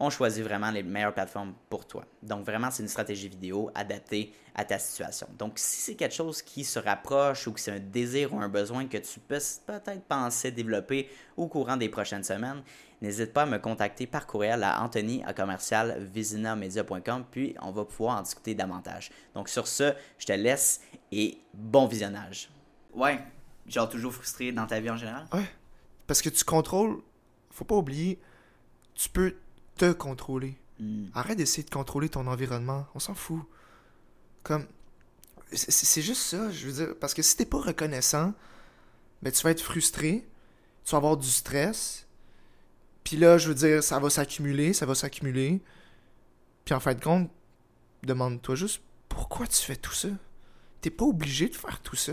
on 0.00 0.08
choisit 0.08 0.42
vraiment 0.42 0.70
les 0.70 0.82
meilleures 0.82 1.12
plateformes 1.12 1.52
pour 1.68 1.86
toi. 1.86 2.04
Donc 2.22 2.46
vraiment, 2.46 2.70
c'est 2.70 2.82
une 2.82 2.88
stratégie 2.88 3.28
vidéo 3.28 3.70
adaptée 3.74 4.32
à 4.54 4.64
ta 4.64 4.78
situation. 4.78 5.28
Donc 5.38 5.58
si 5.58 5.82
c'est 5.82 5.94
quelque 5.94 6.14
chose 6.14 6.40
qui 6.40 6.64
se 6.64 6.78
rapproche 6.78 7.46
ou 7.46 7.52
que 7.52 7.60
c'est 7.60 7.72
un 7.72 7.78
désir 7.78 8.32
ou 8.32 8.40
un 8.40 8.48
besoin 8.48 8.86
que 8.86 8.96
tu 8.96 9.20
peux 9.20 9.38
peut-être 9.66 10.02
penser 10.04 10.50
développer 10.50 11.10
au 11.36 11.48
courant 11.48 11.76
des 11.76 11.90
prochaines 11.90 12.24
semaines, 12.24 12.62
n'hésite 13.02 13.34
pas 13.34 13.42
à 13.42 13.46
me 13.46 13.58
contacter 13.58 14.06
par 14.06 14.26
courriel 14.26 14.64
à 14.64 14.82
anthony 14.82 15.22
à 15.24 15.34
commercial 15.34 16.02
visinamedia.com 16.02 17.26
puis 17.30 17.54
on 17.60 17.70
va 17.70 17.84
pouvoir 17.84 18.18
en 18.18 18.22
discuter 18.22 18.54
davantage. 18.54 19.10
Donc 19.34 19.50
sur 19.50 19.68
ce, 19.68 19.92
je 20.18 20.26
te 20.26 20.32
laisse 20.32 20.80
et 21.12 21.38
bon 21.52 21.86
visionnage. 21.86 22.50
Ouais, 22.94 23.20
genre 23.66 23.88
toujours 23.88 24.14
frustré 24.14 24.50
dans 24.50 24.66
ta 24.66 24.80
vie 24.80 24.90
en 24.90 24.96
général? 24.96 25.26
Ouais. 25.34 25.48
Parce 26.06 26.22
que 26.22 26.30
tu 26.30 26.42
contrôles, 26.42 27.02
faut 27.50 27.66
pas 27.66 27.76
oublier, 27.76 28.18
tu 28.94 29.10
peux 29.10 29.36
te 29.80 29.92
contrôler. 29.92 30.56
Hmm. 30.78 31.06
Arrête 31.14 31.38
d'essayer 31.38 31.62
de 31.62 31.70
contrôler 31.70 32.08
ton 32.08 32.26
environnement. 32.26 32.86
On 32.94 32.98
s'en 32.98 33.14
fout. 33.14 33.42
Comme. 34.42 34.66
c'est- 35.52 35.70
C'est 35.70 36.02
juste 36.02 36.22
ça, 36.22 36.50
je 36.50 36.66
veux 36.66 36.72
dire. 36.84 36.94
Parce 37.00 37.14
que 37.14 37.22
si 37.22 37.36
t'es 37.36 37.44
pas 37.46 37.60
reconnaissant, 37.60 38.34
ben 39.22 39.32
tu 39.32 39.42
vas 39.42 39.50
être 39.50 39.60
frustré, 39.62 40.26
tu 40.84 40.90
vas 40.92 40.98
avoir 40.98 41.16
du 41.16 41.28
stress. 41.28 42.06
Puis 43.04 43.16
là, 43.16 43.38
je 43.38 43.48
veux 43.48 43.54
dire, 43.54 43.82
ça 43.82 43.98
va 43.98 44.10
s'accumuler, 44.10 44.72
ça 44.72 44.86
va 44.86 44.94
s'accumuler. 44.94 45.62
Puis 46.64 46.74
en 46.74 46.80
fin 46.80 46.94
de 46.94 47.02
compte, 47.02 47.30
demande-toi 48.02 48.54
juste 48.54 48.82
pourquoi 49.08 49.46
tu 49.46 49.56
fais 49.62 49.76
tout 49.76 49.92
ça? 49.94 50.08
T'es 50.82 50.90
pas 50.90 51.04
obligé 51.04 51.48
de 51.48 51.56
faire 51.56 51.80
tout 51.82 51.96
ça. 51.96 52.12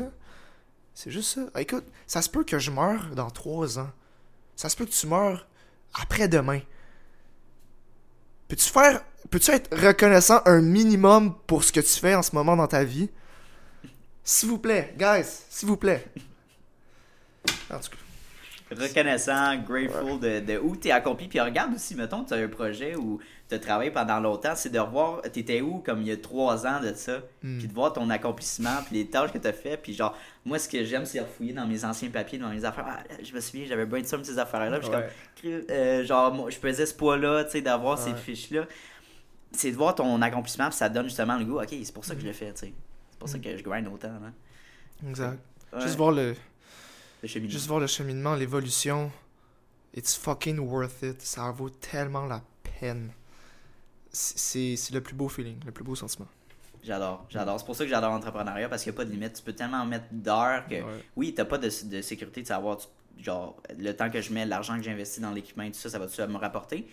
C'est 0.93 1.11
juste 1.11 1.35
ça. 1.35 1.47
Ah, 1.53 1.61
Écoute, 1.61 1.85
ça 2.07 2.21
se 2.21 2.29
peut 2.29 2.43
que 2.43 2.57
je 2.59 2.71
meure 2.71 3.13
dans 3.15 3.29
trois 3.29 3.77
ans. 3.79 3.91
Ça 4.55 4.67
se 4.69 4.75
peut 4.75 4.85
que 4.85 4.91
tu 4.91 5.05
meurs 5.07 5.47
après-demain. 5.93 6.61
Peux-tu 8.47 8.69
faire 8.69 9.01
peux-tu 9.29 9.51
être 9.51 9.75
reconnaissant 9.75 10.41
un 10.45 10.61
minimum 10.61 11.35
pour 11.47 11.63
ce 11.63 11.71
que 11.71 11.79
tu 11.79 11.99
fais 11.99 12.15
en 12.15 12.23
ce 12.23 12.33
moment 12.35 12.55
dans 12.55 12.67
ta 12.67 12.83
vie? 12.83 13.09
S'il 14.23 14.49
vous 14.49 14.57
plaît, 14.57 14.93
guys, 14.97 15.25
s'il 15.49 15.67
vous 15.67 15.77
plaît. 15.77 16.05
En 17.71 17.79
tout 17.79 17.89
cas. 17.89 18.75
Reconnaissant, 18.75 19.57
grateful 19.57 20.19
de, 20.19 20.39
de 20.41 20.57
où 20.57 20.75
t'es 20.75 20.91
accompli. 20.91 21.29
Puis 21.29 21.39
regarde 21.39 21.73
aussi, 21.73 21.95
mettons, 21.95 22.25
tu 22.25 22.33
as 22.33 22.37
un 22.37 22.47
projet 22.49 22.95
où 22.97 23.19
tu 23.49 23.55
as 23.55 23.59
travaillé 23.59 23.91
pendant 23.91 24.19
longtemps, 24.19 24.53
c'est 24.55 24.69
de 24.69 24.79
revoir, 24.79 25.21
t'étais 25.21 25.61
où 25.61 25.79
comme 25.79 26.01
il 26.01 26.07
y 26.07 26.11
a 26.11 26.17
trois 26.17 26.65
ans 26.67 26.79
de 26.81 26.93
ça, 26.93 27.19
Hmm. 27.43 27.57
puis 27.59 27.67
de 27.67 27.73
voir 27.73 27.93
ton 27.93 28.09
accomplissement, 28.09 28.81
puis 28.85 28.97
les 28.97 29.07
tâches 29.07 29.31
que 29.31 29.37
tu 29.37 29.47
as 29.47 29.53
fait. 29.53 29.77
Puis 29.77 29.93
genre, 29.93 30.15
moi, 30.45 30.59
ce 30.59 30.67
que 30.67 30.83
j'aime, 30.83 31.05
c'est 31.05 31.19
refouiller 31.21 31.53
dans 31.53 31.65
mes 31.67 31.85
anciens 31.85 32.09
papiers, 32.09 32.37
dans 32.39 32.49
mes 32.49 32.65
affaires. 32.65 32.85
Ah, 32.87 33.03
je 33.23 33.33
me 33.33 33.39
souviens, 33.39 33.65
j'avais 33.67 33.85
brainstorm 33.85 34.23
ces 34.23 34.37
affaires-là. 34.37 34.79
Puis 34.79 34.89
Ouais. 34.89 35.09
comme, 35.41 35.51
euh, 35.71 36.03
genre, 36.05 36.49
je 36.49 36.57
pesais 36.59 36.85
ce 36.85 36.93
poids-là, 36.93 37.43
tu 37.45 37.51
sais, 37.51 37.61
d'avoir 37.61 37.97
ces 37.97 38.13
fiches-là. 38.15 38.65
C'est 39.53 39.71
de 39.71 39.77
voir 39.77 39.95
ton 39.95 40.21
accomplissement, 40.21 40.67
puis 40.69 40.75
ça 40.77 40.89
donne 40.89 41.05
justement 41.05 41.37
le 41.37 41.45
goût. 41.45 41.59
Ok, 41.61 41.69
c'est 41.83 41.93
pour 41.93 42.03
ça 42.05 42.15
que 42.15 42.21
je 42.21 42.27
le 42.27 42.33
fais, 42.33 42.51
tu 42.53 42.59
sais. 42.67 42.73
C'est 43.11 43.19
pour 43.19 43.29
ça 43.29 43.39
que 43.39 43.57
je 43.57 43.63
grind 43.63 43.87
autant. 43.87 44.09
Hein. 44.09 44.33
Exact. 45.07 45.39
Ouais. 45.73 45.81
Juste 45.81 45.95
voir 45.95 46.11
le, 46.11 46.35
Le 47.21 47.27
cheminement. 47.27 47.51
juste 47.51 47.67
voir 47.67 47.79
le 47.79 47.87
cheminement, 47.87 48.35
l'évolution. 48.35 49.09
It's 49.95 50.15
fucking 50.15 50.59
worth 50.59 51.01
it. 51.01 51.21
Ça 51.21 51.49
vaut 51.51 51.69
tellement 51.69 52.25
la 52.25 52.41
peine. 52.79 53.11
C'est 54.11 54.75
c'est 54.75 54.93
le 54.93 55.01
plus 55.01 55.15
beau 55.15 55.27
feeling, 55.29 55.57
le 55.65 55.71
plus 55.71 55.83
beau 55.83 55.95
sentiment. 55.95 56.27
J'adore, 56.83 57.25
j'adore. 57.29 57.59
C'est 57.59 57.65
pour 57.65 57.75
ça 57.75 57.83
que 57.83 57.89
j'adore 57.89 58.11
l'entrepreneuriat 58.11 58.69
parce 58.69 58.83
qu'il 58.83 58.91
n'y 58.91 58.95
a 58.95 58.99
pas 58.99 59.05
de 59.05 59.11
limite. 59.11 59.33
Tu 59.33 59.43
peux 59.43 59.53
tellement 59.53 59.85
mettre 59.85 60.05
d'heures 60.11 60.65
que. 60.67 60.75
Ouais. 60.75 61.03
Oui, 61.15 61.33
t'as 61.33 61.45
pas 61.45 61.57
de, 61.57 61.69
de 61.89 62.01
sécurité 62.01 62.41
de 62.41 62.47
savoir, 62.47 62.77
tu- 62.77 63.23
genre, 63.23 63.61
le 63.77 63.91
temps 63.93 64.09
que 64.09 64.21
je 64.21 64.31
mets, 64.31 64.45
l'argent 64.45 64.77
que 64.77 64.83
j'investis 64.83 65.21
dans 65.21 65.31
l'équipement 65.31 65.63
et 65.63 65.71
tout 65.71 65.79
ça, 65.79 65.89
ça 65.89 65.99
va-tu 65.99 66.21
me 66.21 66.37
rapporter? 66.37 66.87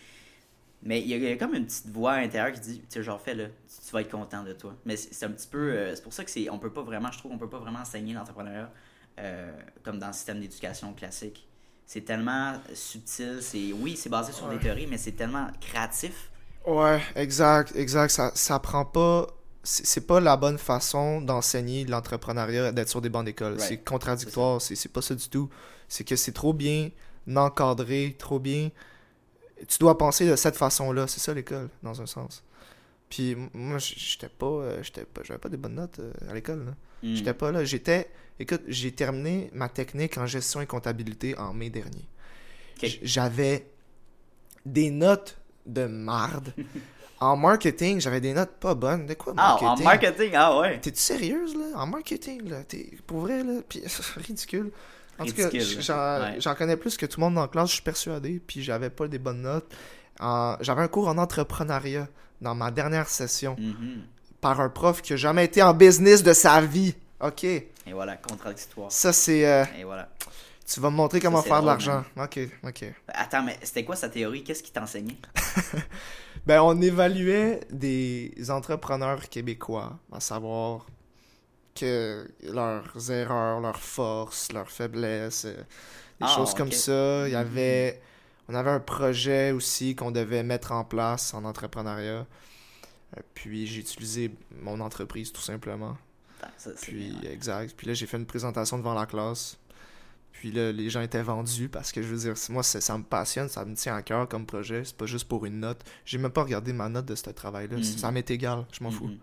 Mais 0.82 1.00
il 1.00 1.06
y, 1.08 1.14
a- 1.14 1.16
il 1.16 1.22
y 1.22 1.28
a 1.28 1.36
comme 1.36 1.54
une 1.54 1.66
petite 1.66 1.88
voix 1.88 2.12
intérieure 2.14 2.52
qui 2.52 2.60
dit, 2.60 2.78
tu 2.80 2.86
sais, 2.88 3.02
genre, 3.02 3.20
fais-le, 3.20 3.46
tu, 3.48 3.86
tu 3.86 3.92
vas 3.92 4.00
être 4.00 4.10
content 4.10 4.42
de 4.42 4.52
toi. 4.52 4.74
Mais 4.84 4.96
c'est 4.96 5.14
c'est 5.14 5.26
un 5.26 5.30
petit 5.30 5.46
peu. 5.48 5.72
euh, 5.72 5.94
c'est 5.94 6.02
pour 6.02 6.12
ça 6.12 6.24
que 6.24 6.30
c'est. 6.30 6.50
On 6.50 6.58
peut 6.58 6.72
pas 6.72 6.82
vraiment, 6.82 7.10
je 7.12 7.18
trouve, 7.18 7.32
on 7.32 7.38
peut 7.38 7.48
pas 7.48 7.58
vraiment 7.58 7.78
enseigner 7.80 8.14
l'entrepreneuriat 8.14 8.70
euh, 9.20 9.52
comme 9.84 9.98
dans 9.98 10.08
le 10.08 10.12
système 10.12 10.40
d'éducation 10.40 10.92
classique. 10.94 11.46
C'est 11.86 12.00
tellement 12.04 12.54
subtil, 12.74 13.38
c'est. 13.42 13.72
Oui, 13.72 13.96
c'est 13.96 14.08
basé 14.10 14.32
sur 14.32 14.46
Ouais. 14.48 14.56
des 14.56 14.62
théories, 14.62 14.86
mais 14.86 14.98
c'est 14.98 15.12
tellement 15.12 15.46
créatif. 15.60 16.30
Ouais, 16.66 17.00
exact, 17.14 17.74
exact. 17.76 18.10
Ça, 18.10 18.32
ça 18.34 18.58
prend 18.58 18.84
pas. 18.84 19.26
C'est 19.62 20.06
pas 20.06 20.20
la 20.20 20.36
bonne 20.36 20.58
façon 20.58 21.22
d'enseigner 21.22 21.86
l'entrepreneuriat 21.86 22.70
d'être 22.72 22.90
sur 22.90 23.00
des 23.00 23.08
bancs 23.08 23.24
d'école. 23.24 23.54
Right. 23.54 23.60
C'est 23.62 23.78
contradictoire, 23.78 24.60
c'est 24.60 24.92
pas 24.92 25.00
ça 25.00 25.14
du 25.14 25.28
tout. 25.28 25.48
C'est 25.88 26.04
que 26.04 26.16
c'est 26.16 26.32
trop 26.32 26.52
bien 26.52 26.90
encadré, 27.34 28.14
trop 28.18 28.38
bien. 28.38 28.70
Tu 29.68 29.78
dois 29.78 29.96
penser 29.96 30.28
de 30.28 30.36
cette 30.36 30.56
façon-là. 30.56 31.06
C'est 31.06 31.20
ça 31.20 31.32
l'école, 31.32 31.70
dans 31.82 32.02
un 32.02 32.06
sens. 32.06 32.42
Puis 33.08 33.36
moi, 33.54 33.78
j'étais 33.78 34.28
pas. 34.28 34.46
euh, 34.46 34.82
j'étais 34.82 35.04
pas 35.04 35.22
J'avais 35.22 35.38
pas 35.38 35.48
des 35.48 35.56
bonnes 35.56 35.76
notes 35.76 35.98
euh, 36.00 36.12
à 36.28 36.34
l'école. 36.34 36.74
Hmm. 37.02 37.14
J'étais 37.14 37.34
pas 37.34 37.50
là. 37.50 37.64
J'étais. 37.64 38.10
Écoute, 38.38 38.62
j'ai 38.68 38.92
terminé 38.92 39.50
ma 39.54 39.68
technique 39.68 40.18
en 40.18 40.26
gestion 40.26 40.60
et 40.60 40.66
comptabilité 40.66 41.38
en 41.38 41.54
mai 41.54 41.70
dernier. 41.70 42.04
J'avais 43.02 43.66
des 44.66 44.90
notes 44.90 45.38
de 45.66 45.86
marde. 45.86 46.52
en 47.20 47.36
marketing, 47.36 48.00
j'avais 48.00 48.20
des 48.20 48.34
notes 48.34 48.54
pas 48.60 48.74
bonnes. 48.74 49.06
De 49.06 49.14
quoi, 49.14 49.34
Ah, 49.36 49.56
marketing? 49.60 49.68
en 49.68 49.88
marketing, 49.88 50.32
ah 50.34 50.58
ouais. 50.60 50.80
T'es-tu 50.80 51.00
sérieuse, 51.00 51.54
là? 51.56 51.78
En 51.78 51.86
marketing, 51.86 52.48
là? 52.48 52.64
T'es 52.64 52.90
pour 53.06 53.20
vrai, 53.20 53.42
là? 53.42 53.60
Puis, 53.68 53.82
ridicule. 54.16 54.70
En 55.18 55.24
tout 55.24 55.32
cas, 55.32 55.48
j'en 55.50 56.50
ouais. 56.50 56.56
connais 56.56 56.76
plus 56.76 56.96
que 56.96 57.06
tout 57.06 57.20
le 57.20 57.26
monde 57.26 57.36
la 57.36 57.46
classe, 57.46 57.68
je 57.68 57.74
suis 57.74 57.82
persuadé. 57.82 58.40
Puis 58.44 58.62
j'avais 58.62 58.90
pas 58.90 59.06
des 59.06 59.18
bonnes 59.18 59.42
notes. 59.42 59.72
En- 60.20 60.56
J'avais 60.60 60.82
un 60.82 60.88
cours 60.88 61.06
en 61.08 61.18
entrepreneuriat 61.18 62.08
dans 62.40 62.54
ma 62.56 62.70
dernière 62.72 63.08
session 63.08 63.54
Mhm. 63.58 64.02
par 64.40 64.60
un 64.60 64.68
prof 64.68 65.02
qui 65.02 65.12
a 65.12 65.16
jamais 65.16 65.44
été 65.44 65.62
en 65.62 65.72
business 65.72 66.22
de 66.24 66.32
sa 66.32 66.60
vie. 66.60 66.94
OK? 67.20 67.44
Et 67.44 67.64
voilà, 67.92 68.16
contradictoire. 68.16 68.90
Ça, 68.90 69.12
c'est... 69.12 69.46
euh, 69.46 69.64
Et 69.78 69.84
voilà. 69.84 70.08
Tu 70.66 70.80
vas 70.80 70.90
me 70.90 70.96
montrer 70.96 71.20
comment 71.20 71.42
faire 71.42 71.60
de 71.62 71.66
l'argent. 71.66 72.04
OK, 72.16 72.38
OK. 72.62 72.84
Attends, 73.08 73.42
mais 73.42 73.58
c'était 73.62 73.84
quoi 73.84 73.96
sa 73.96 74.08
théorie? 74.08 74.42
Qu'est-ce 74.44 74.62
qu'il 74.62 74.72
t'enseignait? 74.72 75.16
Ben, 76.46 76.60
on 76.60 76.78
évaluait 76.82 77.60
des 77.70 78.34
entrepreneurs 78.50 79.30
québécois, 79.30 79.98
à 80.12 80.20
savoir 80.20 80.84
que 81.74 82.28
leurs 82.42 83.10
erreurs, 83.10 83.60
leurs 83.60 83.80
forces, 83.80 84.52
leurs 84.52 84.70
faiblesses, 84.70 85.46
euh, 85.46 85.54
des 85.54 86.26
Ah, 86.26 86.34
choses 86.34 86.52
comme 86.54 86.70
ça. 86.70 87.26
Il 87.26 87.30
y 87.32 87.34
Mhm. 87.34 87.40
avait, 87.40 88.02
on 88.50 88.54
avait 88.54 88.70
un 88.70 88.80
projet 88.80 89.52
aussi 89.52 89.96
qu'on 89.96 90.10
devait 90.10 90.42
mettre 90.42 90.72
en 90.72 90.84
place 90.84 91.32
en 91.32 91.44
entrepreneuriat. 91.44 92.26
Euh, 93.16 93.20
Puis 93.32 93.66
j'ai 93.66 93.80
utilisé 93.80 94.30
mon 94.60 94.80
entreprise 94.80 95.32
tout 95.32 95.40
simplement. 95.42 95.96
Ça, 96.58 96.70
Puis 96.82 97.10
bien, 97.12 97.20
ouais. 97.22 97.32
exact. 97.34 97.74
Puis 97.74 97.86
là 97.86 97.94
j'ai 97.94 98.04
fait 98.06 98.18
une 98.18 98.26
présentation 98.26 98.76
devant 98.76 98.92
la 98.92 99.06
classe. 99.06 99.56
Puis 100.34 100.52
là 100.52 100.72
les 100.72 100.90
gens 100.90 101.00
étaient 101.00 101.22
vendus 101.22 101.68
parce 101.68 101.90
que 101.92 102.02
je 102.02 102.08
veux 102.08 102.18
dire 102.18 102.34
moi 102.50 102.62
ça, 102.62 102.98
me 102.98 103.02
passionne, 103.04 103.48
ça 103.48 103.64
me 103.64 103.74
tient 103.74 103.96
à 103.96 104.02
cœur 104.02 104.28
comme 104.28 104.44
projet. 104.46 104.82
C'est 104.84 104.96
pas 104.96 105.06
juste 105.06 105.26
pour 105.28 105.46
une 105.46 105.60
note. 105.60 105.80
J'ai 106.04 106.18
même 106.18 106.30
pas 106.32 106.42
regardé 106.42 106.72
ma 106.72 106.88
note 106.88 107.06
de 107.06 107.14
ce 107.14 107.30
travail-là. 107.30 107.76
Mhm. 107.76 107.82
Ça 107.82 108.10
m'est 108.10 108.30
égal. 108.30 108.64
Je 108.72 108.84
m'en 108.84 108.90
fous. 108.90 109.06
Mhm. 109.06 109.18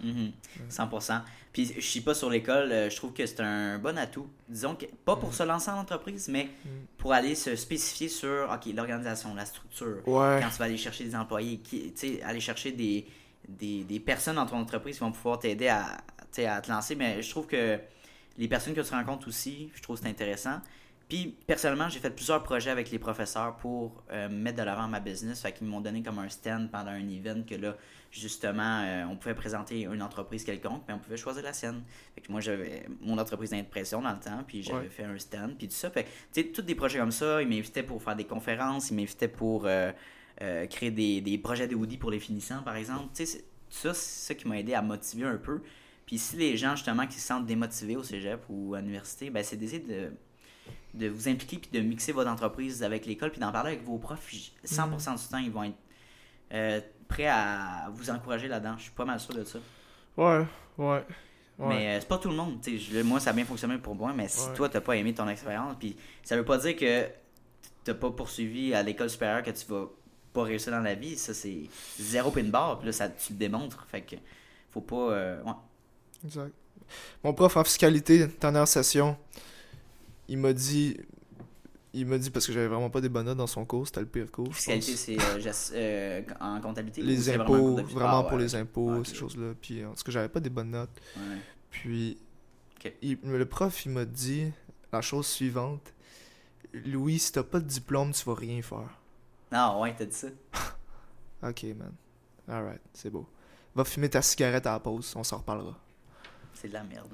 Mhm. 0.00 0.32
100%. 0.68 1.22
Puis 1.52 1.72
je 1.74 1.80
suis 1.80 2.02
pas 2.02 2.14
sur 2.14 2.30
l'école, 2.30 2.70
euh, 2.70 2.88
je 2.90 2.94
trouve 2.96 3.12
que 3.12 3.26
c'est 3.26 3.40
un 3.40 3.78
bon 3.80 3.98
atout. 3.98 4.28
Disons 4.48 4.76
que 4.76 4.86
pas 5.04 5.16
pour 5.16 5.34
se 5.34 5.42
lancer 5.42 5.70
en 5.70 5.78
entreprise, 5.78 6.28
mais 6.28 6.44
Mhm. 6.64 6.70
pour 6.98 7.12
aller 7.12 7.34
se 7.34 7.56
spécifier 7.56 8.08
sur 8.08 8.48
OK, 8.52 8.72
l'organisation, 8.74 9.34
la 9.34 9.44
structure. 9.44 10.06
Ouais. 10.06 10.38
Quand 10.40 10.50
tu 10.50 10.58
vas 10.58 10.66
aller 10.66 10.76
chercher 10.76 11.04
des 11.04 11.16
employés, 11.16 11.60
tu 11.68 11.90
sais, 11.96 12.22
aller 12.22 12.38
chercher 12.40 12.70
des, 12.72 13.06
des, 13.48 13.82
des 13.82 13.98
personnes 13.98 14.36
dans 14.36 14.46
ton 14.46 14.58
entreprise 14.58 14.96
qui 14.96 15.00
vont 15.00 15.10
pouvoir 15.10 15.40
t'aider 15.40 15.66
à, 15.68 15.96
à 16.46 16.60
te 16.60 16.70
lancer. 16.70 16.94
Mais 16.94 17.20
je 17.22 17.30
trouve 17.30 17.46
que 17.48 17.80
les 18.38 18.48
personnes 18.48 18.74
que 18.74 18.80
tu 18.80 18.92
rencontres 18.94 19.28
aussi, 19.28 19.70
je 19.74 19.82
trouve 19.82 19.96
que 19.98 20.02
c'est 20.04 20.08
intéressant. 20.10 20.60
Puis, 21.08 21.34
personnellement, 21.46 21.88
j'ai 21.88 22.00
fait 22.00 22.10
plusieurs 22.10 22.42
projets 22.42 22.68
avec 22.70 22.90
les 22.90 22.98
professeurs 22.98 23.56
pour 23.56 24.02
euh, 24.12 24.28
mettre 24.28 24.58
de 24.58 24.62
l'avant 24.62 24.88
ma 24.88 25.00
business. 25.00 25.40
Fait 25.40 25.52
qu'ils 25.52 25.66
m'ont 25.66 25.80
donné 25.80 26.02
comme 26.02 26.18
un 26.18 26.28
stand 26.28 26.70
pendant 26.70 26.90
un 26.90 27.08
event 27.08 27.42
que 27.48 27.54
là, 27.54 27.76
justement, 28.10 28.82
euh, 28.84 29.04
on 29.10 29.16
pouvait 29.16 29.34
présenter 29.34 29.82
une 29.84 30.02
entreprise 30.02 30.44
quelconque, 30.44 30.82
mais 30.86 30.92
on 30.92 30.98
pouvait 30.98 31.16
choisir 31.16 31.42
la 31.42 31.54
sienne. 31.54 31.82
Fait 32.14 32.20
que 32.20 32.30
moi, 32.30 32.42
j'avais 32.42 32.84
mon 33.00 33.16
entreprise 33.16 33.50
d'impression 33.50 34.02
dans 34.02 34.12
le 34.12 34.20
temps, 34.20 34.44
puis 34.46 34.62
j'avais 34.62 34.80
Ouais. 34.80 34.88
fait 34.90 35.04
un 35.04 35.18
stand, 35.18 35.56
puis 35.56 35.68
tout 35.68 35.74
ça. 35.74 35.90
Fait 35.90 36.04
que, 36.04 36.08
tu 36.34 36.42
sais, 36.42 36.48
tous 36.48 36.60
des 36.62 36.74
projets 36.74 36.98
comme 36.98 37.10
ça, 37.10 37.40
ils 37.40 37.48
m'invitaient 37.48 37.82
pour 37.82 38.02
faire 38.02 38.14
des 38.16 38.24
conférences, 38.26 38.90
ils 38.90 38.94
m'invitaient 38.96 39.28
pour 39.28 39.64
euh, 39.66 39.90
créer 40.66 40.90
des, 40.90 41.22
des 41.22 41.38
projets 41.38 41.68
de 41.68 41.74
hoodie 41.74 41.96
pour 41.96 42.10
les 42.10 42.20
finissants, 42.20 42.62
par 42.62 42.76
exemple. 42.76 43.08
Tu 43.14 43.24
sais, 43.24 43.44
ça, 43.70 43.94
c'est 43.94 44.26
ça 44.26 44.34
qui 44.34 44.46
m'a 44.46 44.58
aidé 44.58 44.74
à 44.74 44.82
motiver 44.82 45.24
un 45.26 45.38
peu. 45.38 45.62
Puis 46.08 46.16
si 46.18 46.36
les 46.36 46.56
gens, 46.56 46.74
justement, 46.74 47.06
qui 47.06 47.20
se 47.20 47.26
sentent 47.26 47.44
démotivés 47.44 47.96
au 47.96 48.02
cégep 48.02 48.40
ou 48.48 48.74
à 48.74 48.80
l'université, 48.80 49.28
ben, 49.28 49.44
c'est 49.44 49.56
d'essayer 49.56 49.80
de, 49.82 50.10
de 50.94 51.06
vous 51.08 51.28
impliquer 51.28 51.58
puis 51.58 51.70
de 51.70 51.86
mixer 51.86 52.12
votre 52.12 52.30
entreprise 52.30 52.82
avec 52.82 53.04
l'école 53.04 53.30
puis 53.30 53.38
d'en 53.40 53.52
parler 53.52 53.72
avec 53.72 53.84
vos 53.84 53.98
profs. 53.98 54.30
J- 54.30 54.52
100% 54.64 55.20
du 55.22 55.28
temps, 55.28 55.36
ils 55.38 55.50
vont 55.50 55.64
être 55.64 55.76
euh, 56.54 56.80
prêts 57.08 57.26
à 57.28 57.90
vous 57.92 58.08
encourager 58.08 58.48
là-dedans. 58.48 58.74
Je 58.78 58.84
suis 58.84 58.92
pas 58.92 59.04
mal 59.04 59.20
sûr 59.20 59.34
de 59.34 59.44
ça. 59.44 59.58
Ouais. 60.16 60.46
Ouais. 60.78 61.04
Ouais. 61.58 61.68
Mais 61.68 61.88
euh, 61.88 62.00
c'est 62.00 62.08
pas 62.08 62.16
tout 62.18 62.30
le 62.30 62.36
monde. 62.36 62.58
je- 62.66 63.02
moi, 63.02 63.20
ça 63.20 63.30
a 63.30 63.32
bien 63.34 63.44
fonctionné 63.44 63.76
pour 63.76 63.94
moi, 63.94 64.14
mais 64.14 64.28
si 64.28 64.48
Ouais. 64.48 64.54
toi, 64.54 64.68
t'as 64.70 64.80
pas 64.80 64.96
aimé 64.96 65.12
ton 65.12 65.28
expérience, 65.28 65.76
puis 65.78 65.94
ça 66.24 66.36
veut 66.36 66.44
pas 66.44 66.56
dire 66.56 66.74
que 66.74 67.06
t'as 67.84 67.94
pas 67.94 68.10
poursuivi 68.10 68.72
à 68.74 68.82
l'école 68.82 69.10
supérieure 69.10 69.42
que 69.42 69.50
tu 69.50 69.66
vas 69.66 69.86
pas 70.32 70.42
réussir 70.44 70.72
dans 70.72 70.80
la 70.80 70.94
vie. 70.94 71.16
Ça, 71.18 71.34
c'est 71.34 71.64
zéro 71.98 72.30
pin 72.30 72.44
bar, 72.44 72.78
puis 72.78 72.86
là, 72.86 72.92
ça, 72.92 73.08
tu 73.10 73.32
le 73.34 73.38
démontres. 73.38 73.84
Fait 73.90 74.00
que 74.02 74.16
faut 74.70 74.80
pas. 74.80 74.96
euh, 75.12 75.42
ouais. 75.42 75.52
Exact. 76.24 76.52
Mon 77.22 77.34
prof 77.34 77.56
en 77.56 77.64
fiscalité, 77.64 78.26
dernière 78.40 78.66
session, 78.68 79.16
il 80.28 80.38
m'a 80.38 80.52
dit. 80.52 80.96
Il 81.94 82.06
m'a 82.06 82.18
dit 82.18 82.30
parce 82.30 82.46
que 82.46 82.52
j'avais 82.52 82.68
vraiment 82.68 82.90
pas 82.90 83.00
des 83.00 83.08
bonnes 83.08 83.24
notes 83.26 83.38
dans 83.38 83.46
son 83.46 83.64
cours, 83.64 83.86
c'était 83.86 84.00
le 84.00 84.06
pire 84.06 84.30
cours. 84.30 84.54
Fiscalité, 84.54 84.94
c'est 84.94 85.16
euh, 85.18 85.52
euh, 85.74 86.22
en 86.38 86.60
comptabilité. 86.60 87.00
Les 87.02 87.16
vraiment 87.16 87.44
impôts, 87.44 87.82
vraiment 87.82 88.20
Ah, 88.20 88.28
pour 88.28 88.38
les 88.38 88.54
impôts, 88.54 88.98
ok. 88.98 89.06
ces 89.06 89.14
choses-là. 89.14 89.54
Puis 89.60 89.84
en 89.84 89.94
tout 89.94 90.02
cas, 90.04 90.12
j'avais 90.12 90.28
pas 90.28 90.38
des 90.40 90.50
bonnes 90.50 90.70
notes. 90.70 90.90
Ouais. 91.16 91.38
Puis 91.70 92.18
il- 93.02 93.18
le 93.24 93.44
prof, 93.46 93.86
il 93.86 93.92
m'a 93.92 94.04
dit 94.04 94.52
la 94.92 95.00
chose 95.00 95.26
suivante 95.26 95.92
Louis, 96.74 97.18
si 97.18 97.32
t'as 97.32 97.42
pas 97.42 97.58
de 97.60 97.64
diplôme, 97.66 98.12
tu 98.12 98.22
vas 98.26 98.34
rien 98.34 98.60
faire. 98.60 98.90
Non, 99.50 99.80
ouais, 99.80 99.94
t'as 99.96 100.04
dit 100.04 100.14
ça. 100.14 100.28
Ok, 101.42 101.62
man. 101.76 101.92
Alright, 102.48 102.80
c'est 102.92 103.10
beau. 103.10 103.26
Va 103.74 103.84
fumer 103.84 104.10
ta 104.10 104.20
cigarette 104.20 104.66
à 104.66 104.72
la 104.72 104.80
pause, 104.80 105.14
on 105.16 105.24
s'en 105.24 105.38
reparlera. 105.38 105.78
C'est 106.60 106.68
de 106.68 106.72
la 106.74 106.82
merde. 106.82 107.06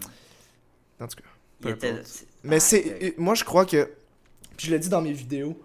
En 1.01 1.07
tout 1.07 1.17
cas. 1.17 1.29
Peu 1.61 1.71
était- 1.71 2.03
Mais 2.43 2.57
Ah, 2.57 2.61
c'est. 2.61 3.15
Moi, 3.19 3.35
je 3.35 3.45
crois 3.45 3.65
que. 3.67 3.91
Puis 4.57 4.67
je 4.69 4.71
l'ai 4.73 4.79
dit 4.79 4.89
dans 4.89 5.01
mes 5.03 5.13
vidéos. 5.13 5.61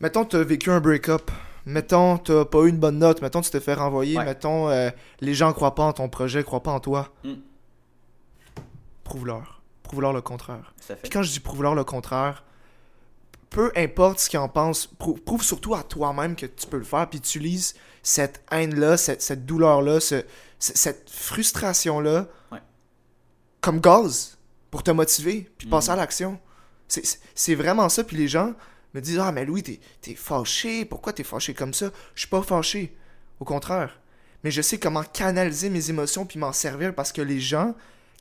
Mettons, 0.00 0.24
t'as 0.24 0.42
vécu 0.42 0.70
un 0.70 0.80
break-up. 0.80 1.30
Mettons, 1.64 2.18
t'as 2.18 2.44
pas 2.44 2.60
eu 2.62 2.68
une 2.68 2.78
bonne 2.78 2.98
note. 2.98 3.22
Mettons, 3.22 3.40
tu 3.40 3.50
te 3.50 3.58
fais 3.60 3.74
renvoyer. 3.74 4.16
Ouais. 4.18 4.24
Mettons, 4.24 4.68
euh, 4.68 4.90
les 5.20 5.34
gens 5.34 5.52
croient 5.52 5.74
pas 5.74 5.84
en 5.84 5.92
ton 5.92 6.08
projet, 6.08 6.44
croient 6.44 6.62
pas 6.62 6.70
en 6.72 6.80
toi. 6.80 7.12
Mm. 7.24 7.34
Prouve-leur. 9.04 9.62
Prouve-leur 9.82 10.12
le 10.12 10.20
contraire. 10.22 10.74
À 10.78 10.82
fait. 10.82 10.96
Puis 10.96 11.10
quand 11.10 11.22
je 11.22 11.30
dis 11.32 11.40
prouve-leur 11.40 11.74
le 11.74 11.84
contraire, 11.84 12.44
peu 13.50 13.70
importe 13.76 14.18
ce 14.20 14.28
qu'ils 14.30 14.38
en 14.38 14.48
pensent, 14.48 14.86
prou- 14.86 15.14
prouve 15.18 15.42
surtout 15.42 15.74
à 15.74 15.82
toi-même 15.82 16.34
que 16.36 16.46
tu 16.46 16.66
peux 16.66 16.78
le 16.78 16.84
faire, 16.84 17.08
puis 17.08 17.18
utilise 17.18 17.74
cette 18.02 18.42
haine-là, 18.50 18.96
cette, 18.96 19.22
cette 19.22 19.46
douleur-là, 19.46 20.00
ce- 20.00 20.24
ce- 20.58 20.76
cette 20.76 21.08
frustration-là. 21.10 22.26
Comme 23.66 23.80
gaz 23.80 24.38
pour 24.70 24.82
te 24.84 24.92
motiver, 24.92 25.50
puis 25.58 25.66
passer 25.68 25.90
à 25.90 25.96
l'action. 25.96 26.38
C'est- 26.86 27.54
vraiment 27.56 27.88
ça, 27.88 28.04
puis 28.04 28.16
les 28.16 28.28
gens 28.28 28.54
me 28.94 29.00
disent 29.00 29.18
Ah, 29.18 29.32
mais 29.32 29.44
Louis, 29.44 29.62
t'es 29.64 29.80
es 30.06 30.14
fâché, 30.14 30.84
pourquoi 30.84 31.12
t'es 31.12 31.24
fâché 31.24 31.52
comme 31.52 31.74
ça? 31.74 31.90
Je 32.14 32.20
suis 32.20 32.28
pas 32.28 32.42
fâché, 32.42 32.96
au 33.40 33.44
contraire. 33.44 34.00
Mais 34.44 34.52
je 34.52 34.62
sais 34.62 34.78
comment 34.78 35.02
canaliser 35.02 35.68
mes 35.68 35.90
émotions 35.90 36.26
puis 36.26 36.38
m'en 36.38 36.52
servir 36.52 36.94
parce 36.94 37.10
que 37.10 37.22
les 37.22 37.40
gens, 37.40 37.74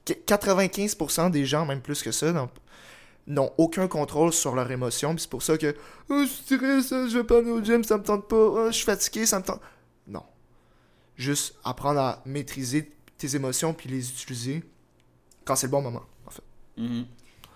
qu- 0.03 0.15
95% 0.25 1.29
des 1.29 1.45
gens, 1.45 1.65
même 1.67 1.81
plus 1.81 2.01
que 2.01 2.12
ça, 2.12 2.31
n'ont 3.27 3.51
aucun 3.60 3.88
contrôle 3.88 4.34
sur 4.34 4.55
leurs 4.55 4.71
émotions. 4.71 5.13
Puis 5.13 5.21
c'est 5.23 5.29
pour 5.29 5.43
ça 5.43 5.58
que 5.60 5.75
oh, 6.10 6.23
je 6.23 6.27
suis 6.27 6.58
triste, 6.58 6.89
je 7.10 7.17
vais 7.19 7.23
pas 7.23 7.38
aller 7.38 7.51
au 7.51 7.63
gym, 7.63 7.84
ça 7.84 7.97
me 7.99 8.03
tente 8.03 8.27
pas, 8.27 8.36
Oh, 8.36 8.65
je 8.67 8.75
suis 8.75 8.86
fatigué, 8.86 9.27
ça 9.27 9.38
me 9.39 9.43
tente. 9.45 9.62
Non. 10.08 10.23
Juste 11.17 11.55
apprendre 11.63 11.99
à 11.99 12.23
maîtriser 12.25 12.91
tes 13.19 13.36
émotions 13.36 13.73
puis 13.75 13.89
les 13.89 14.10
utiliser 14.10 14.63
quand 15.45 15.55
c'est 15.55 15.67
le 15.67 15.71
bon 15.71 15.81
moment, 15.81 16.03
en 16.25 16.29
fait. 16.31 16.43
Mhm. 16.77 17.05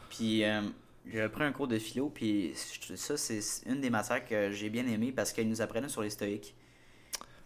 Puis 0.09 0.43
euh, 0.43 0.61
j'ai 1.11 1.27
pris 1.29 1.43
un 1.43 1.51
cours 1.51 1.67
de 1.67 1.77
philo, 1.79 2.09
puis 2.13 2.53
ça, 2.95 3.17
c'est 3.17 3.39
une 3.65 3.81
des 3.81 3.89
matières 3.89 4.25
que 4.25 4.51
j'ai 4.51 4.69
bien 4.69 4.87
aimé 4.87 5.11
parce 5.15 5.33
qu'ils 5.33 5.49
nous 5.49 5.61
apprenaient 5.61 5.89
sur 5.89 6.01
les 6.01 6.09
stoïques. 6.09 6.53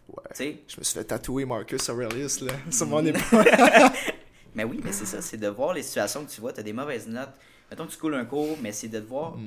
Ouais. 0.08 0.58
Je 0.68 0.78
me 0.78 0.84
suis 0.84 0.94
fait 0.98 1.04
tatouer 1.04 1.44
Marcus 1.46 1.88
Aurelius 1.88 2.40
là, 2.42 2.52
sur 2.70 2.86
mon 2.86 3.04
épaule. 3.04 3.44
Mais 4.54 4.62
oui, 4.62 4.80
mais 4.84 4.92
c'est 4.92 5.06
ça, 5.06 5.20
c'est 5.20 5.36
de 5.36 5.48
voir 5.48 5.74
les 5.74 5.82
situations 5.82 6.24
que 6.24 6.30
tu 6.30 6.40
vois, 6.40 6.52
tu 6.52 6.60
as 6.60 6.62
des 6.62 6.72
mauvaises 6.72 7.08
notes. 7.08 7.32
Mettons 7.68 7.86
que 7.86 7.90
tu 7.90 7.98
coules 7.98 8.14
un 8.14 8.24
cours, 8.24 8.56
mais 8.62 8.70
c'est 8.70 8.86
de 8.86 9.00
voir, 9.00 9.36
Mm. 9.36 9.46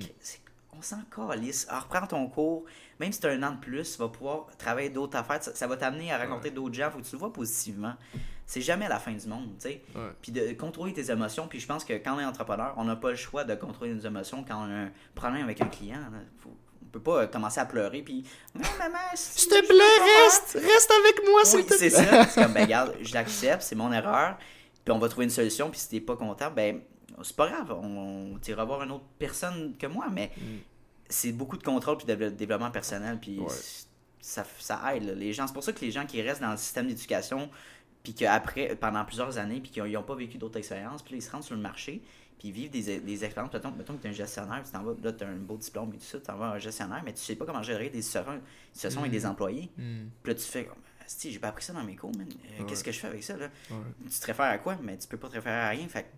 on 0.77 0.81
s'en 0.81 0.99
calisse. 1.15 1.65
Alors, 1.69 1.83
reprends 1.83 2.05
ton 2.07 2.27
cours, 2.27 2.65
même 2.99 3.13
si 3.13 3.21
tu 3.21 3.27
as 3.27 3.29
un 3.29 3.41
an 3.43 3.51
de 3.51 3.59
plus, 3.61 3.93
tu 3.93 3.99
vas 3.99 4.09
pouvoir 4.09 4.47
travailler 4.57 4.89
d'autres 4.89 5.17
affaires, 5.17 5.41
ça, 5.41 5.55
ça 5.55 5.65
va 5.65 5.77
t'amener 5.77 6.11
à 6.11 6.17
rencontrer 6.17 6.51
d'autres 6.51 6.75
gens, 6.75 6.91
faut 6.91 6.97
que 6.99 7.05
tu 7.05 7.13
le 7.13 7.19
vois 7.19 7.31
positivement. 7.31 7.93
C'est 8.49 8.61
jamais 8.61 8.87
la 8.87 8.97
fin 8.97 9.11
du 9.11 9.27
monde, 9.27 9.49
tu 9.59 9.67
sais. 9.67 9.81
Ouais. 9.93 10.01
Puis 10.21 10.31
de 10.31 10.53
contrôler 10.53 10.93
tes 10.93 11.11
émotions, 11.11 11.47
puis 11.49 11.59
je 11.59 11.67
pense 11.67 11.83
que 11.83 11.91
quand 11.93 12.15
on 12.15 12.19
est 12.21 12.25
entrepreneur, 12.25 12.73
on 12.77 12.85
n'a 12.85 12.95
pas 12.95 13.09
le 13.09 13.17
choix 13.17 13.43
de 13.43 13.53
contrôler 13.55 13.93
nos 13.93 13.99
émotions 14.01 14.43
quand 14.47 14.57
on 14.65 14.71
a 14.71 14.83
un 14.85 14.91
problème 15.15 15.43
avec 15.43 15.59
un 15.61 15.67
client. 15.67 15.99
là. 15.99 16.17
Faut- 16.39 16.55
on 16.81 16.89
peut 16.89 17.01
pas 17.01 17.23
euh, 17.23 17.27
commencer 17.27 17.59
à 17.59 17.65
pleurer, 17.65 18.01
puis 18.01 18.23
non, 18.55 18.61
maman, 18.79 18.97
S'il 19.15 19.49
te 19.49 19.59
plaît, 19.67 20.23
reste, 20.25 20.53
reste 20.53 20.91
avec 21.03 21.29
moi, 21.29 21.43
s'il 21.43 21.59
oui, 21.59 21.65
te 21.65 21.73
c'est 21.73 21.89
ça. 21.89 22.23
C'est 22.25 22.41
comme, 22.41 22.53
ben, 22.53 22.63
regarde, 22.63 22.95
je 23.01 23.13
l'accepte, 23.13 23.61
c'est 23.63 23.75
mon 23.75 23.91
erreur. 23.91 24.37
Puis 24.85 24.93
on 24.93 24.97
va 24.97 25.09
trouver 25.09 25.25
une 25.25 25.29
solution. 25.29 25.69
Puis 25.69 25.81
si 25.81 25.89
t'es 25.89 25.99
pas 25.99 26.15
content, 26.15 26.49
ben, 26.49 26.79
c'est 27.23 27.35
pas 27.35 27.49
grave. 27.49 27.73
On, 27.83 28.33
on 28.35 28.39
ira 28.47 28.63
voir 28.63 28.81
une 28.83 28.91
autre 28.91 29.03
personne 29.19 29.75
que 29.77 29.85
moi. 29.87 30.05
Mais 30.09 30.31
c'est 31.09 31.33
beaucoup 31.33 31.57
de 31.57 31.63
contrôle 31.63 31.97
puis 31.97 32.05
de 32.07 32.15
déve- 32.15 32.35
développement 32.37 32.71
personnel. 32.71 33.19
Puis 33.21 33.39
Ouais. 33.39 33.47
ça, 34.21 34.45
ça 34.57 34.95
aide 34.95 35.03
là, 35.03 35.13
les 35.13 35.33
gens. 35.33 35.45
C'est 35.45 35.53
pour 35.53 35.63
ça 35.65 35.73
que 35.73 35.81
les 35.81 35.91
gens 35.91 36.05
qui 36.05 36.21
restent 36.21 36.41
dans 36.41 36.51
le 36.51 36.57
système 36.57 36.87
d'éducation, 36.87 37.49
puis 38.07 38.13
qu'après, 38.13 38.73
pendant 38.77 39.03
plusieurs 39.03 39.37
années, 39.37 39.59
puis 39.59 39.69
qu'ils 39.69 39.91
n'ont 39.91 40.01
pas 40.01 40.15
vécu 40.15 40.37
d'autres 40.37 40.57
expériences, 40.57 41.03
puis 41.03 41.15
ils 41.15 41.21
se 41.21 41.29
rendent 41.29 41.43
sur 41.43 41.55
le 41.55 41.61
marché, 41.61 42.01
puis 42.39 42.47
ils 42.47 42.53
vivent 42.53 42.69
des, 42.69 43.01
des 43.01 43.25
expériences. 43.25 43.51
Mettons, 43.51 43.71
mettons 43.71 43.97
que 43.97 44.01
tu 44.01 44.07
es 44.07 44.11
un 44.11 44.13
gestionnaire, 44.13 44.63
tu 44.63 44.71
t'en 44.71 44.81
vas, 44.81 44.93
là, 45.03 45.11
tu 45.11 45.25
as 45.25 45.27
un 45.27 45.35
beau 45.35 45.57
diplôme 45.57 45.93
et 45.93 45.97
tout 45.97 46.05
ça, 46.05 46.17
tu 46.17 46.23
t'en 46.23 46.37
vas 46.37 46.51
un 46.51 46.57
gestionnaire, 46.57 47.01
mais 47.03 47.11
tu 47.11 47.19
sais 47.19 47.35
pas 47.35 47.45
comment 47.45 47.61
gérer 47.61 47.89
des 47.89 48.01
situations, 48.01 48.41
situations 48.71 49.01
avec 49.01 49.11
des 49.11 49.25
employés. 49.25 49.69
Hmm. 49.77 50.05
Puis 50.23 50.31
là, 50.31 50.35
tu 50.35 50.45
fais 50.45 50.63
comme, 50.63 50.77
si 51.05 51.33
j'ai 51.33 51.39
pas 51.39 51.49
appris 51.49 51.65
ça 51.65 51.73
dans 51.73 51.83
mes 51.83 51.97
cours, 51.97 52.15
man. 52.15 52.29
Euh, 52.29 52.63
Qu'est-ce 52.63 52.85
que 52.85 52.93
je 52.93 52.99
fais 52.99 53.07
avec 53.07 53.23
ça, 53.23 53.35
là? 53.35 53.49
Ouais. 53.69 53.77
Tu 54.09 54.19
te 54.21 54.25
réfères 54.25 54.45
à 54.45 54.57
quoi? 54.57 54.77
Mais 54.81 54.97
tu 54.97 55.09
peux 55.09 55.17
pas 55.17 55.27
te 55.27 55.33
référer 55.33 55.55
à 55.55 55.67
rien. 55.67 55.89
Fait 55.89 56.09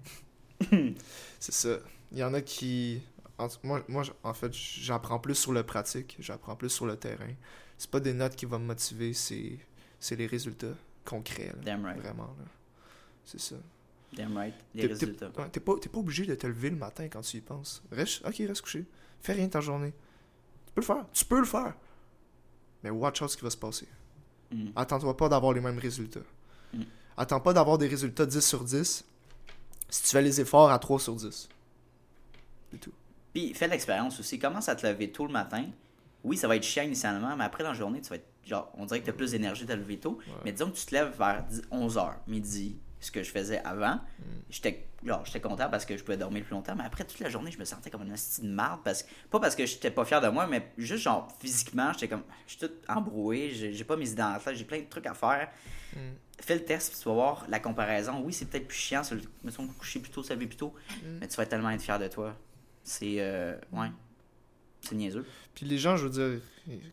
C'est 1.40 1.56
ça. 1.56 1.80
Il 2.12 2.20
y 2.20 2.24
en 2.24 2.36
a 2.36 2.42
qui. 2.42 3.02
moi, 3.64 3.84
moi, 3.88 4.04
en 4.22 4.34
fait, 4.36 4.54
j'apprends 4.54 5.18
plus 5.18 5.34
sur 5.34 5.54
le 5.54 5.64
pratique, 5.64 6.18
j'apprends 6.20 6.56
plus 6.56 6.70
sur 6.70 6.86
le 6.86 6.98
terrain. 6.98 7.34
C'est 7.80 7.90
pas 7.90 8.00
des 8.00 8.14
notes 8.14 8.36
qui 8.36 8.46
vont 8.46 8.60
me 8.60 8.66
motiver, 8.66 9.14
c'est 9.14 9.58
les 10.16 10.28
résultats 10.28 10.76
concrets. 11.10 11.48
là. 11.48 11.62
Damn 11.64 11.86
right. 11.86 12.00
Vraiment. 12.00 12.36
là. 12.38 12.46
C'est 13.26 13.40
ça. 13.40 13.56
Damn 14.14 14.36
right. 14.38 14.54
Les 14.74 14.88
résultats. 14.88 15.32
T'es 15.52 15.60
pas, 15.60 15.76
t'es 15.80 15.90
pas 15.90 16.00
obligé 16.00 16.26
de 16.26 16.36
te 16.36 16.48
lever 16.48 16.70
le 16.70 16.76
matin 16.76 17.08
quand 17.10 17.22
tu 17.22 17.38
y 17.38 17.42
penses. 17.42 17.84
Reste, 17.92 18.26
ok, 18.26 18.36
reste 18.48 18.62
couché. 18.62 18.86
Fais 19.22 19.34
rien 19.34 19.48
de 19.48 19.52
ta 19.52 19.62
journée. 19.62 19.94
Tu 20.68 20.74
peux 20.74 20.82
le 20.82 20.86
faire. 20.86 21.06
Tu 21.14 21.26
peux 21.26 21.40
le 21.40 21.46
faire. 21.46 21.74
Mais 22.84 22.90
watch 22.90 23.22
out 23.22 23.30
ce 23.30 23.38
qui 23.38 23.44
va 23.44 23.50
se 23.50 23.58
passer. 23.58 23.88
Mm. 24.52 24.70
Attends-toi 24.76 25.16
pas 25.16 25.30
d'avoir 25.30 25.54
les 25.54 25.62
mêmes 25.62 25.80
résultats. 25.80 26.22
Mm. 26.74 26.84
Attends 27.18 27.40
pas 27.40 27.54
d'avoir 27.54 27.78
des 27.78 27.88
résultats 27.88 28.26
10 28.26 28.40
sur 28.40 28.64
10 28.64 29.06
si 29.90 30.04
tu 30.04 30.10
fais 30.10 30.22
les 30.22 30.40
efforts 30.40 30.72
à 30.72 30.80
3 30.80 31.00
sur 31.00 31.16
10. 31.16 31.50
C'est 32.72 32.78
tout. 32.80 32.94
Puis 33.34 33.54
fais 33.54 33.68
l'expérience 33.68 34.20
aussi. 34.20 34.40
Commence 34.40 34.70
à 34.70 34.76
te 34.76 34.88
lever 34.88 35.12
tôt 35.12 35.26
le 35.26 35.34
matin. 35.34 35.66
Oui, 36.24 36.38
ça 36.38 36.48
va 36.48 36.56
être 36.56 36.64
chiant 36.64 36.84
initialement, 36.84 37.36
mais 37.36 37.44
après 37.44 37.64
dans 37.64 37.72
la 37.72 37.76
journée, 37.78 38.02
tu 38.02 38.10
vas 38.10 38.16
être 38.16 38.28
genre, 38.46 38.72
on 38.78 38.86
dirait 38.86 39.00
que 39.00 39.06
tu 39.06 39.10
as 39.12 39.14
plus 39.14 39.32
d'énergie 39.32 39.66
de 39.66 39.74
lever 39.74 39.98
tôt. 40.00 40.20
Mais 40.46 40.52
disons 40.52 40.72
que 40.72 40.78
tu 40.78 40.86
te 40.86 40.94
lèves 40.96 41.16
vers 41.18 41.46
11h, 41.72 42.14
midi, 42.28 42.78
ce 43.00 43.12
que 43.12 43.24
je 43.24 43.32
faisais 43.32 43.60
avant. 43.64 43.96
Mm. 43.96 44.24
J'étais 44.50 44.86
genre, 45.06 45.24
j'étais 45.26 45.40
content 45.40 45.70
parce 45.70 45.86
que 45.86 45.96
je 45.96 46.04
pouvais 46.04 46.18
dormir 46.18 46.44
plus 46.44 46.52
longtemps, 46.54 46.76
mais 46.76 46.84
après 46.84 47.06
toute 47.06 47.20
la 47.22 47.30
journée, 47.30 47.52
je 47.52 47.58
me 47.60 47.64
sentais 47.64 47.90
comme 47.90 48.02
une 48.02 48.12
hostie 48.12 48.42
de 48.42 48.48
marde. 48.50 48.82
Parce 48.84 49.04
que, 49.04 49.10
pas 49.30 49.40
parce 49.40 49.56
que 49.56 49.66
j'étais 49.66 49.92
pas 49.92 50.04
fier 50.04 50.20
de 50.20 50.28
moi, 50.28 50.48
mais 50.48 50.72
juste 50.78 51.04
genre 51.04 51.28
physiquement, 51.40 51.94
j'étais 51.94 52.10
comme, 52.10 52.24
je 52.48 52.52
suis 52.58 52.60
tout 52.68 52.74
embrouillé, 52.90 53.74
j'ai 53.74 53.84
pas 53.86 53.96
idées 53.98 54.22
en 54.22 54.38
tête, 54.40 54.56
j'ai 54.56 54.66
plein 54.66 54.80
de 54.80 54.90
trucs 54.90 55.06
à 55.08 55.14
faire. 55.14 55.50
Mm. 55.96 56.00
Fais 56.42 56.56
le 56.56 56.66
test, 56.66 56.92
puis 56.92 57.00
tu 57.02 57.08
vas 57.08 57.14
voir 57.16 57.46
la 57.50 57.60
comparaison. 57.60 58.22
Oui, 58.26 58.34
c'est 58.34 58.46
peut-être 58.50 58.68
plus 58.68 58.78
chiant, 58.78 59.04
se 59.04 59.16
le- 59.16 59.22
mettons, 59.44 59.68
coucher 59.68 60.00
plus 60.00 60.12
tôt, 60.12 60.24
se 60.24 60.34
lever 60.34 60.48
plus 60.48 60.58
tôt, 60.58 60.74
Mm. 60.90 61.18
mais 61.22 61.28
tu 61.28 61.36
vas 61.38 61.46
tellement 61.46 61.70
être 61.70 61.82
fier 61.82 62.00
de 62.00 62.08
toi. 62.08 62.36
C'est, 62.84 63.16
euh, 63.20 63.56
ouais, 63.72 63.88
c'est 64.82 64.96
niaiseux. 64.96 65.26
Puis 65.54 65.66
les 65.66 65.78
gens, 65.78 65.96
je 65.96 66.08
veux 66.08 66.10
dire, 66.10 66.42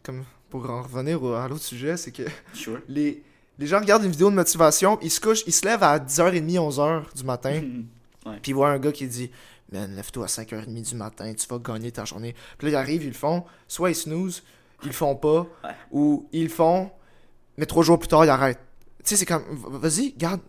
comme 0.04 0.24
pour 0.50 0.68
en 0.70 0.82
revenir 0.82 1.22
au- 1.22 1.32
à 1.34 1.48
l'autre 1.48 1.62
sujet, 1.64 1.96
c'est 1.96 2.12
que 2.12 2.22
Sure. 2.52 2.80
les, 2.88 3.22
les 3.58 3.66
gens 3.66 3.78
regardent 3.80 4.04
une 4.04 4.10
vidéo 4.10 4.30
de 4.30 4.34
motivation, 4.36 4.98
ils 5.02 5.10
se 5.10 5.20
couchent, 5.20 5.42
ils 5.46 5.52
se 5.52 5.64
lèvent 5.66 5.82
à 5.82 5.98
10h30, 5.98 6.58
11h 6.58 7.14
du 7.14 7.24
matin, 7.24 7.62
Ouais. 8.26 8.38
puis 8.42 8.50
ils 8.50 8.54
voient 8.54 8.70
un 8.70 8.78
gars 8.78 8.92
qui 8.92 9.06
dit 9.06 9.30
Man, 9.72 9.94
lève-toi 9.96 10.24
à 10.24 10.28
5h30 10.28 10.82
du 10.90 10.94
matin, 10.94 11.32
tu 11.34 11.46
vas 11.48 11.58
gagner 11.58 11.90
ta 11.90 12.04
journée. 12.04 12.34
Puis 12.58 12.66
là, 12.66 12.72
ils 12.72 12.76
arrivent, 12.80 13.02
ils 13.02 13.08
le 13.08 13.12
font, 13.14 13.44
soit 13.66 13.90
ils 13.90 13.94
snooze, 13.96 14.42
ils 14.82 14.88
le 14.88 14.92
font 14.92 15.16
pas, 15.16 15.40
Ouais. 15.64 15.70
ou 15.90 16.28
ils 16.32 16.44
le 16.44 16.48
font, 16.48 16.90
mais 17.56 17.66
trois 17.66 17.82
jours 17.82 17.98
plus 17.98 18.06
tard, 18.08 18.24
ils 18.24 18.28
arrêtent. 18.30 18.60
Tu 19.04 19.10
sais, 19.10 19.16
c'est 19.16 19.26
comme, 19.26 19.42
vas-y, 19.80 20.12
garde, 20.12 20.40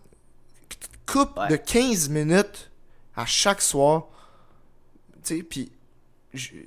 coupe 1.06 1.36
Ouais. 1.38 1.48
de 1.48 1.56
15 1.56 2.08
minutes 2.10 2.70
à 3.16 3.26
chaque 3.26 3.60
soir, 3.62 4.06
tu 5.24 5.36
sais, 5.38 5.42
puis 5.42 5.72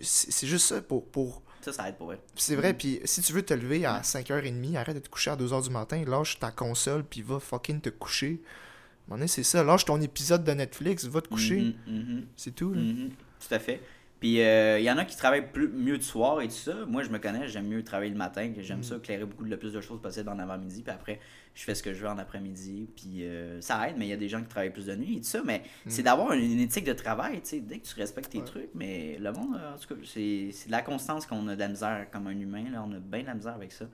c'est 0.01 0.47
juste 0.47 0.67
ça 0.67 0.81
pour, 0.81 1.05
pour 1.05 1.41
Ça, 1.61 1.73
ça 1.73 1.89
aide 1.89 1.95
pour 1.95 2.07
vrai. 2.07 2.19
c'est 2.35 2.55
vrai, 2.55 2.73
puis 2.73 2.99
si 3.05 3.21
tu 3.21 3.33
veux 3.33 3.43
te 3.43 3.53
lever 3.53 3.85
à 3.85 4.01
5h30, 4.01 4.75
arrête 4.77 4.95
de 4.95 4.99
te 5.01 5.09
coucher 5.09 5.31
à 5.31 5.35
2h 5.35 5.63
du 5.63 5.69
matin, 5.69 6.03
lâche 6.07 6.39
ta 6.39 6.51
console, 6.51 7.03
puis 7.03 7.21
va 7.21 7.39
fucking 7.39 7.81
te 7.81 7.89
coucher. 7.89 8.41
À 8.41 9.13
un 9.13 9.15
moment 9.15 9.17
donné, 9.19 9.27
c'est 9.27 9.43
ça, 9.43 9.63
lâche 9.63 9.85
ton 9.85 9.99
épisode 10.01 10.43
de 10.43 10.51
Netflix, 10.51 11.05
va 11.05 11.21
te 11.21 11.27
coucher. 11.27 11.73
Mhm, 11.87 11.93
mhm. 11.93 12.25
C'est 12.35 12.55
tout, 12.55 12.73
là. 12.73 12.81
Mhm, 12.81 13.09
Tout 13.47 13.53
à 13.53 13.59
fait. 13.59 13.81
Puis 14.21 14.35
il 14.35 14.83
y 14.83 14.89
en 14.91 14.97
a 14.97 15.03
qui 15.03 15.17
travaillent 15.17 15.51
plus, 15.51 15.67
mieux 15.67 15.97
du 15.97 16.03
soir 16.05 16.39
et 16.41 16.47
tout 16.47 16.53
ça. 16.53 16.85
Moi, 16.87 17.01
je 17.03 17.09
me 17.09 17.17
connais, 17.17 17.47
j'aime 17.49 17.67
mieux 17.67 17.83
travailler 17.83 18.11
le 18.11 18.17
matin, 18.17 18.53
j'aime 18.59 18.83
ça, 18.83 18.95
éclairer 18.97 19.25
beaucoup 19.25 19.43
le 19.43 19.57
plus 19.57 19.73
de 19.73 19.81
choses 19.81 19.99
possible 20.01 20.29
en 20.29 20.37
avant-midi. 20.37 20.83
Puis 20.83 20.93
après, 20.93 21.19
je 21.55 21.63
fais 21.63 21.73
ce 21.75 21.81
que 21.81 21.91
je 21.91 22.01
veux 22.03 22.07
en 22.07 22.19
après-midi. 22.19 22.87
Puis 22.95 23.23
euh, 23.25 23.59
ça 23.61 23.89
aide, 23.89 23.95
mais 23.97 24.05
il 24.05 24.09
y 24.09 24.13
a 24.13 24.17
des 24.17 24.29
gens 24.29 24.39
qui 24.41 24.47
travaillent 24.47 24.71
plus 24.71 24.85
de 24.85 24.95
nuit 24.95 25.15
et 25.17 25.21
tout 25.21 25.25
ça. 25.27 25.41
Mais 25.43 25.63
c'est 25.87 26.03
d'avoir 26.03 26.33
une, 26.33 26.51
une 26.51 26.59
éthique 26.59 26.85
de 26.85 26.93
travail, 26.93 27.41
tu 27.41 27.49
sais, 27.49 27.59
dès 27.61 27.79
que 27.79 27.87
tu 27.87 27.95
respectes 27.95 28.29
tes 28.31 28.37
Ouais. 28.37 28.45
trucs. 28.45 28.69
Mais 28.75 29.17
le 29.19 29.31
monde, 29.33 29.55
euh, 29.59 29.73
en 29.73 29.77
tout 29.79 29.87
cas, 29.95 29.99
c'est 30.05 30.21
de 30.67 30.71
la 30.71 30.83
constance 30.83 31.25
qu'on 31.25 31.47
a 31.47 31.55
de 31.55 31.59
la 31.59 31.67
misère 31.69 32.05
comme 32.11 32.27
un 32.27 32.39
humain. 32.39 32.65
Là, 32.71 32.83
on 32.87 32.91
a 32.93 32.99
bien 32.99 33.21
de 33.23 33.27
la 33.27 33.33
misère 33.33 33.55
avec 33.55 33.71
ça. 33.71 33.85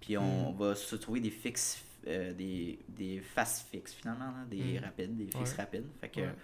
Puis 0.00 0.16
on 0.16 0.52
va 0.52 0.74
se 0.76 0.96
trouver 0.96 1.20
des 1.20 1.30
fixes, 1.30 1.84
euh, 2.06 2.32
des, 2.32 2.78
des 2.88 3.20
fast 3.34 3.66
fixes 3.70 3.92
finalement, 3.92 4.26
là, 4.28 4.44
des 4.50 4.78
Mm. 4.80 4.84
rapides, 4.84 5.14
des 5.16 5.26
fixes 5.26 5.50
Ouais. 5.52 5.56
rapides. 5.58 5.84
Fait 6.00 6.08
que 6.08 6.20
Ouais. 6.20 6.34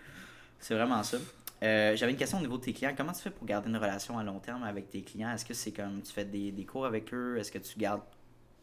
c'est 0.60 0.74
vraiment 0.74 1.02
ça. 1.02 1.16
Euh, 1.64 1.96
J'avais 1.96 2.12
une 2.12 2.18
question 2.18 2.38
au 2.38 2.42
niveau 2.42 2.58
de 2.58 2.62
tes 2.62 2.72
clients. 2.72 2.94
Comment 2.96 3.12
tu 3.12 3.22
fais 3.22 3.30
pour 3.30 3.46
garder 3.46 3.68
une 3.70 3.76
relation 3.76 4.18
à 4.18 4.22
long 4.22 4.38
terme 4.38 4.62
avec 4.62 4.90
tes 4.90 5.02
clients? 5.02 5.30
Est-ce 5.32 5.44
que 5.44 5.54
c'est 5.54 5.72
comme 5.72 6.02
tu 6.02 6.12
fais 6.12 6.24
des, 6.24 6.52
des 6.52 6.64
cours 6.66 6.84
avec 6.86 7.12
eux? 7.14 7.38
Est-ce 7.38 7.50
que 7.50 7.58
tu 7.58 7.78
gardes. 7.78 8.02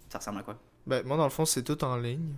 Ça 0.09 0.19
ressemble 0.19 0.39
à 0.39 0.43
quoi? 0.43 0.59
Ben, 0.87 1.03
moi, 1.05 1.15
dans 1.15 1.25
le 1.25 1.29
fond, 1.29 1.45
c'est 1.45 1.63
tout 1.63 1.83
en 1.83 1.95
ligne. 1.95 2.33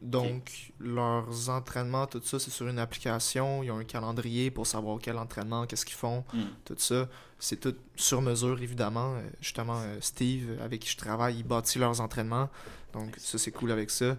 Donc, 0.00 0.72
leurs 0.78 1.50
entraînements, 1.50 2.06
tout 2.06 2.22
ça, 2.22 2.38
c'est 2.38 2.50
sur 2.50 2.68
une 2.68 2.78
application. 2.78 3.62
Ils 3.64 3.70
ont 3.72 3.78
un 3.78 3.84
calendrier 3.84 4.50
pour 4.52 4.66
savoir 4.68 4.98
quel 5.02 5.18
entraînement, 5.18 5.66
qu'est-ce 5.66 5.84
qu'ils 5.84 5.96
font, 5.96 6.24
Hmm. 6.32 6.42
tout 6.64 6.76
ça. 6.78 7.08
C'est 7.40 7.58
tout 7.60 7.74
sur 7.96 8.22
mesure, 8.22 8.60
évidemment. 8.62 9.14
Euh, 9.16 9.22
Justement, 9.40 9.80
euh, 9.80 9.98
Steve, 10.00 10.58
avec 10.62 10.80
qui 10.80 10.90
je 10.90 10.96
travaille, 10.96 11.38
il 11.38 11.44
bâtit 11.44 11.78
leurs 11.80 12.00
entraînements. 12.00 12.48
Donc, 12.92 13.14
ça, 13.18 13.36
c'est 13.36 13.50
cool 13.52 13.72
avec 13.72 13.90
ça. 13.90 14.16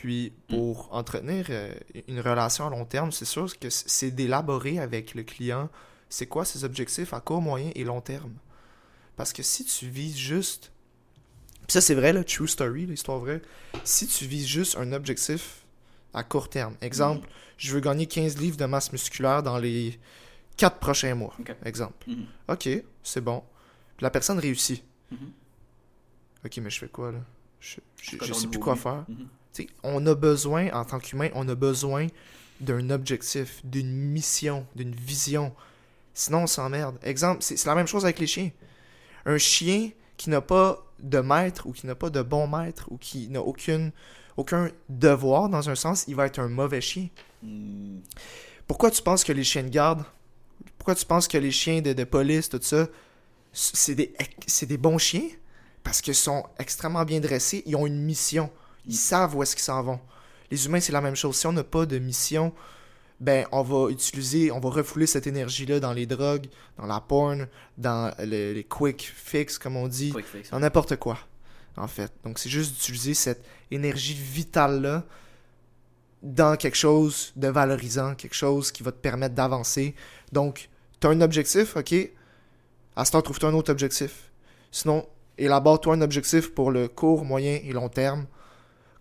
Puis, 0.00 0.32
pour 0.48 0.92
entretenir 0.92 1.46
euh, 1.50 1.72
une 2.08 2.20
relation 2.20 2.66
à 2.66 2.70
long 2.70 2.84
terme, 2.84 3.12
c'est 3.12 3.24
sûr 3.24 3.58
que 3.58 3.70
c'est 3.70 4.10
d'élaborer 4.10 4.78
avec 4.78 5.14
le 5.14 5.22
client 5.22 5.68
c'est 6.08 6.26
quoi 6.26 6.44
ses 6.44 6.64
objectifs 6.64 7.12
à 7.12 7.20
court, 7.20 7.42
moyen 7.42 7.70
et 7.74 7.84
long 7.84 8.00
terme. 8.00 8.34
Parce 9.16 9.32
que 9.32 9.42
si 9.42 9.64
tu 9.64 9.88
vises 9.88 10.16
juste. 10.16 10.72
Puis 11.66 11.72
ça, 11.72 11.80
c'est 11.80 11.94
vrai, 11.94 12.12
là, 12.12 12.22
true 12.22 12.46
story, 12.46 12.86
l'histoire 12.86 13.18
vraie. 13.18 13.42
Si 13.82 14.06
tu 14.06 14.26
vises 14.26 14.46
juste 14.46 14.76
un 14.76 14.92
objectif 14.92 15.64
à 16.14 16.22
court 16.22 16.48
terme, 16.48 16.76
exemple, 16.80 17.28
je 17.56 17.72
veux 17.72 17.80
gagner 17.80 18.06
15 18.06 18.38
livres 18.38 18.56
de 18.56 18.66
masse 18.66 18.92
musculaire 18.92 19.42
dans 19.42 19.58
les 19.58 19.98
quatre 20.56 20.78
prochains 20.78 21.14
mois, 21.14 21.36
exemple. 21.64 22.08
Mhm. 22.08 22.26
Ok, 22.48 22.68
c'est 23.02 23.20
bon. 23.20 23.42
Puis 23.96 24.04
la 24.04 24.10
personne 24.10 24.38
réussit. 24.38 24.84
Mhm. 25.10 25.32
Ok, 26.44 26.58
mais 26.58 26.70
je 26.70 26.78
fais 26.78 26.88
quoi 26.88 27.10
là? 27.10 27.18
Je, 27.58 27.80
je, 28.00 28.16
je 28.22 28.32
sais 28.32 28.46
plus 28.46 28.60
quoi 28.60 28.76
faire. 28.76 29.04
On 29.82 30.06
a 30.06 30.14
besoin, 30.14 30.70
en 30.72 30.84
tant 30.84 30.98
qu'humain, 30.98 31.28
on 31.34 31.48
a 31.48 31.54
besoin 31.54 32.06
d'un 32.60 32.90
objectif, 32.90 33.60
d'une 33.64 33.92
mission, 33.92 34.66
d'une 34.74 34.94
vision. 34.94 35.52
Sinon, 36.14 36.44
on 36.44 36.46
s'emmerde. 36.46 36.98
Exemple, 37.02 37.42
c'est 37.42 37.62
la 37.66 37.74
même 37.74 37.86
chose 37.86 38.04
avec 38.04 38.18
les 38.18 38.26
chiens. 38.26 38.50
Un 39.24 39.38
chien 39.38 39.90
qui 40.16 40.30
n'a 40.30 40.40
pas 40.40 40.84
de 40.98 41.18
maître 41.18 41.66
ou 41.66 41.72
qui 41.72 41.86
n'a 41.86 41.94
pas 41.94 42.10
de 42.10 42.22
bon 42.22 42.46
maître 42.46 42.86
ou 42.90 42.96
qui 42.96 43.28
n'a 43.28 43.40
aucun 43.42 43.90
devoir, 44.88 45.48
dans 45.48 45.68
un 45.68 45.74
sens, 45.74 46.04
il 46.08 46.14
va 46.14 46.26
être 46.26 46.38
un 46.38 46.48
mauvais 46.48 46.80
chien. 46.80 47.08
Pourquoi 48.66 48.90
tu 48.90 49.02
penses 49.02 49.24
que 49.24 49.32
les 49.32 49.44
chiens 49.44 49.62
de 49.62 49.68
garde, 49.68 50.04
pourquoi 50.78 50.94
tu 50.94 51.04
penses 51.04 51.28
que 51.28 51.38
les 51.38 51.50
chiens 51.50 51.80
de, 51.80 52.04
police, 52.04 52.48
tout 52.48 52.60
ça, 52.62 52.88
c'est 53.52 53.94
des, 53.94 54.14
des 54.62 54.78
bons 54.78 54.98
chiens? 54.98 55.28
Parce 55.84 56.00
qu'ils 56.00 56.14
sont 56.14 56.44
extrêmement 56.58 57.04
bien 57.04 57.20
dressés, 57.20 57.62
ils 57.66 57.76
ont 57.76 57.86
une 57.86 58.02
mission, 58.02 58.50
ils 58.86 58.94
savent 58.96 59.34
où 59.36 59.42
est-ce 59.42 59.54
qu'ils 59.56 59.64
s'en 59.64 59.82
vont. 59.82 60.00
Les 60.50 60.66
humains, 60.66 60.80
c'est 60.80 60.92
la 60.92 61.00
même 61.00 61.16
chose. 61.16 61.36
Si 61.36 61.46
on 61.46 61.52
n'a 61.52 61.64
pas 61.64 61.86
de 61.86 61.98
mission, 61.98 62.52
ben, 63.18 63.46
on 63.50 63.62
va 63.62 63.90
utiliser, 63.90 64.50
on 64.52 64.60
va 64.60 64.68
refouler 64.70 65.06
cette 65.06 65.26
énergie-là 65.26 65.80
dans 65.80 65.92
les 65.92 66.06
drogues, 66.06 66.46
dans 66.78 66.86
la 66.86 67.00
porn, 67.00 67.48
dans 67.78 68.14
le- 68.18 68.52
les 68.52 68.64
quick 68.64 69.10
fix, 69.14 69.58
comme 69.58 69.76
on 69.76 69.88
dit, 69.88 70.12
fix. 70.12 70.50
dans 70.50 70.60
n'importe 70.60 70.96
quoi, 70.96 71.18
en 71.76 71.88
fait. 71.88 72.12
Donc, 72.24 72.38
c'est 72.38 72.50
juste 72.50 72.74
d'utiliser 72.74 73.14
cette 73.14 73.42
énergie 73.70 74.14
vitale-là 74.14 75.04
dans 76.22 76.56
quelque 76.56 76.76
chose 76.76 77.32
de 77.36 77.48
valorisant, 77.48 78.14
quelque 78.14 78.34
chose 78.34 78.70
qui 78.72 78.82
va 78.82 78.92
te 78.92 78.98
permettre 78.98 79.34
d'avancer. 79.34 79.94
Donc, 80.32 80.68
tu 81.00 81.06
as 81.06 81.10
un 81.10 81.20
objectif, 81.20 81.76
ok? 81.76 81.94
À 82.96 83.04
ce 83.04 83.12
temps, 83.12 83.22
trouve-toi 83.22 83.50
un 83.50 83.54
autre 83.54 83.70
objectif. 83.70 84.30
Sinon, 84.70 85.06
élabore-toi 85.38 85.94
un 85.94 86.00
objectif 86.00 86.52
pour 86.54 86.70
le 86.70 86.88
court, 86.88 87.24
moyen 87.24 87.58
et 87.62 87.72
long 87.72 87.88
terme. 87.88 88.26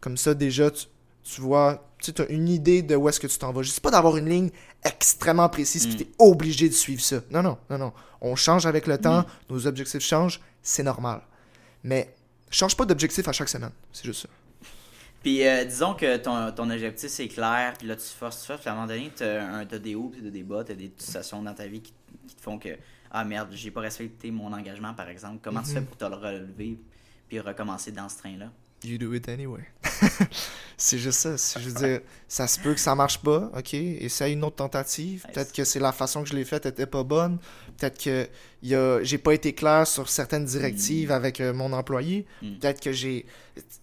Comme 0.05 0.17
ça, 0.17 0.35
déjà, 0.35 0.69
tu, 0.69 0.85
tu 1.23 1.41
vois, 1.41 1.83
tu 1.99 2.11
as 2.21 2.27
une 2.29 2.47
idée 2.47 2.83
de 2.83 2.95
où 2.95 3.09
est-ce 3.09 3.19
que 3.19 3.25
tu 3.25 3.39
t'en 3.39 3.51
vas. 3.51 3.63
Je 3.63 3.79
pas 3.79 3.89
d'avoir 3.89 4.17
une 4.17 4.29
ligne 4.29 4.51
extrêmement 4.83 5.49
précise, 5.49 5.87
puis 5.87 5.95
Mm. 5.95 5.97
tu 5.97 6.03
es 6.03 6.09
obligé 6.19 6.69
de 6.69 6.73
suivre 6.75 7.01
ça. 7.01 7.21
Non, 7.31 7.41
non, 7.41 7.57
non, 7.71 7.79
non. 7.79 7.93
On 8.21 8.35
change 8.35 8.67
avec 8.67 8.85
le 8.85 8.99
temps, 8.99 9.25
nos 9.49 9.65
objectifs 9.65 10.03
changent, 10.03 10.39
c'est 10.61 10.83
normal. 10.83 11.21
Mais 11.83 12.13
change 12.51 12.77
pas 12.77 12.85
d'objectif 12.85 13.27
à 13.27 13.31
chaque 13.31 13.49
semaine. 13.49 13.71
C'est 13.91 14.05
juste 14.05 14.21
ça. 14.21 14.29
Puis 15.23 15.43
euh, 15.47 15.65
disons 15.65 15.95
que 15.95 16.17
ton, 16.17 16.51
ton 16.51 16.69
objectif 16.69 17.09
c'est 17.09 17.27
clair, 17.27 17.73
puis 17.79 17.87
là 17.87 17.95
tu 17.95 18.03
forces, 18.03 18.41
tu 18.41 18.45
forces, 18.45 18.61
puis 18.61 18.69
à 18.69 18.73
un 18.73 18.75
moment 18.75 18.87
donné, 18.87 19.11
t'as 19.15 19.79
des 19.79 19.95
hauts, 19.95 20.09
puis 20.09 20.21
t'as 20.21 20.29
des 20.29 20.43
bas, 20.43 20.63
t'as 20.63 20.75
des 20.75 20.91
situations 20.99 21.41
dans 21.41 21.55
ta 21.55 21.65
vie 21.65 21.81
qui, 21.81 21.93
qui 22.27 22.35
te 22.35 22.41
font 22.43 22.59
que 22.59 22.69
ah 23.09 23.23
merde, 23.23 23.49
j'ai 23.53 23.71
pas 23.71 23.81
respecté 23.81 24.29
mon 24.29 24.53
engagement 24.53 24.93
par 24.93 25.09
exemple. 25.09 25.39
Comment 25.43 25.63
tu 25.63 25.69
Mhm. 25.69 25.73
fais 25.77 25.81
pour 25.81 25.97
te 25.97 26.05
le 26.05 26.13
relever 26.15 26.77
puis 27.27 27.39
recommencer 27.39 27.91
dans 27.91 28.07
ce 28.07 28.19
train-là? 28.19 28.51
You 28.85 28.97
do 28.97 29.13
it 29.13 29.27
anyway. 29.29 29.63
c'est 30.77 30.97
juste 30.99 31.19
ça. 31.19 31.59
Je 31.59 31.69
veux 31.69 31.73
dire, 31.73 32.01
ça 32.27 32.47
se 32.47 32.59
peut 32.59 32.73
que 32.73 32.79
ça 32.79 32.93
marche 32.95 33.19
pas, 33.19 33.49
ok? 33.57 33.73
Essaye 33.73 34.33
une 34.33 34.43
autre 34.43 34.57
tentative. 34.57 35.25
Peut-être 35.33 35.51
que 35.53 35.63
c'est 35.63 35.79
la 35.79 35.91
façon 35.91 36.21
que 36.23 36.29
je 36.29 36.35
l'ai 36.35 36.45
faite 36.45 36.65
était 36.65 36.85
pas 36.85 37.03
bonne. 37.03 37.39
Peut-être 37.77 38.01
que 38.01 38.27
y 38.61 38.75
a... 38.75 39.01
j'ai 39.03 39.17
pas 39.17 39.33
été 39.33 39.53
clair 39.53 39.87
sur 39.87 40.09
certaines 40.09 40.45
directives 40.45 41.11
avec 41.11 41.41
euh, 41.41 41.53
mon 41.53 41.73
employé. 41.73 42.25
Mm. 42.41 42.57
Peut-être 42.59 42.81
que 42.81 42.91
j'ai. 42.91 43.25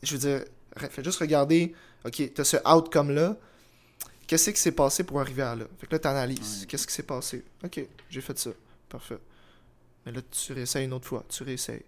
Je 0.02 0.12
veux 0.12 0.18
dire, 0.20 0.44
re- 0.76 0.90
fais 0.90 1.02
juste 1.02 1.18
regarder, 1.18 1.74
ok, 2.04 2.32
t'as 2.34 2.44
ce 2.44 2.56
outcome-là. 2.68 3.36
Qu'est-ce 4.26 4.50
qui 4.50 4.60
s'est 4.60 4.72
passé 4.72 5.02
pour 5.04 5.20
arriver 5.20 5.42
à 5.42 5.56
là? 5.56 5.64
Fait 5.78 5.86
que 5.86 5.92
là, 5.92 5.98
t'analyses. 5.98 6.60
Ouais. 6.60 6.66
Qu'est-ce 6.66 6.86
qui 6.86 6.94
s'est 6.94 7.02
passé? 7.02 7.44
Ok, 7.64 7.84
j'ai 8.08 8.20
fait 8.20 8.38
ça. 8.38 8.50
Parfait. 8.88 9.18
Mais 10.06 10.12
là, 10.12 10.20
tu 10.30 10.52
réessayes 10.52 10.84
une 10.84 10.92
autre 10.92 11.06
fois. 11.08 11.24
Tu 11.28 11.42
réessayes. 11.42 11.82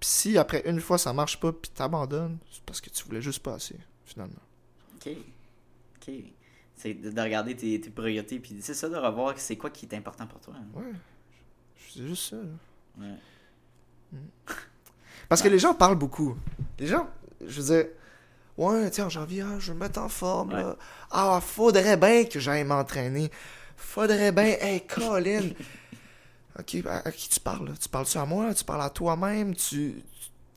Puis 0.00 0.08
si 0.08 0.38
après 0.38 0.62
une 0.64 0.80
fois 0.80 0.96
ça 0.98 1.12
marche 1.12 1.38
pas, 1.38 1.52
puis 1.52 1.70
t'abandonnes, 1.70 2.38
c'est 2.50 2.62
parce 2.64 2.80
que 2.80 2.88
tu 2.90 3.04
voulais 3.04 3.20
juste 3.22 3.42
pas 3.42 3.54
assez, 3.54 3.76
finalement. 4.04 4.34
Ok. 4.96 5.10
Ok. 5.96 6.14
C'est 6.74 6.94
de, 6.94 7.10
de 7.10 7.20
regarder 7.20 7.54
tes, 7.54 7.78
tes 7.80 7.90
priorités, 7.90 8.38
puis 8.40 8.56
c'est 8.62 8.72
ça 8.74 8.88
de 8.88 8.96
revoir 8.96 9.34
c'est 9.38 9.56
quoi 9.56 9.68
qui 9.70 9.84
est 9.86 9.94
important 9.94 10.26
pour 10.26 10.40
toi. 10.40 10.54
hein. 10.56 10.64
Ouais. 10.74 10.92
C'est 11.92 12.06
juste 12.06 12.30
ça. 12.30 12.36
là. 12.36 13.04
Ouais. 13.06 14.18
Parce 15.28 15.42
que 15.42 15.48
les 15.48 15.58
gens 15.58 15.74
parlent 15.74 15.98
beaucoup. 15.98 16.36
Les 16.78 16.86
gens, 16.86 17.08
je 17.46 17.60
veux 17.60 17.74
dire, 17.74 17.86
ouais, 18.56 18.90
tiens, 18.90 19.06
en 19.06 19.08
janvier, 19.10 19.42
ah, 19.42 19.58
je 19.58 19.68
vais 19.72 19.74
me 19.74 19.80
mettre 19.80 20.00
en 20.00 20.08
forme, 20.08 20.50
là. 20.52 20.76
Ah, 21.10 21.40
faudrait 21.42 21.96
bien 21.96 22.24
que 22.24 22.40
j'aille 22.40 22.64
m'entraîner. 22.64 23.30
Faudrait 23.76 24.32
bien, 24.32 24.56
hey, 24.60 24.84
Colin. 24.86 25.50
Ok, 26.60 26.76
à, 26.86 27.08
à 27.08 27.12
qui 27.12 27.28
tu 27.28 27.40
parles, 27.40 27.68
là? 27.68 27.74
Tu 27.80 27.88
parles-tu 27.88 28.18
à 28.18 28.24
moi? 28.26 28.54
Tu 28.54 28.64
parles 28.64 28.82
à 28.82 28.90
toi-même? 28.90 29.54
Tu, 29.54 30.02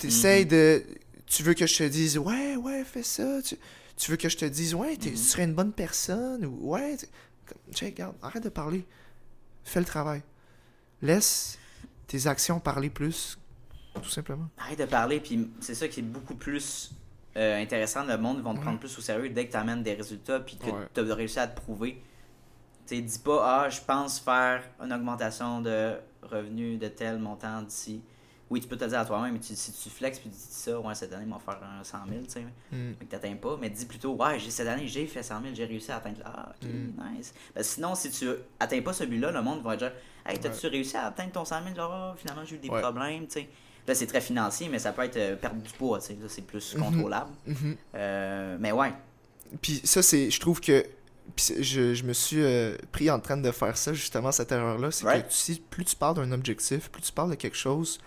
essayes 0.04 0.45
de. 0.45 0.84
Tu 1.26 1.43
veux 1.43 1.54
que 1.54 1.66
je 1.66 1.78
te 1.78 1.84
dise, 1.84 2.18
ouais, 2.18 2.56
ouais, 2.58 2.84
fais 2.84 3.04
ça. 3.04 3.41
Tu, 3.41 3.58
tu 3.97 4.12
veux 4.12 4.18
que 4.18 4.30
je 4.30 4.38
te 4.38 4.45
dise, 4.45 4.76
ouais, 4.76 4.97
tu 4.97 5.16
serais 5.18 5.43
une 5.45 5.54
bonne 5.54 5.72
personne? 5.74 6.45
Ou, 6.45 6.72
ouais, 6.74 6.97
tu- 7.74 7.86
regarde, 7.86 8.16
arrête 8.22 8.43
de 8.43 8.49
parler. 8.49 8.86
Fais 9.64 9.80
le 9.80 9.86
travail. 9.86 10.22
Laisse 11.01 11.58
tes 12.08 12.28
actions 12.28 12.60
parler 12.60 12.89
plus, 12.89 13.38
tout 14.01 14.10
simplement. 14.10 14.49
Arrête 14.58 14.80
de 14.80 14.86
parler, 14.86 15.20
puis 15.20 15.49
c'est 15.60 15.76
ça 15.76 15.88
qui 15.88 15.99
est 16.01 16.04
beaucoup 16.04 16.36
plus 16.36 16.91
euh, 17.38 17.62
intéressant. 17.62 18.04
Le 18.06 18.18
monde 18.18 18.41
vont 18.41 18.54
te 18.54 18.60
prendre 18.62 18.80
plus 18.80 18.97
au 18.97 19.01
sérieux 19.01 19.30
dès 19.30 19.47
que 19.47 19.51
tu 19.51 19.58
amènes 19.58 19.84
des 19.84 19.93
résultats, 19.93 20.39
puis 20.39 20.58
que 20.58 20.66
Ouais. 20.66 20.88
tu 20.93 20.99
as 20.99 21.16
réussi 21.16 21.39
à 21.39 21.47
te 21.47 21.60
prouver. 21.60 22.01
Tu 22.88 23.02
dis 23.02 23.20
pas, 23.20 23.64
ah, 23.66 23.70
je 23.70 23.80
pense 23.82 24.20
faire 24.20 24.64
une 24.84 24.92
augmentation 24.94 25.62
de 25.62 25.94
revenus 26.22 26.80
de 26.80 26.88
tel 26.90 27.18
montant 27.20 27.62
d'ici. 27.62 28.02
Oui, 28.50 28.60
tu 28.62 28.68
peux 28.68 28.76
te 28.78 28.84
le 28.84 28.90
dire 28.92 29.00
à 29.00 29.06
toi-même, 29.06 29.34
mais 29.34 29.40
tu- 29.40 29.56
si 29.56 29.72
tu 29.72 29.90
flexes 29.90 30.20
puis 30.20 30.30
tu 30.30 30.36
dis 30.36 30.42
ça, 30.50 30.80
ouais, 30.80 30.94
cette 30.94 31.12
année, 31.14 31.24
ils 31.26 31.32
vont 31.32 31.40
faire 31.40 31.60
un 31.64 31.84
100 31.84 31.98
000, 32.08 32.22
tu 32.26 32.30
sais, 32.30 32.42
Mm. 32.42 32.46
mais 32.72 33.06
que 33.06 33.12
t'atteins 33.12 33.36
pas, 33.36 33.58
mais 33.60 33.70
dis 33.70 33.86
plutôt, 33.86 34.14
ouais, 34.16 34.38
j'ai, 34.38 34.52
cette 34.52 34.68
année, 34.68 34.86
j'ai 34.88 35.08
fait 35.08 35.24
100 35.24 35.42
000, 35.42 35.56
j'ai 35.56 35.66
réussi 35.66 35.92
à 35.92 35.96
atteindre 35.98 36.20
là. 36.20 36.26
Ah, 36.36 36.50
ok, 36.62 36.70
Mm. 36.70 37.16
nice. 37.18 37.34
Ben, 37.56 37.64
sinon, 37.64 37.96
si 37.96 38.12
tu 38.12 38.28
atteins 38.60 38.82
pas 38.82 38.94
ce 38.94 39.06
but-là, 39.06 39.32
le 39.32 39.42
monde 39.42 39.64
va 39.64 39.76
dire, 39.76 39.92
hey, 40.26 40.38
t'as-tu 40.40 40.68
réussi 40.68 40.96
à 40.98 41.06
atteindre 41.08 41.32
ton 41.32 41.46
100 41.46 41.64
000 41.64 41.76
là? 41.76 42.14
Finalement, 42.18 42.44
j'ai 42.46 42.56
eu 42.58 42.60
des 42.60 42.70
Ouais. 42.70 42.82
problèmes, 42.82 43.26
tu 43.28 43.34
sais. 43.40 43.50
Là, 43.88 43.96
c'est 43.96 44.08
très 44.08 44.22
financier, 44.22 44.70
mais 44.70 44.78
ça 44.80 44.94
peut 44.94 45.04
être 45.04 45.18
euh, 45.18 45.36
perdre 45.36 45.62
du 45.62 45.72
poids, 45.74 46.00
tu 46.00 46.08
sais. 46.08 46.14
Là, 46.22 46.28
c'est 46.28 46.44
plus 46.44 46.76
Mhm. 46.76 46.84
contrôlable. 46.84 47.32
Mhm. 47.48 47.76
Euh, 47.96 48.58
mais 48.60 48.72
ouais. 48.72 48.94
Puis 49.62 49.82
ça, 49.84 50.02
c'est, 50.04 50.30
je 50.30 50.40
trouve 50.40 50.62
que 50.62 50.86
puis 51.36 51.64
je, 51.64 51.94
je 51.94 52.04
me 52.04 52.14
suis 52.14 52.42
euh, 52.42 52.76
pris 52.92 53.10
en 53.10 53.20
train 53.20 53.38
de 53.38 53.52
faire 53.52 53.78
ça, 53.78 53.94
justement, 53.94 54.32
cette 54.32 54.52
erreur-là. 54.52 54.92
C'est 54.92 55.06
Right. 55.06 55.28
que 55.28 55.34
si, 55.34 55.62
plus 55.70 55.86
tu 55.86 55.96
parles 55.96 56.16
d'un 56.16 56.32
objectif, 56.32 56.90
plus 56.90 57.02
tu 57.02 57.12
parles 57.12 57.30
de 57.32 57.36
quelque 57.36 57.58
chose, 57.58 58.00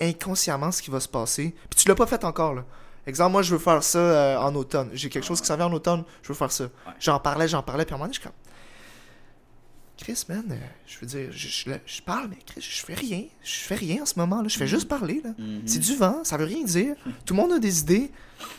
inconsciemment, 0.00 0.70
ce 0.72 0.82
qui 0.82 0.90
va 0.90 1.00
se 1.00 1.08
passer. 1.08 1.54
Puis 1.70 1.80
tu 1.82 1.88
l'as 1.88 1.94
pas 1.94 2.06
fait 2.06 2.24
encore, 2.24 2.54
là. 2.54 2.64
Exemple, 3.06 3.32
moi, 3.32 3.42
je 3.42 3.52
veux 3.52 3.58
faire 3.60 3.82
ça 3.82 3.98
euh, 3.98 4.36
en 4.38 4.54
automne. 4.54 4.88
J'ai 4.94 5.08
quelque 5.10 5.24
chose 5.26 5.40
qui 5.40 5.46
s'en 5.46 5.56
vient 5.56 5.66
en 5.66 5.72
automne, 5.72 6.04
je 6.22 6.28
veux 6.28 6.34
faire 6.34 6.50
ça. 6.52 6.68
J'en 7.00 7.20
parlais, 7.20 7.46
j'en 7.48 7.62
parlais, 7.62 7.84
puis 7.84 7.92
à 7.92 7.96
un 7.96 7.98
moment 7.98 8.06
donné, 8.06 8.14
je 8.14 8.20
suis 8.20 8.28
comme. 8.28 8.36
Chris, 9.96 10.24
man, 10.28 10.42
euh, 10.50 10.54
je 10.86 10.98
veux 10.98 11.06
dire, 11.06 11.28
je, 11.30 11.48
je, 11.48 11.70
je 11.86 12.02
parle, 12.02 12.28
mais 12.28 12.38
Chris, 12.44 12.60
je 12.68 12.84
fais 12.84 12.94
rien. 12.94 13.24
Je 13.44 13.60
fais 13.60 13.76
rien 13.76 14.02
en 14.02 14.06
ce 14.06 14.18
moment, 14.18 14.42
là. 14.42 14.48
Je 14.48 14.58
fais 14.58 14.66
juste 14.66 14.88
parler, 14.88 15.20
là. 15.22 15.30
Mhm. 15.38 15.62
C'est 15.66 15.78
du 15.78 15.94
vent, 15.94 16.24
ça 16.24 16.36
veut 16.36 16.46
rien 16.46 16.64
dire. 16.64 16.96
Tout 17.26 17.34
le 17.34 17.40
monde 17.40 17.52
a 17.52 17.58
des 17.60 17.80
idées. 17.80 18.10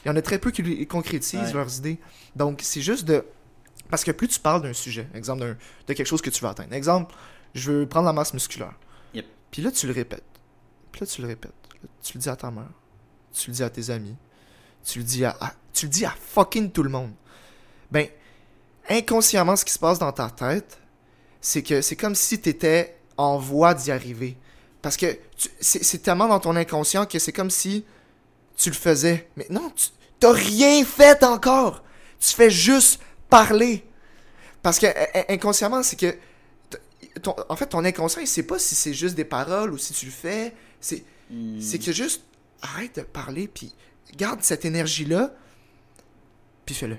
Il 0.06 0.08
y 0.08 0.12
en 0.12 0.16
a 0.16 0.22
très 0.22 0.40
peu 0.40 0.52
qui 0.52 0.88
concrétisent 0.88 1.42
Ouais. 1.48 1.54
leurs 1.54 1.78
idées. 1.78 1.98
Donc, 2.38 2.62
c'est 2.64 2.82
juste 2.82 3.04
de. 3.06 3.26
Parce 3.90 4.04
que 4.04 4.12
plus 4.12 4.28
tu 4.28 4.40
parles 4.40 4.62
d'un 4.62 4.74
sujet, 4.74 5.08
exemple 5.14 5.58
de 5.88 5.94
quelque 5.94 6.08
chose 6.08 6.22
que 6.22 6.30
tu 6.30 6.44
veux 6.44 6.50
atteindre. 6.50 6.74
Exemple, 6.74 7.16
je 7.54 7.72
veux 7.72 7.88
prendre 7.88 8.06
la 8.08 8.14
masse 8.14 8.34
musculaire. 8.34 8.74
Yep. 9.14 9.26
Puis 9.52 9.62
là, 9.62 9.72
tu 9.72 9.88
le 9.88 9.94
répètes. 9.94 10.24
Puis 10.92 11.02
là, 11.02 11.08
tu 11.08 11.22
le 11.22 11.28
répètes. 11.28 11.52
Là, 11.84 11.90
tu 12.02 12.14
le 12.18 12.22
dis 12.22 12.30
à 12.30 12.36
ta 12.36 12.52
mère. 12.52 12.70
Tu 13.34 13.50
le 13.52 13.56
dis 13.56 13.64
à 13.64 13.70
tes 13.70 13.90
amis. 13.90 14.16
Tu 14.84 15.00
le 15.00 15.06
dis 15.06 15.26
à, 15.26 15.36
à- 15.40 15.54
tu 15.74 15.86
le 15.86 15.92
dis 15.92 16.06
à 16.06 16.12
fucking 16.12 16.72
tout 16.72 16.84
le 16.84 16.90
monde. 16.90 17.12
Ben, 17.92 18.08
inconsciemment, 18.90 19.56
ce 19.56 19.66
qui 19.66 19.74
se 19.74 19.80
passe 19.80 20.00
dans 20.00 20.12
ta 20.12 20.30
tête, 20.30 20.80
c'est 21.42 21.64
que 21.64 21.82
c'est 21.82 21.96
comme 21.96 22.16
si 22.16 22.40
tu 22.42 22.50
étais 22.50 22.98
en 23.18 23.38
voie 23.38 23.74
d'y 23.74 23.92
arriver. 23.92 24.38
Parce 24.82 24.98
que 24.98 25.18
c'est 25.60 26.02
tellement 26.02 26.28
dans 26.28 26.40
ton 26.40 26.56
inconscient 26.56 27.06
que 27.06 27.18
c'est 27.20 27.32
comme 27.32 27.50
si 27.50 27.86
tu 28.56 28.70
le 28.70 28.76
faisais. 28.76 29.30
Mais 29.36 29.48
non, 29.50 29.72
tu 29.76 29.88
t'as 30.20 30.32
rien 30.32 30.84
fait 30.86 31.24
encore. 31.24 31.84
Tu 32.20 32.32
fais 32.34 32.50
juste 32.50 33.02
parler. 33.30 33.86
Parce 34.62 34.80
que 34.80 34.88
inconsciemment, 35.32 35.84
c'est 35.84 35.96
que 36.00 36.16
ton- 37.22 37.36
en 37.50 37.56
fait, 37.56 37.68
ton 37.68 37.84
inconscient, 37.86 38.22
il 38.22 38.28
sait 38.28 38.44
pas 38.44 38.58
si 38.60 38.76
c'est 38.76 38.94
juste 38.94 39.16
des 39.16 39.26
paroles 39.26 39.72
ou 39.72 39.78
si 39.78 39.94
tu 39.94 40.06
le 40.08 40.12
fais. 40.12 40.54
C'est 40.80 41.04
c'est 41.60 41.80
que 41.80 41.92
juste 41.92 42.24
arrête 42.62 42.98
de 42.98 43.02
parler 43.02 43.48
puis 43.48 43.74
garde 44.16 44.44
cette 44.44 44.64
énergie 44.66 45.06
là 45.06 45.34
puis 46.66 46.76
fais-le. 46.76 46.98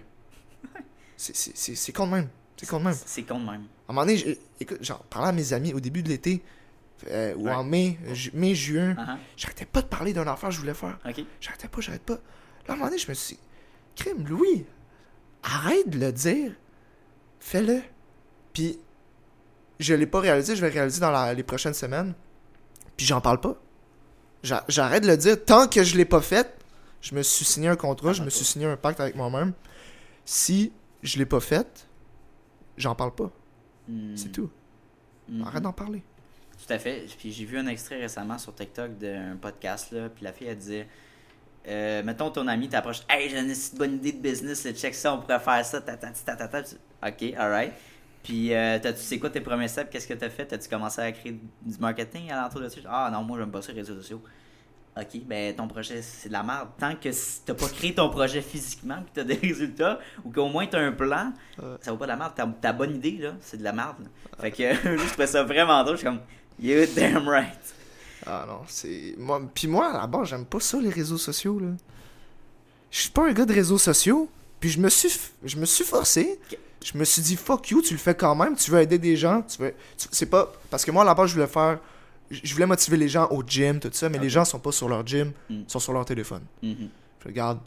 C'est- 1.17 1.93
con 1.93 2.07
de 2.07 2.13
même. 2.13 2.29
C'est 2.57 2.67
con 2.67 2.79
de 2.81 2.85
même. 2.85 2.97
C'est 3.07 3.23
con 3.23 3.41
de 3.41 3.45
même. 3.51 3.65
À 3.89 3.93
un 3.93 3.95
moment 3.95 4.07
donné, 4.07 4.39
écoute, 4.61 4.79
j'en 4.81 4.99
parlais 5.11 5.29
à 5.29 5.33
mes 5.33 5.53
amis 5.53 5.73
au 5.75 5.81
début 5.81 6.03
de 6.03 6.09
l'été, 6.09 6.43
euh, 7.09 7.35
ou 7.37 7.45
Ouais. 7.47 7.53
en 7.53 7.65
mai, 7.65 7.99
ju- 8.13 8.31
mai, 8.35 8.55
juin. 8.55 8.95
Ah, 8.99 9.19
J'arrêtais 9.37 9.65
pas 9.67 9.83
de 9.83 9.87
parler 9.87 10.13
d'un 10.13 10.27
affaire 10.27 10.49
que 10.49 10.55
je 10.55 10.61
voulais 10.61 10.75
faire. 10.75 10.99
J'arrêtais 11.41 11.69
pas, 11.69 11.81
j'arrête 11.81 12.03
pas. 12.03 12.15
Là, 12.15 12.21
à 12.69 12.73
un 12.73 12.77
moment 12.77 12.87
donné, 12.89 12.99
je 12.99 13.09
me 13.09 13.15
suis 13.15 13.37
dit, 13.37 13.41
crime, 13.95 14.27
Louis, 14.27 14.65
arrête 15.47 15.89
de 15.89 15.99
le 15.99 16.13
dire. 16.13 16.53
Fais-le. 17.41 17.81
Puis, 18.53 18.79
je 19.79 19.95
l'ai 19.95 20.07
pas 20.07 20.21
réalisé, 20.21 20.57
je 20.57 20.61
vais 20.61 20.69
le 20.69 20.75
réaliser 20.75 21.01
dans 21.01 21.11
la- 21.11 21.33
les 21.35 21.43
prochaines 21.43 21.75
semaines. 21.75 22.15
Puis 22.97 23.07
j'en 23.07 23.21
parle 23.21 23.41
pas. 23.41 23.57
J'a- 24.43 24.65
J'arrête 24.69 25.03
de 25.03 25.09
le 25.09 25.17
dire. 25.17 25.43
Tant 25.45 25.69
que 25.69 25.83
je 25.85 25.97
l'ai 25.97 26.05
pas 26.05 26.21
fait, 26.21 26.55
je 27.01 27.15
me 27.15 27.23
suis 27.23 27.45
signé 27.45 27.69
un 27.69 27.77
contrat, 27.77 28.13
je 28.13 28.23
me 28.23 28.31
suis 28.31 28.45
signé 28.45 28.67
un 28.67 28.77
pacte 28.77 29.01
avec 29.01 29.15
moi-même. 29.17 29.53
Si 30.25 30.73
je 31.03 31.19
l'ai 31.19 31.27
pas 31.27 31.41
fait, 31.41 31.87
j'en 32.77 32.95
parle 32.95 33.15
pas. 33.15 33.31
Hmm. 33.89 34.17
C'est 34.17 34.33
tout. 34.33 34.51
Mhm. 35.29 35.43
Arrête 35.45 35.63
d'en 35.63 35.73
parler. 35.73 36.03
Tout 36.67 36.73
à 36.73 36.79
fait. 36.79 37.07
Puis 37.19 37.33
j'ai 37.33 37.45
vu 37.45 37.59
un 37.59 37.67
extrait 37.67 38.01
récemment 38.01 38.39
sur 38.39 38.55
TikTok 38.55 38.97
d'un 38.99 39.37
podcast, 39.37 39.93
là, 39.93 40.09
puis 40.09 40.25
la 40.25 40.33
fille, 40.33 40.47
elle 40.49 40.57
disait 40.59 40.89
euh, 41.69 42.03
Mettons 42.03 42.31
ton 42.31 42.47
ami 42.49 42.69
t'approche 42.69 43.01
Hey, 43.09 43.29
j'ai 43.31 43.39
une 43.39 43.55
bonne 43.79 43.95
idée 43.97 44.13
de 44.13 44.19
business, 44.21 44.67
check 44.75 44.95
ça, 44.95 45.15
on 45.15 45.19
pourrait 45.21 45.41
faire 45.41 45.65
ça, 45.65 45.81
ta 45.81 45.97
ta 45.97 46.09
ta 46.11 46.49
ta. 46.49 46.59
Ok, 47.07 47.35
alright. 47.37 47.73
Puis, 48.23 48.53
euh, 48.53 48.79
t'as- 48.83 48.93
tu 48.93 49.01
sais 49.03 49.19
quoi 49.21 49.31
tes 49.31 49.41
premiers 49.41 49.69
steps? 49.69 49.89
Qu'est-ce 49.91 50.09
que 50.09 50.15
t'as 50.15 50.29
fait? 50.31 50.47
T'as-tu 50.47 50.69
commencé 50.69 51.01
à 51.01 51.13
créer 51.13 51.33
du 51.63 51.79
marketing 51.79 52.31
alentour 52.33 52.61
de 52.61 52.69
ça? 52.69 52.81
Ah 52.89 53.09
non, 53.13 53.23
moi, 53.23 53.39
j'aime 53.39 53.51
pas 53.53 53.63
ça, 53.63 53.71
les 53.73 53.81
réseaux 53.83 53.95
sociaux. 53.95 54.21
Ok, 54.99 55.21
ben 55.27 55.55
ton 55.55 55.69
projet, 55.69 56.01
c'est 56.03 56.29
de 56.29 56.33
la 56.33 56.43
merde. 56.43 56.69
Tant 56.79 56.95
que 56.97 57.11
t'as 57.45 57.55
pas 57.55 57.69
créé 57.69 57.95
ton 57.95 58.09
projet 58.09 58.41
physiquement, 58.41 58.97
que 59.03 59.21
t'as 59.21 59.25
des 59.25 59.35
résultats, 59.43 60.01
ou 60.25 60.31
qu'au 60.33 60.49
moins 60.49 60.67
t'as 60.67 60.81
un 60.81 60.93
plan, 60.93 61.33
Ouais. 61.59 61.77
ça 61.83 61.91
vaut 61.93 61.99
pas 61.99 62.07
de 62.07 62.13
la 62.13 62.17
merde. 62.17 62.33
Ta, 62.35 62.47
ta 62.61 62.73
bonne 62.73 62.97
idée, 62.97 63.19
là, 63.19 63.33
c'est 63.43 63.59
de 63.59 63.63
la 63.63 63.73
merde. 63.73 63.97
là. 64.01 64.09
Fait 64.41 64.51
que 64.51 64.73
je 64.99 65.07
trouvais 65.09 65.27
ça 65.27 65.43
vraiment 65.45 65.83
drôle. 65.85 65.97
Je 65.97 66.01
suis 66.01 66.07
comme, 66.07 66.21
you 66.59 66.85
damn 66.97 67.29
right. 67.29 67.75
Ah 68.27 68.45
non, 68.49 68.61
c'est. 68.67 69.15
Moi... 69.19 69.41
Puis 69.55 69.67
moi, 69.69 69.89
à 69.91 69.99
la 70.01 70.07
base, 70.07 70.29
j'aime 70.29 70.45
pas 70.45 70.61
ça, 70.61 70.79
les 70.81 70.91
réseaux 70.91 71.19
sociaux, 71.19 71.59
là. 71.61 71.69
Je 72.91 73.01
suis 73.01 73.11
pas 73.11 73.29
un 73.29 73.33
gars 73.33 73.45
de 73.45 73.53
réseaux 73.53 73.79
sociaux. 73.79 74.29
Puis 74.61 74.71
je 74.71 74.81
me 74.81 74.89
suis, 74.89 75.09
f- 75.09 75.31
je 75.45 75.57
me 75.59 75.67
suis 75.67 75.85
forcé. 75.85 76.39
Je 76.85 76.97
me 76.97 77.05
suis 77.05 77.21
dit, 77.23 77.37
fuck 77.37 77.69
you, 77.71 77.83
tu 77.83 77.93
le 77.95 77.99
fais 77.99 78.15
quand 78.15 78.35
même. 78.35 78.57
Tu 78.57 78.71
veux 78.71 78.81
aider 78.81 78.99
des 78.99 79.17
gens. 79.17 79.43
Tu 79.43 79.61
veux... 79.61 79.75
tu- 79.99 80.09
C'est 80.13 80.27
pas. 80.27 80.51
Parce 80.71 80.85
que 80.85 80.91
moi, 80.91 81.03
à 81.03 81.05
la 81.07 81.15
base, 81.15 81.29
je 81.31 81.35
voulais 81.35 81.47
faire. 81.47 81.79
Je 82.31 82.53
voulais 82.55 82.67
motiver 82.67 82.97
les 82.97 83.09
gens 83.09 83.29
au 83.31 83.43
gym, 83.47 83.79
tout 83.79 83.91
ça. 83.93 84.09
Mais 84.09 84.19
les 84.19 84.31
gens 84.31 84.45
sont 84.45 84.59
pas 84.59 84.73
sur 84.73 84.89
leur 84.89 85.07
gym, 85.07 85.29
Mm. 85.49 85.55
ils 85.67 85.71
sont 85.71 85.79
sur 85.79 85.93
leur 85.93 86.05
téléphone. 86.05 86.43
Mhm. 86.63 86.89
Je 87.23 87.29
regarde, 87.29 87.59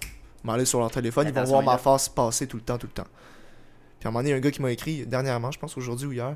m'aller 0.43 0.66
sur 0.66 0.80
leur 0.80 0.91
téléphone, 0.91 1.28
ils 1.28 1.34
vont 1.34 1.43
voir 1.45 1.62
ma 1.64 1.78
face 1.78 2.10
passer 2.10 2.45
tout 2.47 2.57
le 2.57 2.64
temps, 2.64 2.78
tout 2.78 2.88
le 2.88 2.91
temps. 2.93 3.07
Puis 3.99 4.07
à 4.07 4.10
un 4.10 4.12
moment 4.12 4.20
donné, 4.20 4.30
il 4.30 4.32
y 4.32 4.36
a 4.36 4.38
un 4.38 4.41
gars 4.41 4.51
qui 4.51 4.62
m'a 4.62 4.72
écrit 4.72 5.05
dernièrement, 5.05 5.51
je 5.51 5.60
pense 5.60 5.78
aujourd'hui 5.78 6.07
ou 6.07 6.12
hier. 6.12 6.36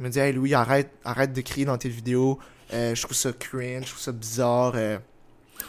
Il 0.00 0.04
m'a 0.04 0.08
dit 0.08 0.18
Hey 0.18 0.32
Louis, 0.32 0.54
arrête, 0.54 0.90
arrête 1.04 1.32
de 1.32 1.40
crier 1.42 1.66
dans 1.66 1.76
tes 1.78 1.90
vidéos. 1.90 2.38
Euh, 2.72 2.94
je 2.94 3.02
trouve 3.02 3.14
ça 3.16 3.32
cringe, 3.32 3.84
je 3.84 3.90
trouve 3.90 4.00
ça 4.00 4.12
bizarre. 4.12 4.72
euh, 4.74 4.98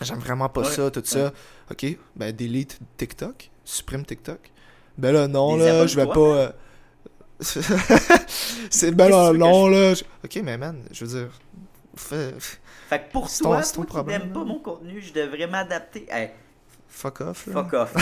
J'aime 0.02 0.20
vraiment 0.20 0.48
pas 0.50 0.62
Ouais, 0.62 0.68
ça, 0.72 0.90
tout 0.90 1.02
ça. 1.04 1.34
Ok, 1.70 1.86
ben 2.16 2.34
delete 2.36 2.80
TikTok, 2.98 3.50
supprime 3.66 4.06
TikTok. 4.06 4.40
Ben 4.98 5.12
là, 5.12 5.28
non, 5.28 5.58
là, 5.58 5.86
je 5.86 5.96
vais 5.98 6.06
pas. 6.08 6.20
euh, 6.20 6.52
C'est 8.70 8.92
ben 8.92 9.10
là, 9.10 9.34
non, 9.34 9.68
là. 9.68 9.94
je- 9.94 10.04
Ok, 10.24 10.40
mais 10.44 10.58
man, 10.58 10.82
je 10.92 11.06
veux 11.06 11.20
dire. 11.20 11.40
Fait 11.98 13.00
que 13.00 13.12
pour 13.12 13.28
ton- 13.30 13.44
toi, 13.50 13.62
ton 13.64 13.84
toi 13.84 14.02
qui 14.04 14.10
n'aimes 14.10 14.32
pas 14.32 14.44
mon 14.44 14.60
contenu, 14.60 15.02
je 15.02 15.12
devrais 15.14 15.48
m'adapter. 15.48 16.06
Hey, 16.10 16.32
Fuck 16.94 17.22
off. 17.22 17.48
là. 17.48 17.54
fuck 17.54 17.74
off. 17.74 17.96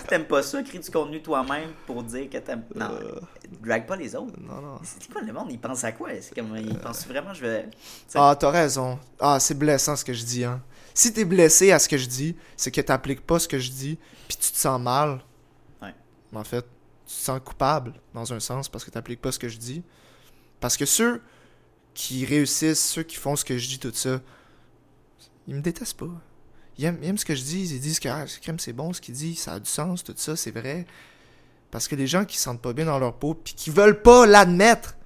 Si 0.00 0.04
t'aimes 0.08 0.26
pas 0.26 0.42
ça, 0.42 0.62
crée 0.64 0.78
du 0.80 0.90
contenu 0.90 1.22
toi-même 1.22 1.70
pour 1.86 2.02
dire 2.02 2.28
que 2.28 2.38
t'aimes. 2.38 2.64
Non, 2.74 2.90
Euh, 2.90 3.20
drag 3.62 3.86
pas 3.86 3.94
les 3.96 4.14
autres. 4.16 4.34
non, 4.40 4.60
non. 4.60 4.78
C'est 4.82 5.10
quoi 5.10 5.22
le 5.22 5.32
monde 5.32 5.46
Il 5.50 5.60
pense 5.60 5.84
à 5.84 5.92
quoi? 5.92 6.08
C'est 6.20 6.34
comme. 6.34 6.54
Il 6.56 6.76
pense 6.78 7.06
vraiment, 7.06 7.32
je 7.32 7.40
vais. 7.40 7.68
Ah, 8.14 8.36
t'as 8.38 8.50
raison. 8.50 8.98
Ah, 9.20 9.38
c'est 9.40 9.54
blessant 9.54 9.94
ce 9.96 10.04
que 10.04 10.12
je 10.12 10.24
dis, 10.24 10.44
hein. 10.44 10.60
Si 10.92 11.12
t'es 11.14 11.24
blessé 11.24 11.70
à 11.72 11.78
ce 11.78 11.88
que 11.88 11.96
je 11.96 12.06
dis, 12.06 12.36
c'est 12.56 12.70
que 12.72 12.80
t'appliques 12.80 13.24
pas 13.24 13.38
ce 13.38 13.46
que 13.48 13.58
je 13.58 13.70
dis, 13.70 13.98
puis 14.28 14.36
tu 14.36 14.50
te 14.52 14.56
sens 14.58 14.78
mal. 14.80 15.22
Ouais. 15.80 15.94
Mais 16.32 16.38
En 16.40 16.44
fait, 16.44 16.62
tu 17.06 17.14
te 17.14 17.20
sens 17.20 17.40
coupable, 17.42 17.94
dans 18.12 18.30
un 18.32 18.40
sens, 18.40 18.68
parce 18.68 18.84
que 18.84 18.90
t'appliques 18.90 19.22
pas 19.22 19.32
ce 19.32 19.38
que 19.38 19.48
je 19.48 19.56
dis. 19.56 19.82
Parce 20.60 20.76
que 20.76 20.84
ceux 20.84 21.22
qui 21.94 22.26
réussissent, 22.26 22.84
ceux 22.84 23.04
qui 23.04 23.16
font 23.16 23.36
ce 23.36 23.44
que 23.44 23.56
je 23.56 23.68
dis, 23.68 23.78
tout 23.78 23.92
ça, 23.94 24.20
ils 25.46 25.54
me 25.54 25.60
détestent 25.62 25.96
pas. 25.98 26.10
Ils 26.78 26.84
aiment, 26.86 26.98
ils 27.02 27.08
aiment 27.08 27.18
ce 27.18 27.24
que 27.24 27.34
je 27.34 27.42
dis, 27.42 27.74
ils 27.74 27.80
disent 27.80 28.00
que 28.00 28.08
ah, 28.08 28.24
c'est 28.58 28.72
bon, 28.72 28.92
ce 28.92 29.00
qu'il 29.00 29.14
dit, 29.14 29.34
ça 29.34 29.54
a 29.54 29.60
du 29.60 29.68
sens, 29.68 30.02
tout 30.04 30.14
ça, 30.16 30.36
c'est 30.36 30.50
vrai. 30.50 30.86
Parce 31.70 31.88
que 31.88 31.94
les 31.96 32.06
gens 32.06 32.24
qui 32.24 32.36
se 32.36 32.42
sentent 32.44 32.62
pas 32.62 32.72
bien 32.72 32.84
dans 32.86 32.98
leur 32.98 33.14
peau, 33.14 33.34
puis 33.34 33.54
qui 33.54 33.70
veulent 33.70 34.02
pas 34.02 34.26
l'admettre, 34.26 34.96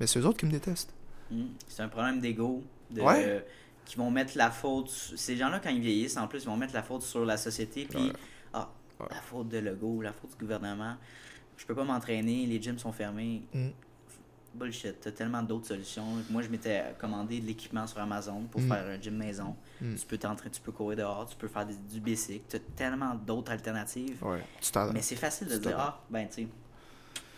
mais 0.00 0.06
c'est 0.06 0.18
eux 0.18 0.26
autres 0.26 0.38
qui 0.38 0.46
me 0.46 0.50
détestent. 0.52 0.92
Hmm, 1.30 1.46
C'est 1.68 1.82
un 1.82 1.88
problème 1.88 2.20
d'ego. 2.20 2.62
De, 2.90 3.00
Ouais. 3.02 3.24
euh, 3.26 3.40
qui 3.84 3.96
vont 3.96 4.10
mettre 4.12 4.36
la 4.36 4.50
faute. 4.52 4.88
sur- 4.88 5.18
Ces 5.18 5.36
gens-là, 5.36 5.58
quand 5.60 5.70
ils 5.70 5.80
vieillissent, 5.80 6.16
en 6.16 6.28
plus, 6.28 6.42
ils 6.44 6.46
vont 6.46 6.56
mettre 6.56 6.74
la 6.74 6.82
faute 6.84 7.02
sur 7.02 7.24
la 7.24 7.36
société. 7.36 7.84
Puis, 7.88 7.98
Ouais. 8.06 8.12
ah, 8.52 8.70
Ouais. 9.00 9.06
la 9.10 9.20
faute 9.22 9.48
de 9.48 9.58
Legault, 9.58 10.02
la 10.02 10.12
faute 10.12 10.30
du 10.30 10.36
gouvernement. 10.36 10.96
Je 11.56 11.64
peux 11.66 11.74
pas 11.74 11.84
m'entraîner, 11.84 12.46
les 12.46 12.60
gyms 12.62 12.78
sont 12.78 12.92
fermés. 12.92 13.42
Mm. 13.52 13.68
Bullshit, 14.56 15.00
t'as 15.00 15.10
tellement 15.12 15.42
d'autres 15.42 15.66
solutions. 15.68 16.04
Moi, 16.30 16.42
je 16.42 16.48
m'étais 16.48 16.82
commandé 16.98 17.40
de 17.40 17.46
l'équipement 17.46 17.86
sur 17.86 17.98
Amazon 17.98 18.42
pour 18.50 18.60
Mm. 18.60 18.68
faire 18.68 18.86
un 18.86 19.00
gym 19.00 19.16
maison. 19.16 19.54
Mm. 19.80 19.94
Tu 19.94 20.06
peux 20.06 20.18
t'entraîner, 20.18 20.50
tu 20.52 20.60
peux 20.60 20.72
courir 20.72 20.96
dehors, 20.98 21.26
tu 21.28 21.36
peux 21.36 21.48
faire 21.48 21.66
des- 21.66 21.74
du 21.74 22.00
basic. 22.00 22.48
T'as 22.48 22.58
tellement 22.74 23.14
d'autres 23.14 23.52
alternatives. 23.52 24.22
Ouais, 24.24 24.42
Mais 24.92 25.02
c'est 25.02 25.16
facile 25.16 25.48
de 25.48 25.58
dire, 25.58 25.76
ah, 25.78 26.02
ben, 26.10 26.26
tu 26.28 26.42
sais, 26.42 26.48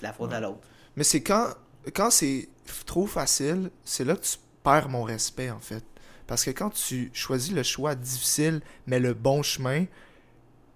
la 0.03 0.13
faute 0.13 0.33
à 0.33 0.41
l'autre. 0.41 0.67
Mais 0.97 1.05
c'est 1.05 1.23
quand, 1.23 1.49
quand 1.95 2.11
c'est 2.11 2.49
trop 2.87 3.07
facile, 3.07 3.71
c'est 3.85 4.05
là 4.05 4.15
que 4.17 4.25
tu 4.25 4.37
perds 4.63 4.89
mon 4.89 5.03
respect, 5.03 5.51
en 5.51 5.61
fait. 5.61 5.85
Parce 6.27 6.45
que 6.45 6.51
quand 6.51 6.71
tu 6.71 7.11
choisis 7.15 7.53
le 7.53 7.63
choix 7.63 7.95
difficile, 7.95 8.61
mais 8.87 9.01
le 9.01 9.15
bon 9.15 9.43
chemin, 9.43 9.87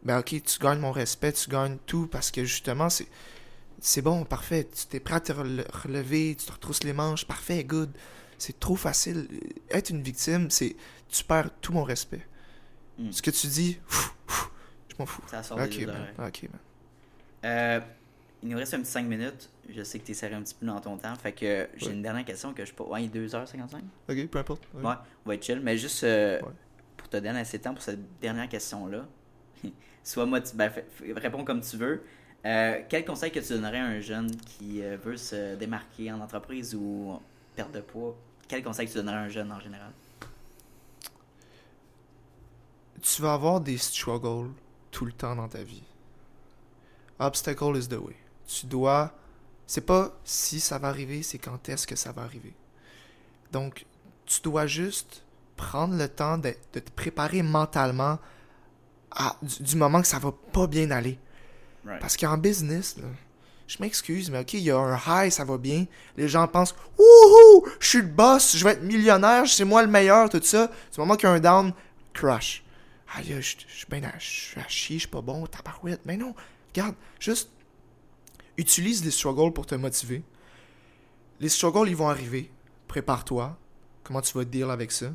ben 0.03 0.19
ok, 0.19 0.43
tu 0.43 0.59
gagnes 0.59 0.81
mon 0.81 0.93
respect, 0.93 1.33
tu 1.33 1.49
gagnes 1.51 1.77
tout, 1.87 2.07
parce 2.07 2.31
que 2.31 2.43
justement, 2.45 2.89
c'est 2.89 3.07
c'est 3.85 4.01
bon, 4.03 4.25
parfait, 4.25 4.65
tu 4.75 4.87
t'es 4.87 5.01
prêt 5.01 5.17
à 5.17 5.21
te 5.21 5.33
rele- 5.33 5.67
relever, 5.73 6.35
tu 6.39 6.47
te 6.47 6.53
retrousses 6.53 6.85
les 6.85 6.93
manches, 6.93 7.27
parfait, 7.27 7.65
good. 7.65 7.91
C'est 8.39 8.59
trop 8.59 8.77
facile. 8.77 9.29
Être 9.71 9.91
une 9.91 10.03
victime, 10.03 10.51
c'est 10.51 10.75
tu 11.09 11.23
perds 11.25 11.51
tout 11.61 11.73
mon 11.73 11.83
respect. 11.85 12.25
Mm. 12.99 13.13
Ce 13.13 13.21
que 13.23 13.31
tu 13.31 13.47
dis, 13.49 13.79
pff, 13.89 14.15
pff, 14.27 14.51
je 14.89 14.95
m'en 14.99 15.07
fous. 15.07 15.23
Ça 15.29 15.43
sort 15.43 15.59
Ok, 15.61 15.69
des 15.71 15.87
man. 15.87 15.97
oreilles. 16.17 16.29
Ok, 16.29 16.43
man. 16.51 16.61
Euh, 17.45 17.81
il 18.43 18.49
nous 18.49 18.57
reste 18.59 18.75
un 18.75 18.81
petit 18.81 18.91
5 18.91 19.07
minutes. 19.07 19.51
Je 19.73 19.83
sais 19.85 19.99
que 19.99 20.05
tu 20.07 20.13
es 20.13 20.15
serré 20.15 20.35
un 20.35 20.43
petit 20.43 20.55
peu 20.55 20.67
dans 20.67 20.81
ton 20.81 20.97
temps. 20.97 21.15
Fait 21.17 21.33
que 21.33 21.69
j'ai 21.77 21.87
Ouais. 21.87 21.93
une 21.93 22.03
dernière 22.03 22.25
question 22.25 22.53
que 22.55 22.65
je 22.65 22.73
peux. 22.73 22.83
Ouais, 22.85 23.07
2h55 23.07 23.83
Ok, 24.09 24.27
peu 24.29 24.39
importe. 24.39 24.63
Ouais, 24.75 24.83
on 25.25 25.29
va 25.29 25.35
être 25.35 25.45
chill. 25.45 25.61
Mais 25.61 25.77
juste 25.79 26.03
euh, 26.05 26.41
Ouais. 26.41 26.49
pour 26.97 27.09
te 27.09 27.17
donner 27.19 27.39
assez 27.41 27.59
de 27.59 27.63
temps 27.63 27.75
pour 27.75 27.83
cette 27.83 28.19
dernière 28.21 28.49
question-là. 28.49 29.07
Ben, 30.55 30.71
fais- 30.71 30.85
fais- 30.91 31.13
réponds 31.13 31.45
comme 31.45 31.61
tu 31.61 31.77
veux. 31.77 32.03
Euh, 32.45 32.83
quel 32.89 33.05
conseil 33.05 33.31
que 33.31 33.39
tu 33.39 33.53
donnerais 33.53 33.79
à 33.79 33.85
un 33.85 34.01
jeune 34.01 34.35
qui 34.37 34.83
euh, 34.83 34.97
veut 35.03 35.17
se 35.17 35.55
démarquer 35.55 36.11
en 36.11 36.21
entreprise 36.21 36.75
ou 36.75 37.21
perdre 37.55 37.73
de 37.73 37.81
poids? 37.81 38.17
Quel 38.49 38.65
conseil 38.65 38.87
que 38.87 38.93
tu 38.93 38.99
donnerais 38.99 39.17
à 39.17 39.21
un 39.21 39.29
jeune 39.29 39.53
en 39.53 39.61
général? 39.61 39.93
Tu 43.01 43.23
vas 43.23 43.35
avoir 43.35 43.61
des 43.61 43.79
struggles 43.79 44.51
tout 44.91 45.05
le 45.05 45.13
temps 45.13 45.37
dans 45.37 45.49
ta 45.49 45.63
vie. 45.63 45.83
Obstacle 47.19 47.77
is 47.77 47.89
the 47.89 47.99
way. 47.99 48.17
Tu 48.47 48.67
dois. 48.67 49.13
C'est 49.67 49.87
pas 49.87 50.13
si 50.25 50.59
ça 50.59 50.79
va 50.79 50.89
arriver, 50.89 51.23
c'est 51.23 51.39
quand 51.39 51.69
est-ce 51.69 51.87
que 51.87 51.97
ça 51.97 52.13
va 52.13 52.23
arriver. 52.23 52.53
Donc, 53.53 53.87
tu 54.27 54.41
dois 54.43 54.67
juste 54.67 55.25
prendre 55.57 55.97
le 55.97 56.09
temps 56.09 56.39
de, 56.39 56.55
te 56.73 56.81
préparer 56.91 57.43
mentalement 57.43 58.19
du, 59.43 59.63
du 59.63 59.77
moment 59.77 60.01
que 60.01 60.09
ça 60.09 60.19
va 60.19 60.33
pas 60.33 60.67
bien 60.67 60.91
aller. 60.91 61.19
Parce 62.01 62.17
qu'en 62.17 62.39
business, 62.39 62.97
là, 62.97 63.09
je 63.67 63.77
m'excuse, 63.81 64.31
mais 64.31 64.41
ok, 64.41 64.55
il 64.55 64.61
y 64.61 64.71
a 64.71 64.79
un 64.79 64.97
high, 65.07 65.31
ça 65.31 65.45
va 65.45 65.59
bien. 65.59 65.87
Les 66.17 66.29
gens 66.29 66.47
pensent, 66.47 66.75
wouhou, 66.99 67.67
je 67.81 67.89
suis 67.89 67.99
le 68.03 68.07
boss, 68.07 68.57
je 68.57 68.65
vais 68.65 68.73
être 68.73 68.83
millionnaire, 68.83 69.47
c'est 69.49 69.65
moi 69.65 69.83
le 69.83 69.89
meilleur, 69.89 70.29
tout 70.29 70.41
ça. 70.43 70.67
Du 70.93 71.01
moment 71.01 71.17
qu'il 71.17 71.29
y 71.29 71.33
a 71.33 71.35
un 71.35 71.41
down, 71.41 71.73
crash. 72.13 72.63
Ah, 73.15 73.23
là, 73.23 73.41
je 73.41 73.57
suis 73.69 73.87
bien 73.91 74.03
à, 74.05 74.19
chier, 74.19 74.97
je 74.97 75.01
suis 75.01 75.09
pas 75.09 75.21
bon, 75.21 75.47
tabarouette. 75.47 76.01
Mais 76.05 76.17
non, 76.17 76.35
regarde, 76.73 76.95
juste 77.19 77.51
utilise 78.57 79.05
les 79.05 79.11
struggles 79.11 79.53
pour 79.53 79.67
te 79.67 79.75
motiver. 79.75 80.23
Les 81.41 81.49
struggles, 81.49 81.89
ils 81.89 81.97
vont 81.97 82.09
arriver. 82.09 82.51
Prépare-toi. 82.89 83.59
Comment 84.05 84.21
tu 84.21 84.37
vas 84.37 84.45
deal 84.45 84.71
avec 84.71 84.93
ça? 84.93 85.07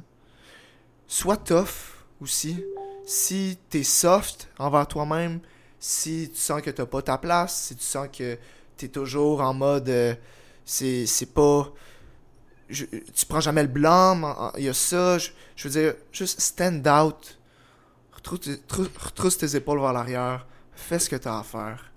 Sois 1.07 1.38
tough 1.38 2.05
aussi. 2.20 2.63
Si 3.05 3.57
t'es 3.70 3.84
soft 3.84 4.49
envers 4.57 4.88
toi-même, 4.88 5.39
si 5.80 6.30
tu 6.34 6.39
sens 6.39 6.61
que 6.61 6.69
t'as 6.69 6.86
pas 6.86 7.01
ta 7.01 7.17
place, 7.17 7.55
si 7.67 7.75
tu 7.75 7.84
sens 7.84 8.07
que 8.15 8.38
t'es 8.78 8.88
toujours 8.88 9.41
en 9.41 9.53
mode 9.53 9.89
euh, 9.89 10.15
c'est 10.65 11.05
c'est 11.05 11.34
pas 11.34 11.71
je- 12.69 12.86
tu 12.86 13.25
prends 13.28 13.39
jamais 13.39 13.63
le 13.63 13.69
en- 14.23 14.51
il 14.57 14.63
y 14.65 14.69
a 14.69 14.73
ça, 14.73 15.17
je, 15.17 15.30
je 15.55 15.67
veux 15.67 15.82
dire 15.82 15.95
juste 16.11 16.39
stand 16.41 16.86
out. 16.88 17.38
Retrousse, 18.13 18.41
tes- 18.41 18.57
trou- 18.67 18.88
retrousse 18.99 19.38
tes 19.38 19.55
épaules 19.55 19.80
vers 19.80 19.93
l'arrière, 19.93 20.45
fais 20.73 20.99
ce 20.99 21.09
que 21.09 21.15
t'as 21.15 21.39
à 21.39 21.43
faire. 21.43 21.91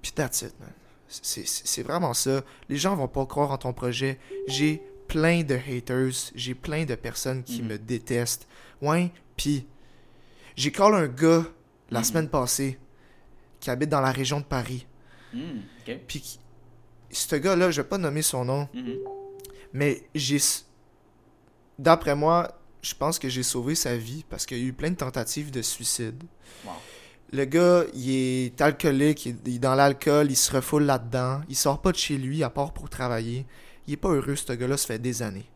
Puis 0.00 0.12
that's 0.12 0.42
it, 0.42 0.54
man. 0.60 0.70
C'est- 1.08 1.46
C'est 1.46 1.82
vraiment 1.82 2.14
ça. 2.14 2.42
Les 2.68 2.76
gens 2.76 2.94
vont 2.96 3.08
pas 3.08 3.26
croire 3.26 3.50
en 3.50 3.58
ton 3.58 3.72
projet. 3.72 4.18
J'ai 4.46 4.80
plein 5.08 5.42
de 5.42 5.56
haters, 5.56 6.30
j'ai 6.36 6.54
plein 6.54 6.84
de 6.84 6.94
personnes 6.94 7.42
qui 7.42 7.62
Mhm. 7.62 7.68
me 7.68 7.78
détestent. 7.78 8.46
Ouais, 8.80 9.10
puis 9.36 9.66
j'ai 10.56 10.70
call 10.72 10.94
un 10.94 11.08
gars 11.08 11.44
la 11.90 11.98
Mhm. 11.98 12.04
semaine 12.04 12.28
passée 12.30 12.78
qui 13.60 13.70
habite 13.70 13.88
dans 13.90 14.00
la 14.00 14.10
région 14.12 14.40
de 14.40 14.44
Paris. 14.44 14.86
Hmm. 15.32 15.60
Puis 16.08 16.38
ce 17.10 17.36
gars-là, 17.36 17.70
je 17.70 17.80
vais 17.82 17.88
pas 17.88 17.98
nommer 17.98 18.22
son 18.22 18.44
nom, 18.44 18.68
Mhm. 18.74 18.96
mais 19.72 20.02
j'ai. 20.14 20.38
D'après 21.78 22.14
moi, 22.14 22.52
je 22.82 22.94
pense 22.94 23.18
que 23.18 23.28
j'ai 23.28 23.42
sauvé 23.42 23.74
sa 23.74 23.96
vie 23.96 24.24
parce 24.28 24.46
qu'il 24.46 24.58
y 24.58 24.62
a 24.62 24.64
eu 24.64 24.72
plein 24.72 24.90
de 24.90 24.96
tentatives 24.96 25.50
de 25.50 25.62
suicide. 25.62 26.22
Wow. 26.64 26.72
Le 27.32 27.44
gars, 27.44 27.84
il 27.94 28.10
est 28.10 28.60
alcoolique, 28.60 29.26
il 29.26 29.36
est- 29.54 29.58
dans 29.58 29.74
l'alcool, 29.74 30.30
il 30.30 30.36
se 30.36 30.52
refoule 30.52 30.82
là-dedans, 30.84 31.40
il 31.48 31.56
sort 31.56 31.80
pas 31.80 31.92
de 31.92 31.96
chez 31.96 32.16
lui 32.18 32.42
à 32.42 32.50
part 32.50 32.72
pour 32.72 32.90
travailler. 32.90 33.46
Il 33.86 33.94
est 33.94 33.96
pas 33.96 34.08
heureux, 34.10 34.36
ce 34.36 34.52
gars-là, 34.52 34.76
ça 34.76 34.88
fait 34.88 34.98
des 34.98 35.22
années. 35.22 35.48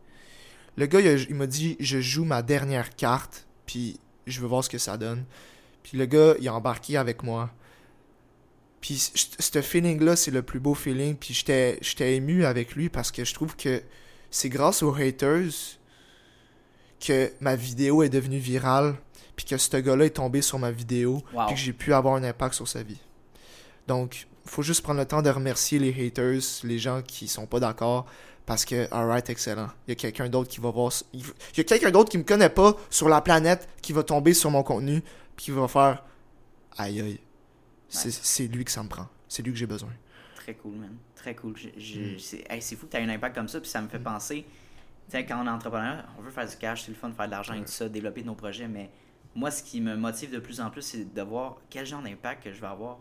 Le 0.77 0.87
gars, 0.87 1.01
il, 1.01 1.27
il 1.29 1.35
m'a 1.35 1.47
dit 1.47 1.77
Je 1.81 2.01
joue 2.01 2.25
ma 2.25 2.43
dernière 2.43 2.95
carte, 2.95 3.47
puis 3.67 3.99
je 4.27 4.41
veux 4.41 4.47
voir 4.47 4.63
ce 4.65 4.71
que 4.71 4.79
ça 4.79 4.97
donne. 4.97 5.25
Puis 5.83 5.99
le 5.99 6.07
gars, 6.07 6.35
il 6.41 6.49
a 6.49 6.55
embarqué 6.55 6.97
avec 6.97 7.23
moi. 7.23 7.51
Puis 8.85 9.13
ce 9.39 9.63
feeling-là, 9.63 10.15
c'est 10.15 10.31
le 10.31 10.43
plus 10.43 10.61
beau 10.61 10.75
feeling. 10.75 11.17
Puis 11.17 11.33
j'étais 11.33 12.17
ému 12.17 12.45
avec 12.45 12.75
lui 12.75 12.91
parce 12.91 13.11
que 13.11 13.25
je 13.25 13.33
trouve 13.33 13.57
que 13.57 13.83
c'est 14.31 14.51
grâce 14.51 14.83
aux 14.83 14.95
haters 14.95 15.79
que 17.01 17.33
ma 17.41 17.57
vidéo 17.57 18.03
est 18.03 18.11
devenue 18.11 18.37
virale. 18.37 18.97
Puis 19.37 19.47
que 19.47 19.57
ce 19.57 19.75
gars-là 19.79 20.05
est 20.05 20.11
tombé 20.11 20.43
sur 20.43 20.59
ma 20.59 20.71
vidéo. 20.71 21.23
Wow. 21.33 21.47
Puis 21.47 21.55
que 21.55 21.61
j'ai 21.63 21.73
pu 21.73 21.95
avoir 21.95 22.17
un 22.17 22.25
impact 22.25 22.57
sur 22.57 22.69
sa 22.69 22.83
vie. 22.83 23.01
Donc, 23.89 24.27
faut 24.45 24.61
juste 24.61 24.83
prendre 24.83 25.01
le 25.01 25.07
temps 25.07 25.23
de 25.23 25.31
remercier 25.31 25.79
les 25.79 26.07
haters, 26.07 26.43
les 26.63 26.79
gens 26.79 27.01
qui 27.01 27.27
sont 27.27 27.47
pas 27.47 27.61
d'accord. 27.61 28.05
Parce 28.45 28.67
que, 28.67 28.87
alright, 28.93 29.31
excellent. 29.31 29.71
Il 29.87 29.93
y 29.93 29.93
a 29.93 29.95
quelqu'un 29.95 30.29
d'autre 30.29 30.51
qui 30.51 30.61
va 30.61 30.71
voir. 30.71 30.93
Il 31.15 31.23
y 31.57 31.61
a 31.61 31.65
quelqu'un 31.65 31.91
d'autre 31.91 32.11
qui 32.11 32.19
me 32.19 32.25
connaît 32.25 32.51
pas 32.51 32.77
sur 32.91 33.09
la 33.09 33.23
planète 33.23 33.67
qui 33.81 33.95
va 33.95 34.03
tomber 34.03 34.35
sur 34.35 34.51
mon 34.51 34.63
contenu. 34.63 35.01
Puis 35.37 35.47
qui 35.47 35.51
va 35.53 35.69
faire. 35.69 36.05
Aïe 36.77 37.01
aïe. 37.01 37.19
C'est 37.95 38.47
lui 38.49 38.65
que 38.65 38.71
ça 38.71 38.83
me 38.83 38.89
prend. 38.89 39.09
C'est 39.29 39.43
lui 39.43 39.53
que 39.53 39.59
j'ai 39.59 39.67
besoin. 39.67 39.91
Très 40.37 40.55
cool, 40.55 40.75
man. 40.75 40.97
Très 41.15 41.35
cool. 41.35 41.53
Mm. 41.53 42.19
C'est 42.19 42.45
hey, 42.51 42.61
fou 42.61 42.87
que 42.87 42.91
tu 42.91 42.97
aies 42.97 43.05
un 43.05 43.09
impact 43.09 43.35
comme 43.35 43.49
ça, 43.49 43.61
puis 43.61 43.71
ça 43.71 43.81
me 43.81 43.89
fait 43.89 43.99
penser. 43.99 44.45
Tu 45.07 45.13
sais, 45.13 45.25
quand 45.25 45.43
on 45.43 45.47
est 45.47 45.51
entrepreneur, 45.51 46.05
on 46.19 46.23
veut 46.23 46.31
faire 46.31 46.49
du 46.49 46.57
cash, 46.57 46.85
c'est 46.85 46.91
le 46.91 46.97
fun 46.97 47.09
de 47.09 47.15
faire 47.15 47.27
de 47.27 47.31
l'argent 47.31 47.55
et 47.55 47.61
tout 47.61 47.67
ça, 47.67 47.89
développer 47.89 48.23
nos 48.23 48.35
projets, 48.35 48.69
mais 48.69 48.91
moi, 49.35 49.51
ce 49.51 49.63
qui 49.63 49.81
me 49.81 49.97
motive 49.97 50.31
de 50.31 50.39
plus 50.39 50.61
en 50.61 50.71
plus, 50.71 50.83
c'est 50.83 51.13
de 51.13 51.23
voir 51.23 51.59
quel 51.69 51.87
genre 51.87 52.03
d'impact 52.03 52.45
que 52.45 52.53
je 52.53 52.61
vais 52.61 52.67
avoir. 52.67 52.99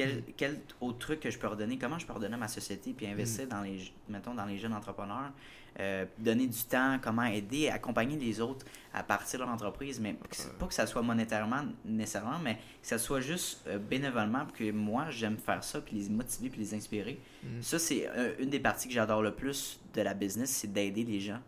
Quel, 0.00 0.16
Mm. 0.18 0.22
quel 0.36 0.60
autre 0.80 0.98
truc 0.98 1.20
que 1.20 1.30
je 1.30 1.38
peux 1.38 1.46
redonner, 1.48 1.78
comment 1.78 1.98
je 1.98 2.06
peux 2.06 2.12
redonner 2.12 2.34
à 2.34 2.38
ma 2.38 2.48
société, 2.48 2.92
puis 2.92 3.06
investir 3.06 3.46
Mm. 3.46 3.48
dans 3.48 3.60
les, 3.62 3.92
mettons, 4.08 4.34
dans 4.34 4.44
les 4.46 4.58
jeunes 4.58 4.72
entrepreneurs, 4.74 5.30
euh, 5.78 6.04
donner 6.18 6.46
du 6.46 6.62
temps, 6.64 6.98
comment 7.00 7.24
aider, 7.24 7.68
accompagner 7.68 8.16
les 8.16 8.40
autres 8.40 8.66
à 8.92 9.02
partir 9.04 9.38
de 9.38 9.44
leur 9.44 9.54
entreprise, 9.54 10.00
mais 10.00 10.14
que 10.14 10.48
pas 10.58 10.66
que 10.66 10.74
ça 10.74 10.86
soit 10.86 11.02
monétairement 11.02 11.62
nécessairement, 11.84 12.38
mais 12.40 12.56
que 12.56 12.60
ça 12.88 12.98
soit 12.98 13.20
juste 13.20 13.64
euh, 13.68 13.78
bénévolement, 13.78 14.44
pour 14.46 14.56
que 14.56 14.70
moi, 14.72 15.10
j'aime 15.10 15.36
faire 15.38 15.62
ça, 15.62 15.80
puis 15.80 15.96
les 15.96 16.08
motiver, 16.08 16.50
puis 16.50 16.60
les 16.60 16.74
inspirer. 16.74 17.20
Mm. 17.44 17.62
Ça, 17.62 17.78
c'est 17.78 18.08
euh, 18.08 18.34
une 18.40 18.50
des 18.50 18.60
parties 18.60 18.88
que 18.88 18.94
j'adore 18.94 19.22
le 19.22 19.32
plus 19.34 19.78
de 19.94 20.02
la 20.02 20.14
business, 20.14 20.50
c'est 20.50 20.72
d'aider 20.72 21.04
les 21.04 21.20
gens. 21.20 21.40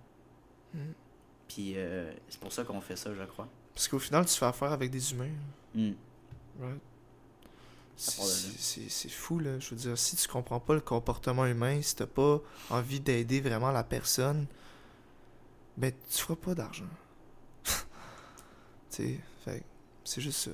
Mm. 0.75 0.79
Puis 1.49 1.77
c'est 2.29 2.41
pour 2.41 2.53
ça 2.53 2.65
qu'on 2.65 2.81
fait 2.81 2.97
ça, 2.97 3.13
je 3.15 3.23
crois. 3.25 3.47
Parce 3.75 3.87
qu'au 3.89 3.99
final, 3.99 4.25
tu 4.25 4.35
fais 4.39 4.47
affaire 4.47 4.73
avec 4.73 4.91
des 4.91 5.13
humains. 5.13 5.29
Right? 5.75 6.81
C'est 7.97 9.11
fou, 9.11 9.39
là. 9.39 9.59
Je 9.59 9.71
veux 9.71 9.77
dire, 9.77 9.99
si 9.99 10.17
tu 10.17 10.29
comprends 10.29 10.61
pas 10.61 10.75
le 10.75 10.81
comportement 10.81 11.47
humain, 11.47 11.81
si 11.83 11.97
t'as 11.97 12.07
pas 12.07 12.41
envie 12.71 13.01
d'aider 13.01 13.41
vraiment 13.41 13.71
la 13.71 13.85
personne, 13.85 14.47
ben, 15.77 15.93
tu 16.11 16.19
feras 16.19 16.37
pas 16.37 16.55
d'argent. 16.55 16.89
tu 18.91 19.21
sais, 19.41 19.63
c'est 20.05 20.21
juste 20.21 20.39
ça. 20.39 20.51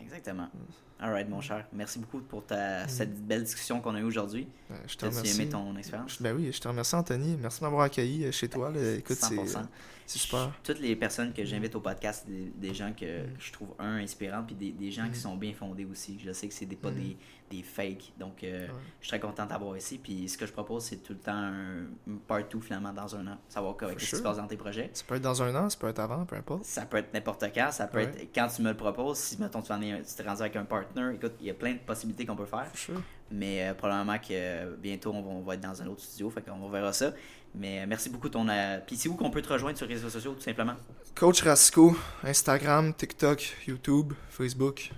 Exactement. 0.00 0.48
Mm. 0.52 1.02
Alright, 1.02 1.28
mon 1.28 1.40
cher. 1.40 1.66
Merci 1.72 1.98
beaucoup 1.98 2.20
pour 2.20 2.46
ta, 2.46 2.86
cette 2.86 3.26
belle 3.26 3.42
discussion 3.42 3.80
qu'on 3.80 3.96
a 3.96 4.00
eue 4.00 4.04
aujourd'hui. 4.04 4.46
Ben, 4.70 4.76
je 4.86 4.96
te 4.96 5.04
remercie. 5.04 5.40
aimé 5.40 5.48
ton 5.50 5.76
expérience? 5.76 6.22
Ben 6.22 6.36
oui, 6.36 6.52
je 6.52 6.60
te 6.60 6.68
remercie, 6.68 6.94
Anthony. 6.94 7.36
Merci 7.40 7.58
de 7.58 7.64
m'avoir 7.64 7.82
accueilli 7.82 8.24
euh, 8.24 8.30
chez 8.30 8.48
toi. 8.48 8.70
là. 8.70 8.94
Écoute, 8.94 9.16
c'est 9.20 9.34
100%. 9.34 9.66
C'est 10.06 10.18
super. 10.18 10.52
Toutes 10.62 10.80
les 10.80 10.94
personnes 10.96 11.32
que 11.32 11.44
j'invite 11.44 11.74
au 11.74 11.80
podcast, 11.80 12.26
des, 12.28 12.52
des 12.68 12.74
gens 12.74 12.92
que 12.92 13.22
Mm. 13.26 13.30
je 13.38 13.52
trouve, 13.52 13.68
un, 13.78 13.96
inspirants, 13.98 14.42
puis 14.44 14.54
des, 14.54 14.72
des 14.72 14.90
gens 14.90 15.08
qui 15.08 15.18
sont 15.18 15.36
bien 15.36 15.52
fondés 15.52 15.84
aussi. 15.84 16.18
Je 16.24 16.32
sais 16.32 16.48
que 16.48 16.54
c'est 16.54 16.66
des, 16.66 16.76
pas 16.76 16.90
Mm. 16.90 16.94
des, 16.94 17.16
des 17.50 17.62
fakes. 17.62 18.12
Donc, 18.18 18.42
euh, 18.44 18.66
Ouais. 18.66 18.72
je 19.00 19.06
suis 19.06 19.18
très 19.18 19.20
content 19.20 19.44
d'avoir 19.46 19.76
ici. 19.76 19.98
Puis, 20.02 20.28
ce 20.28 20.38
que 20.38 20.46
je 20.46 20.52
propose, 20.52 20.84
c'est 20.84 20.96
tout 21.02 21.12
le 21.12 21.18
temps 21.18 21.32
un, 21.32 21.82
un 22.08 22.16
part 22.26 22.42
2 22.50 22.60
finalement 22.60 22.92
dans 22.92 23.14
un 23.16 23.26
an. 23.26 23.38
Savoir 23.48 23.76
qu'est-ce 23.76 23.96
qui 23.96 24.06
se 24.06 24.22
passe 24.22 24.36
dans 24.38 24.46
tes 24.46 24.56
projets. 24.56 24.90
Ça 24.92 25.04
peut 25.06 25.16
être 25.16 25.22
dans 25.22 25.42
un 25.42 25.54
an, 25.54 25.68
ça 25.68 25.78
peut 25.78 25.88
être 25.88 25.98
avant, 26.00 26.24
peu 26.24 26.36
importe. 26.36 26.64
Ça 26.64 26.86
peut 26.86 26.96
être 26.98 27.12
n'importe 27.12 27.44
quand, 27.54 27.70
ça 27.70 27.86
peut 27.86 27.98
Ouais. 27.98 28.04
être 28.04 28.34
quand 28.34 28.48
tu 28.48 28.62
me 28.62 28.70
le 28.70 28.76
proposes. 28.76 29.18
Si, 29.18 29.38
mettons, 29.40 29.60
tu, 29.62 29.72
en 29.72 29.80
es, 29.82 30.02
tu 30.02 30.14
t'es 30.14 30.22
rendu 30.22 30.40
avec 30.42 30.56
un 30.56 30.64
partner, 30.64 31.10
écoute, 31.14 31.32
il 31.40 31.46
y 31.46 31.50
a 31.50 31.54
plein 31.54 31.72
de 31.74 31.78
possibilités 31.78 32.24
qu'on 32.26 32.36
peut 32.36 32.46
faire. 32.46 32.70
Mais 33.30 33.68
euh, 33.68 33.74
probablement 33.74 34.18
que 34.18 34.26
euh, 34.32 34.76
bientôt, 34.76 35.10
on 35.12 35.22
va, 35.22 35.28
on 35.30 35.40
va 35.42 35.54
être 35.54 35.60
dans 35.60 35.80
un 35.82 35.86
autre 35.86 36.02
studio, 36.02 36.28
fait 36.28 36.42
qu'on 36.42 36.68
verra 36.68 36.92
ça. 36.92 37.12
Mais 37.54 37.80
euh, 37.80 37.84
merci 37.86 38.08
beaucoup 38.08 38.28
ton. 38.28 38.48
euh, 38.48 38.78
Puis 38.86 38.96
c'est 38.96 39.08
où 39.08 39.14
qu'on 39.14 39.30
peut 39.30 39.42
te 39.42 39.52
rejoindre 39.52 39.76
sur 39.76 39.86
les 39.86 39.94
réseaux 39.94 40.08
sociaux, 40.08 40.32
tout 40.34 40.40
simplement? 40.40 40.74
Coach 41.14 41.42
Rasco, 41.42 41.94
Instagram, 42.24 42.94
TikTok, 42.94 43.56
YouTube, 43.66 44.14
Facebook. 44.30 44.90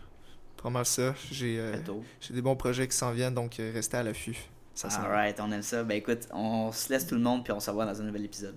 Pas 0.62 0.70
mal 0.70 0.86
ça. 0.86 1.14
J'ai 1.30 1.58
euh, 1.58 1.76
des 2.30 2.40
bons 2.42 2.56
projets 2.56 2.86
qui 2.88 2.96
s'en 2.96 3.10
viennent, 3.12 3.34
donc 3.34 3.58
euh, 3.60 3.70
restez 3.74 3.96
à 3.96 4.02
l'affût. 4.02 4.36
Ça 4.74 4.88
vient. 4.88 4.98
Alright, 5.00 5.38
on 5.40 5.50
aime 5.52 5.62
ça. 5.62 5.82
Ben 5.84 5.96
écoute, 5.96 6.28
on 6.32 6.72
se 6.72 6.92
laisse 6.92 7.06
tout 7.06 7.14
le 7.16 7.20
monde, 7.20 7.44
puis 7.44 7.52
on 7.52 7.60
se 7.60 7.68
revoit 7.70 7.86
dans 7.86 8.00
un 8.00 8.04
nouvel 8.04 8.24
épisode. 8.24 8.56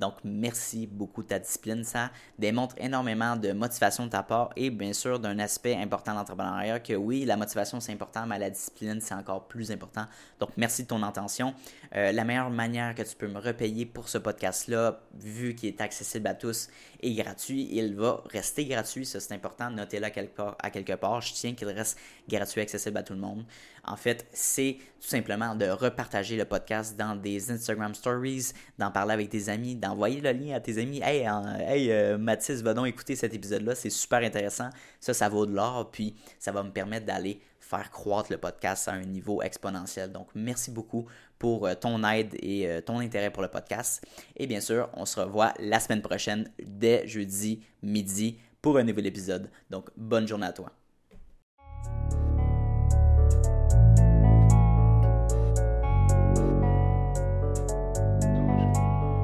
Donc, 0.00 0.14
merci 0.24 0.86
beaucoup 0.86 1.22
de 1.22 1.28
ta 1.28 1.38
discipline. 1.38 1.84
Ça 1.84 2.10
démontre 2.38 2.74
énormément 2.78 3.36
de 3.36 3.52
motivation 3.52 4.06
de 4.06 4.10
ta 4.10 4.22
part 4.22 4.50
et 4.56 4.70
bien 4.70 4.92
sûr 4.92 5.20
d'un 5.20 5.38
aspect 5.38 5.76
important 5.76 6.12
de 6.12 6.18
l'entrepreneuriat 6.18 6.80
que 6.80 6.94
oui, 6.94 7.24
la 7.24 7.36
motivation 7.36 7.80
c'est 7.80 7.92
important, 7.92 8.26
mais 8.26 8.38
la 8.38 8.50
discipline 8.50 9.00
c'est 9.00 9.14
encore 9.14 9.46
plus 9.46 9.70
important. 9.70 10.06
Donc, 10.38 10.50
merci 10.56 10.84
de 10.84 10.88
ton 10.88 11.02
intention. 11.02 11.54
Euh, 11.94 12.12
la 12.12 12.24
meilleure 12.24 12.50
manière 12.50 12.94
que 12.94 13.02
tu 13.02 13.14
peux 13.14 13.28
me 13.28 13.38
repayer 13.38 13.86
pour 13.86 14.08
ce 14.08 14.18
podcast-là, 14.18 15.00
vu 15.14 15.54
qu'il 15.54 15.68
est 15.68 15.80
accessible 15.80 16.26
à 16.26 16.34
tous 16.34 16.68
et 17.02 17.14
gratuit, 17.14 17.68
il 17.72 17.94
va 17.94 18.22
rester 18.30 18.64
gratuit. 18.64 19.06
Ça, 19.06 19.20
c'est 19.20 19.34
important. 19.34 19.70
Notez-le 19.70 20.06
à 20.06 20.70
quelque 20.70 20.94
part. 20.94 21.20
Je 21.20 21.32
tiens 21.34 21.54
qu'il 21.54 21.68
reste 21.68 21.98
gratuit, 22.28 22.60
accessible 22.60 22.98
à 22.98 23.02
tout 23.02 23.14
le 23.14 23.20
monde. 23.20 23.44
En 23.84 23.96
fait, 23.96 24.26
c'est 24.32 24.76
tout 25.00 25.08
simplement 25.08 25.54
de 25.54 25.66
repartager 25.66 26.36
le 26.36 26.44
podcast 26.44 26.96
dans 26.96 27.16
des 27.16 27.50
Instagram 27.50 27.94
Stories, 27.94 28.52
d'en 28.78 28.90
parler 28.90 29.14
avec 29.14 29.30
tes 29.30 29.48
amis, 29.48 29.74
d'envoyer 29.74 30.20
le 30.20 30.32
lien 30.32 30.54
à 30.54 30.60
tes 30.60 30.78
amis. 30.78 31.00
Hey, 31.02 31.26
hey 31.66 31.90
euh, 31.90 32.18
Mathis, 32.18 32.60
va 32.62 32.74
donc 32.74 32.86
écouter 32.86 33.16
cet 33.16 33.32
épisode-là. 33.34 33.74
C'est 33.74 33.90
super 33.90 34.22
intéressant. 34.22 34.70
Ça, 35.00 35.14
ça 35.14 35.28
vaut 35.28 35.46
de 35.46 35.54
l'or. 35.54 35.90
Puis, 35.90 36.14
ça 36.38 36.52
va 36.52 36.62
me 36.62 36.70
permettre 36.70 37.06
d'aller 37.06 37.40
faire 37.70 37.90
croître 37.90 38.32
le 38.32 38.38
podcast 38.38 38.88
à 38.88 38.92
un 38.92 39.04
niveau 39.04 39.42
exponentiel. 39.42 40.10
Donc, 40.10 40.28
merci 40.34 40.70
beaucoup 40.70 41.06
pour 41.38 41.66
euh, 41.66 41.74
ton 41.74 42.02
aide 42.04 42.34
et 42.40 42.68
euh, 42.68 42.80
ton 42.80 42.98
intérêt 42.98 43.30
pour 43.30 43.42
le 43.42 43.48
podcast. 43.48 44.04
Et 44.36 44.46
bien 44.46 44.60
sûr, 44.60 44.88
on 44.94 45.06
se 45.06 45.20
revoit 45.20 45.54
la 45.60 45.78
semaine 45.78 46.02
prochaine 46.02 46.50
dès 46.60 47.06
jeudi 47.06 47.62
midi 47.82 48.38
pour 48.60 48.76
un 48.76 48.82
nouvel 48.82 49.06
épisode. 49.06 49.48
Donc, 49.70 49.88
bonne 49.96 50.26
journée 50.26 50.46
à 50.46 50.52
toi. 50.52 50.72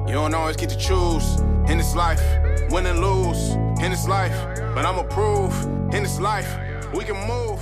You 0.07 0.13
don't 0.13 0.33
always 0.33 0.55
get 0.55 0.69
to 0.69 0.77
choose 0.79 1.41
in 1.67 1.77
this 1.77 1.93
life, 1.93 2.21
win 2.71 2.85
and 2.85 3.01
lose 3.01 3.51
in 3.83 3.91
this 3.91 4.07
life. 4.07 4.33
But 4.73 4.85
in 5.93 6.03
this 6.03 6.19
life 6.19 6.47
we 6.93 7.03
can 7.03 7.17
move 7.27 7.59